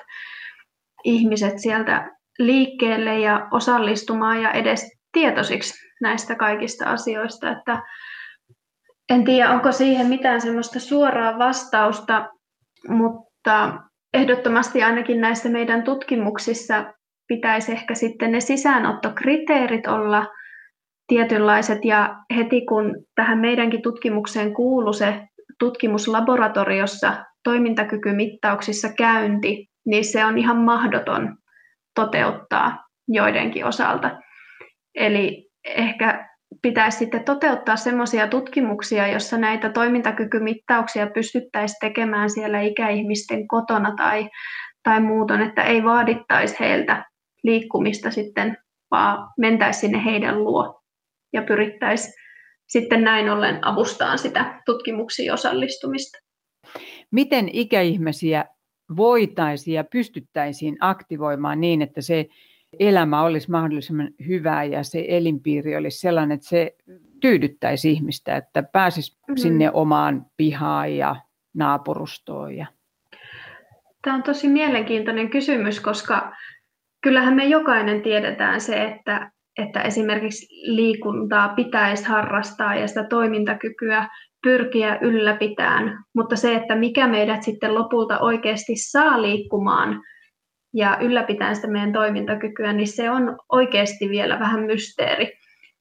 ihmiset 1.05 1.59
sieltä 1.59 2.11
liikkeelle 2.39 3.19
ja 3.19 3.49
osallistumaan 3.51 4.43
ja 4.43 4.53
edes 4.53 4.99
tietoisiksi 5.13 5.75
näistä 6.01 6.35
kaikista 6.35 6.91
asioista. 6.91 7.51
Että 7.51 7.83
en 9.11 9.25
tiedä, 9.25 9.51
onko 9.51 9.73
siihen 9.73 10.07
mitään 10.07 10.41
semmoista 10.41 10.81
suoraa 10.81 11.39
vastausta, 11.39 12.29
mutta 12.89 13.79
ehdottomasti 14.15 14.83
ainakin 14.83 15.21
näissä 15.21 15.49
meidän 15.49 15.83
tutkimuksissa 15.83 16.93
pitäisi 17.29 17.73
ehkä 17.73 17.95
sitten 17.95 18.33
ne 18.33 18.41
sisäänottokriteerit 18.41 19.87
olla 19.87 20.27
tietynlaiset 21.07 21.85
ja 21.85 22.17
heti 22.37 22.67
kun 22.67 23.05
tähän 23.15 23.39
meidänkin 23.39 23.83
tutkimukseen 23.83 24.55
kuuluu 24.55 24.93
se 24.93 25.21
tutkimuslaboratoriossa 25.59 27.25
toimintakykymittauksissa 27.45 28.89
käynti, 28.99 29.67
niin 29.87 30.05
se 30.05 30.25
on 30.25 30.39
ihan 30.39 30.57
mahdoton 30.57 31.37
toteuttaa 31.95 32.85
joidenkin 33.09 33.65
osalta. 33.65 34.19
Eli 34.95 35.49
ehkä 35.65 36.28
pitäisi 36.63 36.99
sitten 36.99 37.25
toteuttaa 37.25 37.77
semmoisia 37.77 38.29
tutkimuksia, 38.29 39.09
jossa 39.09 39.39
näitä 39.39 39.71
toimintakykymittauksia 39.71 41.07
pystyttäisiin 41.07 41.79
tekemään 41.81 42.31
siellä 42.31 42.61
ikäihmisten 42.61 43.49
kotona 43.49 43.95
tai, 43.97 44.29
tai 44.83 45.01
muuton, 45.01 45.43
että 45.43 45.63
ei 45.63 45.85
vaadittaisi 45.85 46.57
heiltä 46.61 47.05
liikkumista 47.43 48.11
sitten, 48.11 48.57
vaan 48.91 49.29
mentäisiin 49.39 49.81
sinne 49.81 50.05
heidän 50.05 50.45
luo 50.45 50.81
ja 51.33 51.43
pyrittäisiin 51.43 52.15
sitten 52.69 53.05
näin 53.05 53.31
ollen 53.31 53.67
avustaan 53.67 54.19
sitä 54.19 54.63
tutkimuksiin 54.67 55.33
osallistumista. 55.33 56.19
Miten 57.11 57.49
ikäihmisiä 57.53 58.45
voitaisiin 58.97 59.75
ja 59.75 59.85
pystyttäisiin 59.85 60.77
aktivoimaan 60.81 61.61
niin, 61.61 61.83
että 61.83 62.01
se 62.01 62.27
elämä 62.81 63.23
olisi 63.23 63.51
mahdollisimman 63.51 64.11
hyvää 64.27 64.65
ja 64.65 64.83
se 64.83 65.05
elinpiiri 65.09 65.77
olisi 65.77 66.01
sellainen, 66.01 66.35
että 66.35 66.49
se 66.49 66.77
tyydyttäisi 67.21 67.91
ihmistä, 67.91 68.37
että 68.37 68.63
pääsisi 68.63 69.17
mm-hmm. 69.17 69.37
sinne 69.37 69.71
omaan 69.73 70.27
pihaan 70.37 70.97
ja 70.97 71.17
naapurustoon. 71.55 72.57
Ja... 72.57 72.67
Tämä 74.03 74.17
on 74.17 74.23
tosi 74.23 74.49
mielenkiintoinen 74.49 75.31
kysymys, 75.31 75.81
koska 75.81 76.33
kyllähän 77.01 77.35
me 77.35 77.45
jokainen 77.45 78.03
tiedetään 78.03 78.61
se, 78.61 78.85
että, 78.85 79.31
että 79.59 79.83
esimerkiksi 79.83 80.47
liikuntaa 80.63 81.49
pitäisi 81.49 82.05
harrastaa 82.05 82.75
ja 82.75 82.89
sitä 82.89 83.05
toimintakykyä 83.05 84.09
pyrkiä 84.43 84.99
ylläpitään, 85.01 86.05
mutta 86.15 86.37
se, 86.37 86.55
että 86.55 86.77
mikä 86.77 87.07
meidät 87.07 87.43
sitten 87.43 87.75
lopulta 87.75 88.19
oikeasti 88.19 88.77
saa 88.77 89.23
liikkumaan, 89.23 90.03
ja 90.75 90.99
ylläpitää 91.01 91.55
sitä 91.55 91.67
meidän 91.67 91.93
toimintakykyä, 91.93 92.73
niin 92.73 92.89
se 92.89 93.11
on 93.11 93.39
oikeasti 93.53 94.09
vielä 94.09 94.39
vähän 94.39 94.63
mysteeri. 94.63 95.33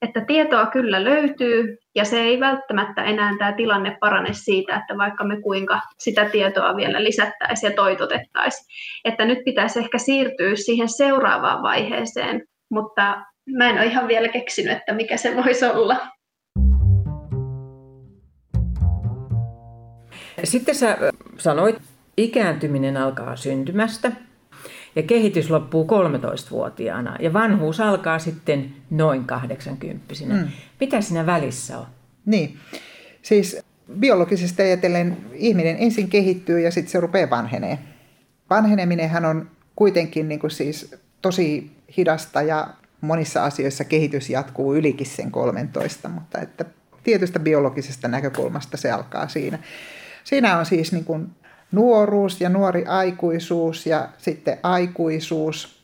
Että 0.01 0.25
tietoa 0.25 0.65
kyllä 0.65 1.03
löytyy, 1.03 1.77
ja 1.95 2.05
se 2.05 2.21
ei 2.21 2.39
välttämättä 2.39 3.03
enää 3.03 3.35
tämä 3.37 3.53
tilanne 3.53 3.97
parane 3.99 4.33
siitä, 4.33 4.75
että 4.75 4.97
vaikka 4.97 5.23
me 5.23 5.41
kuinka 5.41 5.79
sitä 5.99 6.25
tietoa 6.25 6.75
vielä 6.75 7.03
lisättäisiin 7.03 7.69
ja 7.69 7.75
toitotettaisiin. 7.75 8.65
Että 9.05 9.25
nyt 9.25 9.39
pitäisi 9.45 9.79
ehkä 9.79 9.97
siirtyä 9.97 10.55
siihen 10.55 10.89
seuraavaan 10.89 11.63
vaiheeseen, 11.63 12.41
mutta 12.71 13.21
mä 13.57 13.69
en 13.69 13.75
ole 13.75 13.85
ihan 13.85 14.07
vielä 14.07 14.27
keksinyt, 14.27 14.77
että 14.77 14.93
mikä 14.93 15.17
se 15.17 15.35
voisi 15.35 15.65
olla. 15.65 15.97
Sitten 20.43 20.75
sä 20.75 20.97
sanoit, 21.37 21.75
ikääntyminen 22.17 22.97
alkaa 22.97 23.35
syntymästä 23.35 24.11
ja 24.97 25.03
kehitys 25.03 25.49
loppuu 25.49 25.87
13-vuotiaana 25.87 27.15
ja 27.19 27.33
vanhuus 27.33 27.79
alkaa 27.79 28.19
sitten 28.19 28.73
noin 28.89 29.23
80 29.23 30.13
mm. 30.25 30.47
Mitä 30.79 31.01
siinä 31.01 31.25
välissä 31.25 31.77
on? 31.77 31.85
Niin, 32.25 32.57
siis 33.21 33.61
biologisesti 33.99 34.61
ajatellen 34.61 35.17
ihminen 35.33 35.75
ensin 35.79 36.09
kehittyy 36.09 36.59
ja 36.59 36.71
sitten 36.71 36.91
se 36.91 36.99
rupeaa 36.99 37.29
vanhenee. 37.29 37.79
Vanheneminenhan 38.49 39.25
on 39.25 39.49
kuitenkin 39.75 40.29
niin 40.29 40.39
kuin 40.39 40.51
siis 40.51 40.95
tosi 41.21 41.71
hidasta 41.97 42.41
ja 42.41 42.67
monissa 43.01 43.43
asioissa 43.43 43.83
kehitys 43.83 44.29
jatkuu 44.29 44.75
ylikin 44.75 45.07
sen 45.07 45.31
13, 45.31 46.09
mutta 46.09 46.39
että 46.41 46.65
tietystä 47.03 47.39
biologisesta 47.39 48.07
näkökulmasta 48.07 48.77
se 48.77 48.91
alkaa 48.91 49.27
siinä. 49.27 49.59
Siinä 50.23 50.57
on 50.57 50.65
siis 50.65 50.91
niin 50.91 51.05
kuin 51.05 51.29
nuoruus 51.71 52.41
ja 52.41 52.49
nuori 52.49 52.85
aikuisuus 52.85 53.85
ja 53.85 54.09
sitten 54.17 54.57
aikuisuus. 54.63 55.77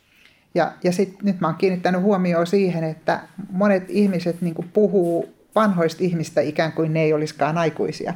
Ja, 0.56 0.72
ja 0.84 0.92
sit, 0.92 1.24
nyt 1.24 1.40
mä 1.40 1.48
oon 1.48 1.56
kiinnittänyt 1.56 2.02
huomioon 2.02 2.48
siihen, 2.48 2.84
että 2.84 3.20
monet 3.52 3.84
ihmiset 3.90 4.42
niin 4.42 4.70
puhuu 4.74 5.34
vanhoista 5.56 6.04
ihmistä 6.04 6.42
ikään 6.42 6.72
kuin 6.72 6.94
ne 6.94 7.02
ei 7.02 7.14
olisikaan 7.14 7.58
aikuisia. 7.58 8.14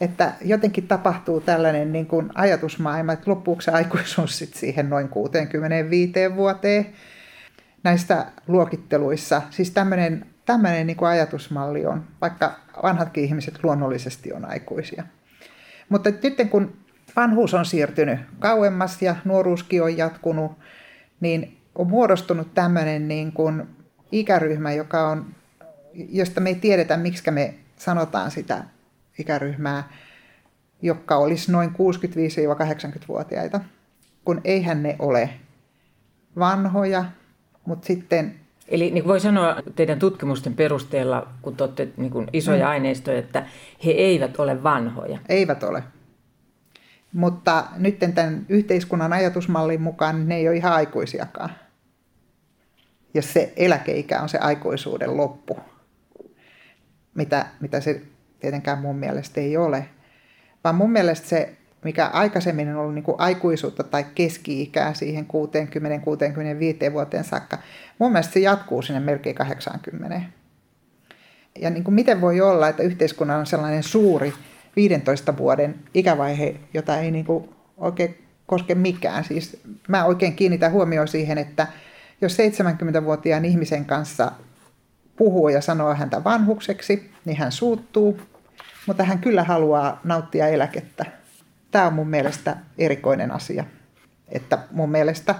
Että 0.00 0.32
jotenkin 0.44 0.86
tapahtuu 0.86 1.40
tällainen 1.40 1.92
niin 1.92 2.06
kuin 2.06 2.30
ajatusmaailma, 2.34 3.12
että 3.12 3.30
loppuuko 3.30 3.60
se 3.60 3.70
aikuisuus 3.70 4.38
sit 4.38 4.54
siihen 4.54 4.90
noin 4.90 5.08
65 5.08 6.12
vuoteen 6.36 6.86
näistä 7.82 8.26
luokitteluissa. 8.46 9.42
Siis 9.50 9.70
tämmöinen, 9.70 10.26
tämmöinen 10.46 10.86
niin 10.86 11.04
ajatusmalli 11.04 11.86
on, 11.86 12.04
vaikka 12.20 12.52
vanhatkin 12.82 13.24
ihmiset 13.24 13.64
luonnollisesti 13.64 14.32
on 14.32 14.44
aikuisia. 14.44 15.04
Mutta 15.88 16.10
nyt 16.10 16.36
kun 16.50 16.72
vanhuus 17.20 17.54
on 17.54 17.64
siirtynyt 17.64 18.20
kauemmas 18.38 19.02
ja 19.02 19.16
nuoruuskin 19.24 19.82
on 19.82 19.96
jatkunut, 19.96 20.52
niin 21.20 21.56
on 21.74 21.86
muodostunut 21.86 22.54
tämmöinen 22.54 23.08
niin 23.08 23.32
kuin 23.32 23.66
ikäryhmä, 24.12 24.72
joka 24.72 25.08
on, 25.08 25.26
josta 25.94 26.40
me 26.40 26.48
ei 26.48 26.54
tiedetä, 26.54 26.96
miksi 26.96 27.30
me 27.30 27.54
sanotaan 27.76 28.30
sitä 28.30 28.64
ikäryhmää, 29.18 29.88
joka 30.82 31.16
olisi 31.16 31.52
noin 31.52 31.70
65-80-vuotiaita, 31.70 33.60
kun 34.24 34.40
eihän 34.44 34.82
ne 34.82 34.96
ole 34.98 35.30
vanhoja, 36.38 37.04
mutta 37.64 37.86
sitten... 37.86 38.34
Eli 38.68 38.90
niin 38.90 39.06
voi 39.06 39.20
sanoa 39.20 39.56
teidän 39.76 39.98
tutkimusten 39.98 40.54
perusteella, 40.54 41.28
kun 41.42 41.56
te 41.56 41.64
olette 41.64 41.88
niin 41.96 42.26
isoja 42.32 42.64
mm. 42.64 42.70
aineistoja, 42.70 43.18
että 43.18 43.46
he 43.84 43.90
eivät 43.90 44.40
ole 44.40 44.62
vanhoja. 44.62 45.18
Eivät 45.28 45.62
ole. 45.62 45.82
Mutta 47.12 47.64
nyt 47.76 47.98
tämän 47.98 48.46
yhteiskunnan 48.48 49.12
ajatusmallin 49.12 49.82
mukaan 49.82 50.28
ne 50.28 50.36
ei 50.36 50.48
ole 50.48 50.56
ihan 50.56 50.72
aikuisiakaan. 50.72 51.50
Ja 53.14 53.22
se 53.22 53.52
eläkeikä 53.56 54.20
on 54.20 54.28
se 54.28 54.38
aikuisuuden 54.38 55.16
loppu, 55.16 55.58
mitä, 57.14 57.46
mitä 57.60 57.80
se 57.80 58.02
tietenkään 58.40 58.78
mun 58.78 58.96
mielestä 58.96 59.40
ei 59.40 59.56
ole. 59.56 59.86
Vaan 60.64 60.74
mun 60.74 60.90
mielestä 60.90 61.28
se, 61.28 61.56
mikä 61.84 62.06
aikaisemmin 62.06 62.68
on 62.68 62.76
ollut 62.76 62.94
niin 62.94 63.02
kuin 63.02 63.20
aikuisuutta 63.20 63.84
tai 63.84 64.04
keski-ikää 64.14 64.94
siihen 64.94 65.26
60-65 66.88 66.92
vuoteen 66.92 67.24
saakka, 67.24 67.58
mun 67.98 68.12
mielestä 68.12 68.32
se 68.32 68.40
jatkuu 68.40 68.82
sinne 68.82 69.00
melkein 69.00 69.36
80. 69.36 70.20
Ja 71.60 71.70
niin 71.70 71.84
kuin 71.84 71.94
miten 71.94 72.20
voi 72.20 72.40
olla, 72.40 72.68
että 72.68 72.82
yhteiskunnan 72.82 73.40
on 73.40 73.46
sellainen 73.46 73.82
suuri 73.82 74.32
15 74.76 75.36
vuoden 75.36 75.74
ikävaihe, 75.94 76.54
jota 76.74 76.98
ei 76.98 77.10
niin 77.10 77.24
kuin 77.24 77.48
oikein 77.78 78.24
koske 78.46 78.74
mikään. 78.74 79.24
Siis 79.24 79.60
mä 79.88 80.04
oikein 80.04 80.36
kiinnitän 80.36 80.72
huomioon 80.72 81.08
siihen, 81.08 81.38
että 81.38 81.66
jos 82.20 82.36
70-vuotiaan 82.38 83.44
ihmisen 83.44 83.84
kanssa 83.84 84.32
puhuu 85.16 85.48
ja 85.48 85.60
sanoo 85.60 85.94
häntä 85.94 86.24
vanhukseksi, 86.24 87.10
niin 87.24 87.36
hän 87.36 87.52
suuttuu, 87.52 88.20
mutta 88.86 89.04
hän 89.04 89.18
kyllä 89.18 89.44
haluaa 89.44 90.00
nauttia 90.04 90.48
eläkettä. 90.48 91.04
Tämä 91.70 91.86
on 91.86 91.92
mun 91.92 92.08
mielestä 92.08 92.56
erikoinen 92.78 93.30
asia. 93.30 93.64
Että 94.28 94.58
mun 94.70 94.90
mielestä 94.90 95.34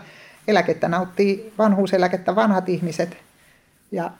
eläkettä 0.49 0.89
nauttii 0.89 1.53
vanhuuseläkettä 1.59 2.35
vanhat 2.35 2.69
ihmiset 2.69 3.17
ja 3.93 4.11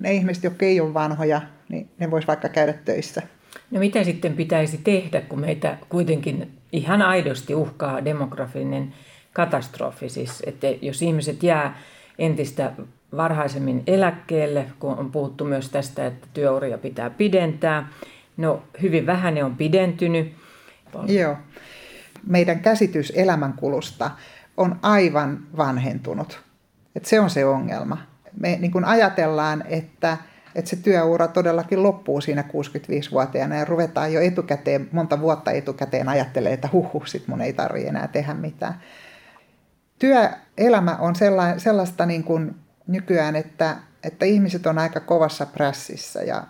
ne 0.00 0.12
ihmiset, 0.12 0.44
jotka 0.44 0.64
ei 0.66 0.80
ole 0.80 0.94
vanhoja, 0.94 1.40
niin 1.68 1.90
ne 1.98 2.10
vois 2.10 2.26
vaikka 2.26 2.48
käydä 2.48 2.72
töissä– 2.72 3.22
No 3.70 3.80
mitä 3.80 4.04
sitten 4.04 4.32
pitäisi 4.32 4.80
tehdä, 4.84 5.20
kun 5.20 5.40
meitä 5.40 5.78
kuitenkin 5.88 6.50
ihan 6.72 7.02
aidosti 7.02 7.54
uhkaa 7.54 8.04
demografinen 8.04 8.94
katastrofi? 9.32 10.08
Siis, 10.08 10.42
että 10.46 10.66
jos 10.82 11.02
ihmiset 11.02 11.42
jää 11.42 11.78
entistä 12.18 12.72
varhaisemmin 13.16 13.82
eläkkeelle, 13.86 14.66
kun 14.78 14.98
on 14.98 15.10
puhuttu 15.10 15.44
myös 15.44 15.68
tästä, 15.70 16.06
että 16.06 16.26
työuria 16.34 16.78
pitää 16.78 17.10
pidentää. 17.10 17.88
No 18.36 18.62
hyvin 18.82 19.06
vähän 19.06 19.34
ne 19.34 19.44
on 19.44 19.56
pidentynyt. 19.56 20.32
Joo. 21.06 21.36
Meidän 22.26 22.60
käsitys 22.60 23.12
elämänkulusta 23.16 24.10
on 24.56 24.78
aivan 24.82 25.38
vanhentunut. 25.56 26.40
Et 26.96 27.04
se 27.04 27.20
on 27.20 27.30
se 27.30 27.44
ongelma. 27.44 27.98
Me 28.40 28.56
niin 28.60 28.72
kun 28.72 28.84
ajatellaan, 28.84 29.64
että 29.68 30.16
että 30.56 30.68
se 30.68 30.76
työura 30.76 31.28
todellakin 31.28 31.82
loppuu 31.82 32.20
siinä 32.20 32.42
65-vuotiaana 32.42 33.56
ja 33.56 33.64
ruvetaan 33.64 34.12
jo 34.12 34.20
etukäteen, 34.20 34.88
monta 34.92 35.20
vuotta 35.20 35.50
etukäteen 35.50 36.08
ajattelee, 36.08 36.52
että 36.52 36.68
huhu, 36.72 37.02
sit 37.06 37.28
mun 37.28 37.40
ei 37.40 37.52
tarvi 37.52 37.86
enää 37.86 38.08
tehdä 38.08 38.34
mitään. 38.34 38.80
Työelämä 39.98 40.96
on 40.96 41.14
sellaista 41.56 42.06
niin 42.06 42.24
kuin 42.24 42.54
nykyään, 42.86 43.36
että, 43.36 43.76
että 44.02 44.26
ihmiset 44.26 44.66
on 44.66 44.78
aika 44.78 45.00
kovassa 45.00 45.46
prässissä 45.46 46.22
ja 46.22 46.44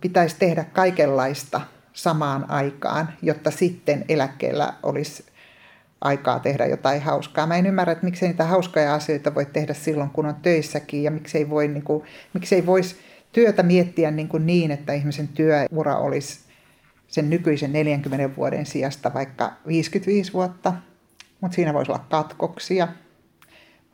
pitäisi 0.00 0.36
tehdä 0.38 0.64
kaikenlaista 0.64 1.60
samaan 1.92 2.50
aikaan, 2.50 3.08
jotta 3.22 3.50
sitten 3.50 4.04
eläkkeellä 4.08 4.74
olisi 4.82 5.24
aikaa 6.00 6.38
tehdä 6.38 6.66
jotain 6.66 7.02
hauskaa. 7.02 7.46
Mä 7.46 7.56
en 7.56 7.66
ymmärrä, 7.66 7.92
että 7.92 8.04
miksei 8.04 8.28
niitä 8.28 8.44
hauskoja 8.44 8.94
asioita 8.94 9.34
voi 9.34 9.46
tehdä 9.46 9.74
silloin, 9.74 10.10
kun 10.10 10.26
on 10.26 10.34
töissäkin 10.34 11.02
ja 11.02 11.10
miksei, 11.10 11.50
voi, 11.50 11.68
niin 11.68 11.82
kuin, 11.82 12.04
miksei 12.34 12.66
voisi 12.66 12.96
työtä 13.36 13.62
miettiä 13.62 14.10
niin, 14.10 14.28
kuin 14.28 14.46
niin, 14.46 14.70
että 14.70 14.92
ihmisen 14.92 15.28
työura 15.28 15.96
olisi 15.96 16.40
sen 17.08 17.30
nykyisen 17.30 17.72
40 17.72 18.36
vuoden 18.36 18.66
sijasta 18.66 19.14
vaikka 19.14 19.52
55 19.66 20.32
vuotta, 20.32 20.72
mutta 21.40 21.54
siinä 21.54 21.74
voisi 21.74 21.92
olla 21.92 22.04
katkoksia. 22.10 22.88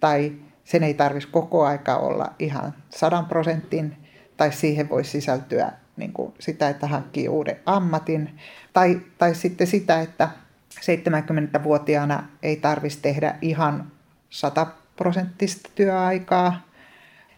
Tai 0.01 0.33
sen 0.65 0.83
ei 0.83 0.95
tarvitsisi 0.95 1.33
koko 1.33 1.65
aika 1.65 1.97
olla 1.97 2.33
ihan 2.39 2.75
100 2.91 3.23
prosentin, 3.23 3.97
tai 4.37 4.53
siihen 4.53 4.89
voisi 4.89 5.11
sisältyä 5.11 5.73
niin 5.97 6.13
kuin 6.13 6.35
sitä, 6.39 6.69
että 6.69 6.87
hankkii 6.87 7.29
uuden 7.29 7.57
ammatin. 7.67 8.39
Tai, 8.73 9.01
tai 9.19 9.35
sitten 9.35 9.67
sitä, 9.67 10.01
että 10.01 10.29
70-vuotiaana 10.75 12.29
ei 12.43 12.57
tarvitsisi 12.57 13.03
tehdä 13.03 13.39
ihan 13.41 13.93
100 14.31 14.67
prosenttista 14.97 15.71
työaikaa, 15.75 16.72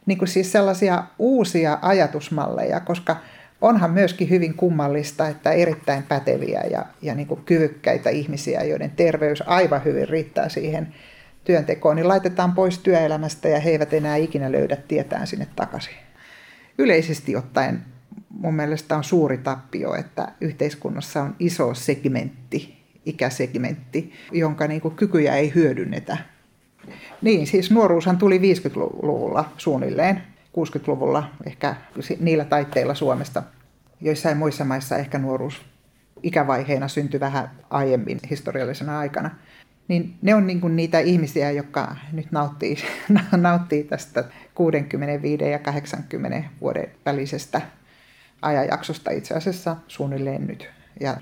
niin 0.06 0.18
kuin 0.18 0.28
siis 0.28 0.52
sellaisia 0.52 1.04
uusia 1.18 1.78
ajatusmalleja, 1.82 2.80
koska 2.80 3.16
onhan 3.60 3.90
myöskin 3.90 4.30
hyvin 4.30 4.54
kummallista, 4.54 5.28
että 5.28 5.52
erittäin 5.52 6.02
päteviä 6.02 6.62
ja, 6.70 6.86
ja 7.02 7.14
niin 7.14 7.26
kuin 7.26 7.44
kyvykkäitä 7.44 8.10
ihmisiä, 8.10 8.62
joiden 8.62 8.90
terveys 8.90 9.42
aivan 9.46 9.84
hyvin 9.84 10.08
riittää 10.08 10.48
siihen 10.48 10.94
työntekoon, 11.44 11.96
niin 11.96 12.08
laitetaan 12.08 12.52
pois 12.52 12.78
työelämästä 12.78 13.48
ja 13.48 13.60
he 13.60 13.70
eivät 13.70 13.92
enää 13.92 14.16
ikinä 14.16 14.52
löydä 14.52 14.76
tietään 14.76 15.26
sinne 15.26 15.46
takaisin. 15.56 15.94
Yleisesti 16.78 17.36
ottaen 17.36 17.84
mun 18.28 18.54
mielestä 18.54 18.96
on 18.96 19.04
suuri 19.04 19.38
tappio, 19.38 19.94
että 19.94 20.28
yhteiskunnassa 20.40 21.22
on 21.22 21.36
iso 21.38 21.74
segmentti, 21.74 22.84
ikäsegmentti, 23.06 24.12
jonka 24.32 24.66
niin 24.66 24.80
kuin 24.80 24.96
kykyjä 24.96 25.36
ei 25.36 25.54
hyödynnetä 25.54 26.16
niin, 27.22 27.46
siis 27.46 27.70
nuoruushan 27.70 28.18
tuli 28.18 28.38
50-luvulla 28.38 29.52
suunnilleen, 29.56 30.22
60-luvulla 30.46 31.30
ehkä 31.46 31.74
niillä 32.20 32.44
taitteilla 32.44 32.94
Suomesta. 32.94 33.42
Joissain 34.00 34.36
muissa 34.36 34.64
maissa 34.64 34.96
ehkä 34.96 35.18
nuoruus 35.18 35.62
ikävaiheena 36.22 36.88
syntyi 36.88 37.20
vähän 37.20 37.50
aiemmin 37.70 38.20
historiallisena 38.30 38.98
aikana. 38.98 39.30
niin 39.88 40.14
ne 40.22 40.34
on 40.34 40.46
niin 40.46 40.60
kuin 40.60 40.76
niitä 40.76 40.98
ihmisiä, 40.98 41.50
jotka 41.50 41.96
nyt 42.12 42.32
nauttii, 42.32 42.76
nauttii 43.36 43.84
tästä 43.84 44.24
65 44.54 45.44
ja 45.44 45.58
80 45.58 46.48
vuoden 46.60 46.90
välisestä 47.06 47.60
ajanjaksosta 48.42 49.10
itse 49.10 49.34
asiassa 49.34 49.76
suunnilleen 49.88 50.46
nyt. 50.46 50.70
Ja 51.00 51.16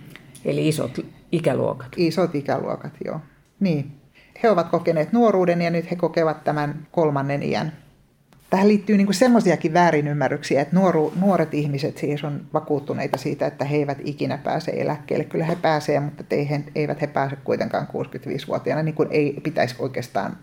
Eli 0.44 0.68
isot 0.68 0.98
ikäluokat. 1.32 1.88
Isot 1.96 2.34
ikäluokat, 2.34 2.92
joo. 3.04 3.20
Niin. 3.60 3.92
He 4.42 4.50
ovat 4.50 4.68
kokeneet 4.68 5.12
nuoruuden 5.12 5.62
ja 5.62 5.70
nyt 5.70 5.90
he 5.90 5.96
kokevat 5.96 6.44
tämän 6.44 6.86
kolmannen 6.90 7.42
iän. 7.42 7.72
Tähän 8.50 8.68
liittyy 8.68 8.96
niin 8.96 9.14
semmoisiakin 9.14 9.72
väärinymmärryksiä, 9.72 10.62
että 10.62 10.76
nuoru, 10.76 11.12
nuoret 11.20 11.54
ihmiset 11.54 11.98
siis 11.98 12.24
on 12.24 12.46
vakuuttuneita 12.52 13.18
siitä, 13.18 13.46
että 13.46 13.64
he 13.64 13.76
eivät 13.76 13.98
ikinä 14.04 14.38
pääse 14.38 14.70
eläkkeelle. 14.70 15.24
Kyllä 15.24 15.44
he 15.44 15.56
pääsevät, 15.56 16.04
mutta 16.04 16.24
eivät 16.74 17.00
he 17.00 17.06
pääse 17.06 17.36
kuitenkaan 17.36 17.88
65-vuotiaana, 17.88 18.82
niin 18.82 18.94
kuin 18.94 19.08
ei 19.10 19.40
pitäisi 19.42 19.74
oikeastaan. 19.78 20.36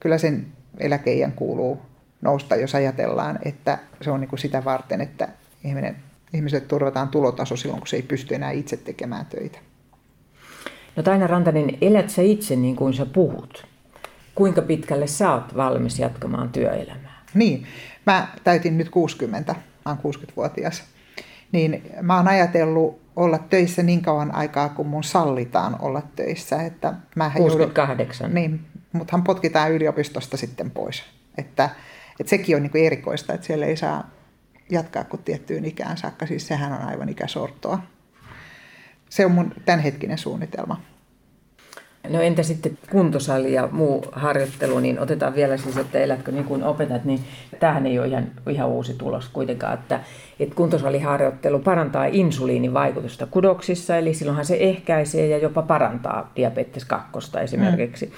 Kyllä 0.00 0.18
sen 0.18 0.46
eläkeiän 0.78 1.32
kuuluu 1.32 1.82
nousta, 2.22 2.56
jos 2.56 2.74
ajatellaan, 2.74 3.38
että 3.42 3.78
se 4.00 4.10
on 4.10 4.20
niin 4.20 4.38
sitä 4.38 4.64
varten, 4.64 5.00
että 5.00 5.28
ihminen, 5.64 5.96
ihmiset 6.32 6.68
turvataan 6.68 7.08
tulotaso 7.08 7.56
silloin, 7.56 7.80
kun 7.80 7.86
se 7.86 7.96
ei 7.96 8.02
pysty 8.02 8.34
enää 8.34 8.50
itse 8.50 8.76
tekemään 8.76 9.26
töitä. 9.26 9.58
No 10.96 11.02
Taina 11.02 11.26
Rantanen, 11.26 11.78
elät 11.80 12.10
sä 12.10 12.22
itse 12.22 12.56
niin 12.56 12.76
kuin 12.76 12.94
sä 12.94 13.06
puhut? 13.06 13.66
Kuinka 14.34 14.62
pitkälle 14.62 15.06
sä 15.06 15.32
oot 15.32 15.56
valmis 15.56 15.98
jatkamaan 15.98 16.48
työelämää? 16.48 17.22
Niin, 17.34 17.66
mä 18.06 18.28
täytin 18.44 18.78
nyt 18.78 18.88
60, 18.88 19.54
mä 19.84 19.96
oon 20.04 20.14
60-vuotias. 20.14 20.84
Niin 21.52 21.82
mä 22.02 22.16
oon 22.16 22.28
ajatellut 22.28 23.00
olla 23.16 23.38
töissä 23.38 23.82
niin 23.82 24.02
kauan 24.02 24.34
aikaa, 24.34 24.68
kun 24.68 24.86
mun 24.86 25.04
sallitaan 25.04 25.76
olla 25.80 26.02
töissä. 26.16 26.62
Että 26.62 26.94
mä 27.16 27.30
68. 27.36 28.24
Joudun, 28.24 28.34
niin, 28.34 28.66
muthan 28.92 29.24
potkitaan 29.24 29.72
yliopistosta 29.72 30.36
sitten 30.36 30.70
pois. 30.70 31.02
Että, 31.38 31.70
että 32.20 32.30
sekin 32.30 32.56
on 32.56 32.62
niin 32.62 32.86
erikoista, 32.86 33.34
että 33.34 33.46
siellä 33.46 33.66
ei 33.66 33.76
saa 33.76 34.10
jatkaa 34.70 35.04
kuin 35.04 35.22
tiettyyn 35.22 35.64
ikään 35.64 35.96
saakka. 35.96 36.26
Siis 36.26 36.48
sehän 36.48 36.72
on 36.72 36.88
aivan 36.88 37.08
ikäsortoa. 37.08 37.78
Se 39.10 39.26
on 39.26 39.32
mun 39.32 39.52
tämänhetkinen 39.64 40.18
suunnitelma. 40.18 40.80
No 42.08 42.20
entä 42.20 42.42
sitten 42.42 42.78
kuntosali 42.90 43.52
ja 43.52 43.68
muu 43.72 44.04
harjoittelu, 44.12 44.78
niin 44.78 45.00
otetaan 45.00 45.34
vielä 45.34 45.56
siis, 45.56 45.76
että 45.76 45.98
elätkö 45.98 46.32
niin 46.32 46.44
kuin 46.44 46.64
opetat, 46.64 47.04
niin 47.04 47.20
tämähän 47.60 47.86
ei 47.86 47.98
ole 47.98 48.08
ihan, 48.08 48.26
ihan 48.50 48.68
uusi 48.68 48.94
tulos 48.94 49.28
kuitenkaan, 49.28 49.74
että, 49.74 50.00
että 50.40 50.54
kuntosaliharjoittelu 50.54 51.58
parantaa 51.58 52.06
insuliinin 52.06 52.74
vaikutusta 52.74 53.26
kudoksissa, 53.26 53.96
eli 53.96 54.14
silloinhan 54.14 54.44
se 54.44 54.56
ehkäisee 54.60 55.26
ja 55.26 55.38
jopa 55.38 55.62
parantaa 55.62 56.32
diabetes 56.36 56.84
2 56.84 57.10
esimerkiksi. 57.42 58.06
Mm. 58.06 58.12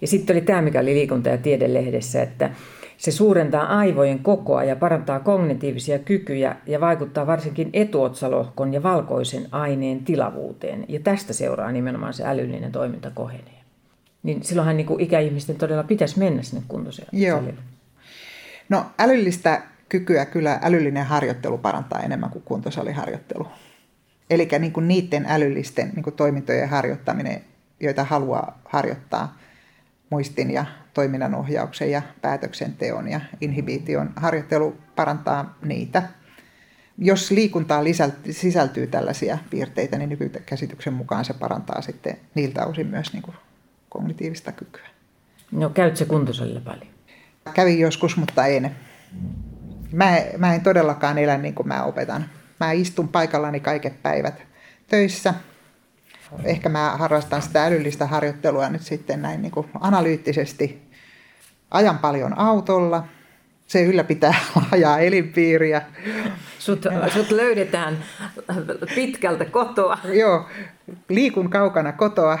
Ja 0.00 0.06
sitten 0.06 0.36
oli 0.36 0.40
tämä, 0.40 0.62
mikä 0.62 0.80
oli 0.80 0.94
liikunta- 0.94 1.28
ja 1.28 1.38
tiedelehdessä, 1.38 2.22
että 2.22 2.50
se 2.96 3.10
suurentaa 3.10 3.78
aivojen 3.78 4.18
kokoa 4.18 4.64
ja 4.64 4.76
parantaa 4.76 5.20
kognitiivisia 5.20 5.98
kykyjä 5.98 6.56
ja 6.66 6.80
vaikuttaa 6.80 7.26
varsinkin 7.26 7.70
etuotsalohkon 7.72 8.72
ja 8.72 8.82
valkoisen 8.82 9.46
aineen 9.52 10.04
tilavuuteen. 10.04 10.84
Ja 10.88 11.00
tästä 11.00 11.32
seuraa 11.32 11.72
nimenomaan 11.72 12.14
se 12.14 12.24
älyllinen 12.26 12.72
toiminta 12.72 13.10
kohenee. 13.10 13.60
Niin 14.22 14.42
silloinhan 14.42 14.76
niin 14.76 14.86
kuin 14.86 15.00
ikäihmisten 15.00 15.56
todella 15.56 15.82
pitäisi 15.82 16.18
mennä 16.18 16.42
sinne 16.42 16.64
kuntosalille. 16.68 17.26
Joo. 17.26 17.42
No 18.68 18.86
älyllistä 18.98 19.62
kykyä 19.88 20.24
kyllä 20.24 20.58
älyllinen 20.62 21.04
harjoittelu 21.04 21.58
parantaa 21.58 22.00
enemmän 22.00 22.30
kuin 22.30 22.42
kuntosaliharjoittelu. 22.42 23.46
Eli 24.30 24.48
niin 24.58 24.72
kuin 24.72 24.88
niiden 24.88 25.26
älyllisten 25.28 25.90
niin 25.94 26.02
kuin 26.02 26.16
toimintojen 26.16 26.68
harjoittaminen, 26.68 27.42
joita 27.80 28.04
haluaa 28.04 28.60
harjoittaa 28.64 29.38
muistin 30.10 30.50
ja 30.50 30.64
toiminnanohjauksen 30.96 31.90
ja 31.90 32.02
päätöksenteon 32.22 33.08
ja 33.08 33.20
inhibition 33.40 34.10
harjoittelu 34.16 34.76
parantaa 34.96 35.58
niitä. 35.64 36.02
Jos 36.98 37.30
liikuntaan 37.30 37.84
sisältyy 38.30 38.86
tällaisia 38.86 39.38
piirteitä, 39.50 39.98
niin 39.98 40.08
nykykäsityksen 40.08 40.92
mukaan 40.92 41.24
se 41.24 41.34
parantaa 41.34 41.82
sitten 41.82 42.16
niiltä 42.34 42.66
osin 42.66 42.86
myös 42.86 43.12
niin 43.12 43.22
kuin 43.22 43.36
kognitiivista 43.88 44.52
kykyä. 44.52 44.88
No 45.52 45.70
käytkö 45.70 46.04
kuntosalilla 46.04 46.60
paljon? 46.60 46.88
Kävin 47.54 47.80
joskus, 47.80 48.16
mutta 48.16 48.46
en. 48.46 48.76
Mä, 49.92 50.18
mä 50.38 50.54
en 50.54 50.60
todellakaan 50.60 51.18
elä 51.18 51.38
niin 51.38 51.54
kuin 51.54 51.68
mä 51.68 51.84
opetan. 51.84 52.30
Mä 52.60 52.72
istun 52.72 53.08
paikallani 53.08 53.60
kaiket 53.60 54.02
päivät 54.02 54.42
töissä– 54.88 55.34
Ehkä 56.44 56.68
mä 56.68 56.96
harrastan 56.96 57.42
sitä 57.42 57.64
älyllistä 57.64 58.06
harjoittelua 58.06 58.68
nyt 58.68 58.82
sitten 58.82 59.22
näin 59.22 59.42
niin 59.42 59.52
kuin 59.52 59.66
analyyttisesti. 59.80 60.85
Ajan 61.70 61.98
paljon 61.98 62.38
autolla, 62.38 63.04
se 63.66 63.84
ylläpitää 63.84 64.34
laajaa 64.56 64.98
elinpiiriä. 64.98 65.82
Sut, 66.58 66.86
sut 67.14 67.30
löydetään 67.30 68.04
pitkältä 68.94 69.44
kotoa. 69.44 69.98
Joo, 70.04 70.46
liikun 71.08 71.50
kaukana 71.50 71.92
kotoa, 71.92 72.38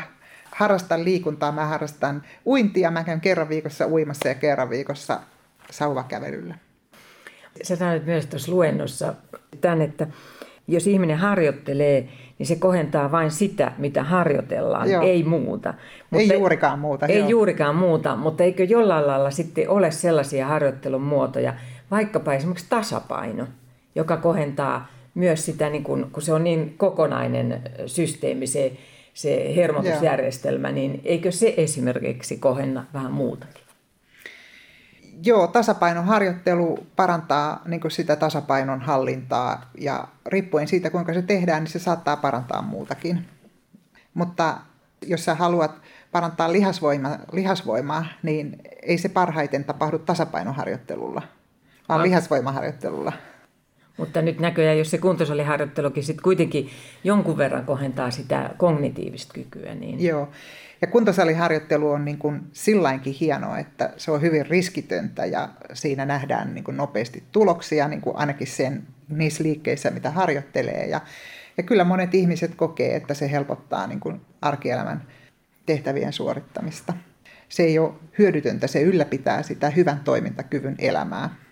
harrastan 0.50 1.04
liikuntaa, 1.04 1.52
mä 1.52 1.66
harrastan 1.66 2.22
uintia, 2.46 2.90
mä 2.90 3.04
käyn 3.04 3.20
kerran 3.20 3.48
viikossa 3.48 3.86
uimassa 3.86 4.28
ja 4.28 4.34
kerran 4.34 4.70
viikossa 4.70 5.20
sauvakävelyllä. 5.70 6.54
Sä 7.62 7.76
sanoit 7.76 8.06
myös 8.06 8.26
tuossa 8.26 8.52
luennossa 8.52 9.14
tämän, 9.60 9.82
että 9.82 10.06
jos 10.68 10.86
ihminen 10.86 11.18
harjoittelee, 11.18 12.08
niin 12.38 12.46
se 12.46 12.56
kohentaa 12.56 13.12
vain 13.12 13.30
sitä, 13.30 13.72
mitä 13.78 14.02
harjoitellaan, 14.02 14.90
Joo. 14.90 15.02
ei 15.02 15.24
muuta. 15.24 15.74
Mutta 16.10 16.32
ei 16.32 16.38
juurikaan 16.38 16.78
muuta. 16.78 17.06
Ei 17.06 17.18
jo. 17.18 17.28
juurikaan 17.28 17.76
muuta, 17.76 18.16
mutta 18.16 18.44
eikö 18.44 18.64
jollain 18.64 19.06
lailla 19.06 19.30
sitten 19.30 19.70
ole 19.70 19.90
sellaisia 19.90 20.46
harjoittelun 20.46 21.02
muotoja, 21.02 21.54
vaikkapa 21.90 22.34
esimerkiksi 22.34 22.66
tasapaino, 22.68 23.46
joka 23.94 24.16
kohentaa 24.16 24.88
myös 25.14 25.44
sitä, 25.44 25.70
niin 25.70 25.84
kun, 25.84 26.08
kun 26.12 26.22
se 26.22 26.32
on 26.32 26.44
niin 26.44 26.74
kokonainen 26.76 27.62
systeemi, 27.86 28.46
se, 28.46 28.72
se 29.14 29.52
hermotusjärjestelmä, 29.56 30.68
Joo. 30.68 30.74
niin 30.74 31.00
eikö 31.04 31.32
se 31.32 31.54
esimerkiksi 31.56 32.36
kohenna 32.36 32.84
vähän 32.94 33.12
muutakin? 33.12 33.65
Joo, 35.22 35.46
tasapainoharjoittelu 35.46 36.86
parantaa 36.96 37.62
niin 37.66 37.80
sitä 37.88 38.16
tasapainon 38.16 38.80
hallintaa 38.80 39.70
ja 39.78 40.08
riippuen 40.26 40.68
siitä, 40.68 40.90
kuinka 40.90 41.14
se 41.14 41.22
tehdään, 41.22 41.62
niin 41.62 41.72
se 41.72 41.78
saattaa 41.78 42.16
parantaa 42.16 42.62
muutakin. 42.62 43.26
Mutta 44.14 44.56
jos 45.06 45.24
sä 45.24 45.34
haluat 45.34 45.80
parantaa 46.12 46.52
lihasvoima, 46.52 47.18
lihasvoimaa, 47.32 48.06
niin 48.22 48.58
ei 48.82 48.98
se 48.98 49.08
parhaiten 49.08 49.64
tapahdu 49.64 49.98
tasapainoharjoittelulla, 49.98 51.22
vaan 51.88 52.02
lihasvoimaharjoittelulla. 52.02 53.12
Mutta 53.96 54.22
nyt 54.22 54.40
näköjään, 54.40 54.78
jos 54.78 54.90
se 54.90 54.98
kuntosaliharjoittelukin 54.98 56.02
sitten 56.02 56.22
kuitenkin 56.22 56.70
jonkun 57.04 57.38
verran 57.38 57.64
kohentaa 57.64 58.10
sitä 58.10 58.50
kognitiivista 58.56 59.34
kykyä. 59.34 59.74
Niin... 59.74 60.04
Joo, 60.04 60.28
ja 60.80 60.86
kuntosaliharjoittelu 60.86 61.90
on 61.90 62.04
niin 62.04 62.18
kuin 62.18 62.40
sillainkin 62.52 63.12
hienoa, 63.20 63.58
että 63.58 63.92
se 63.96 64.10
on 64.10 64.22
hyvin 64.22 64.46
riskitöntä 64.46 65.24
ja 65.24 65.48
siinä 65.72 66.04
nähdään 66.04 66.54
niin 66.54 66.64
kuin 66.64 66.76
nopeasti 66.76 67.22
tuloksia, 67.32 67.88
niin 67.88 68.00
kuin 68.00 68.16
ainakin 68.16 68.46
sen 68.46 68.82
niissä 69.08 69.44
liikkeissä, 69.44 69.90
mitä 69.90 70.10
harjoittelee. 70.10 70.86
Ja, 70.86 71.00
ja 71.56 71.62
kyllä 71.62 71.84
monet 71.84 72.14
ihmiset 72.14 72.54
kokee, 72.54 72.96
että 72.96 73.14
se 73.14 73.30
helpottaa 73.30 73.86
niin 73.86 74.00
kuin 74.00 74.20
arkielämän 74.42 75.02
tehtävien 75.66 76.12
suorittamista. 76.12 76.92
Se 77.48 77.62
ei 77.62 77.78
ole 77.78 77.94
hyödytöntä, 78.18 78.66
se 78.66 78.82
ylläpitää 78.82 79.42
sitä 79.42 79.70
hyvän 79.70 80.00
toimintakyvyn 80.00 80.74
elämää. 80.78 81.45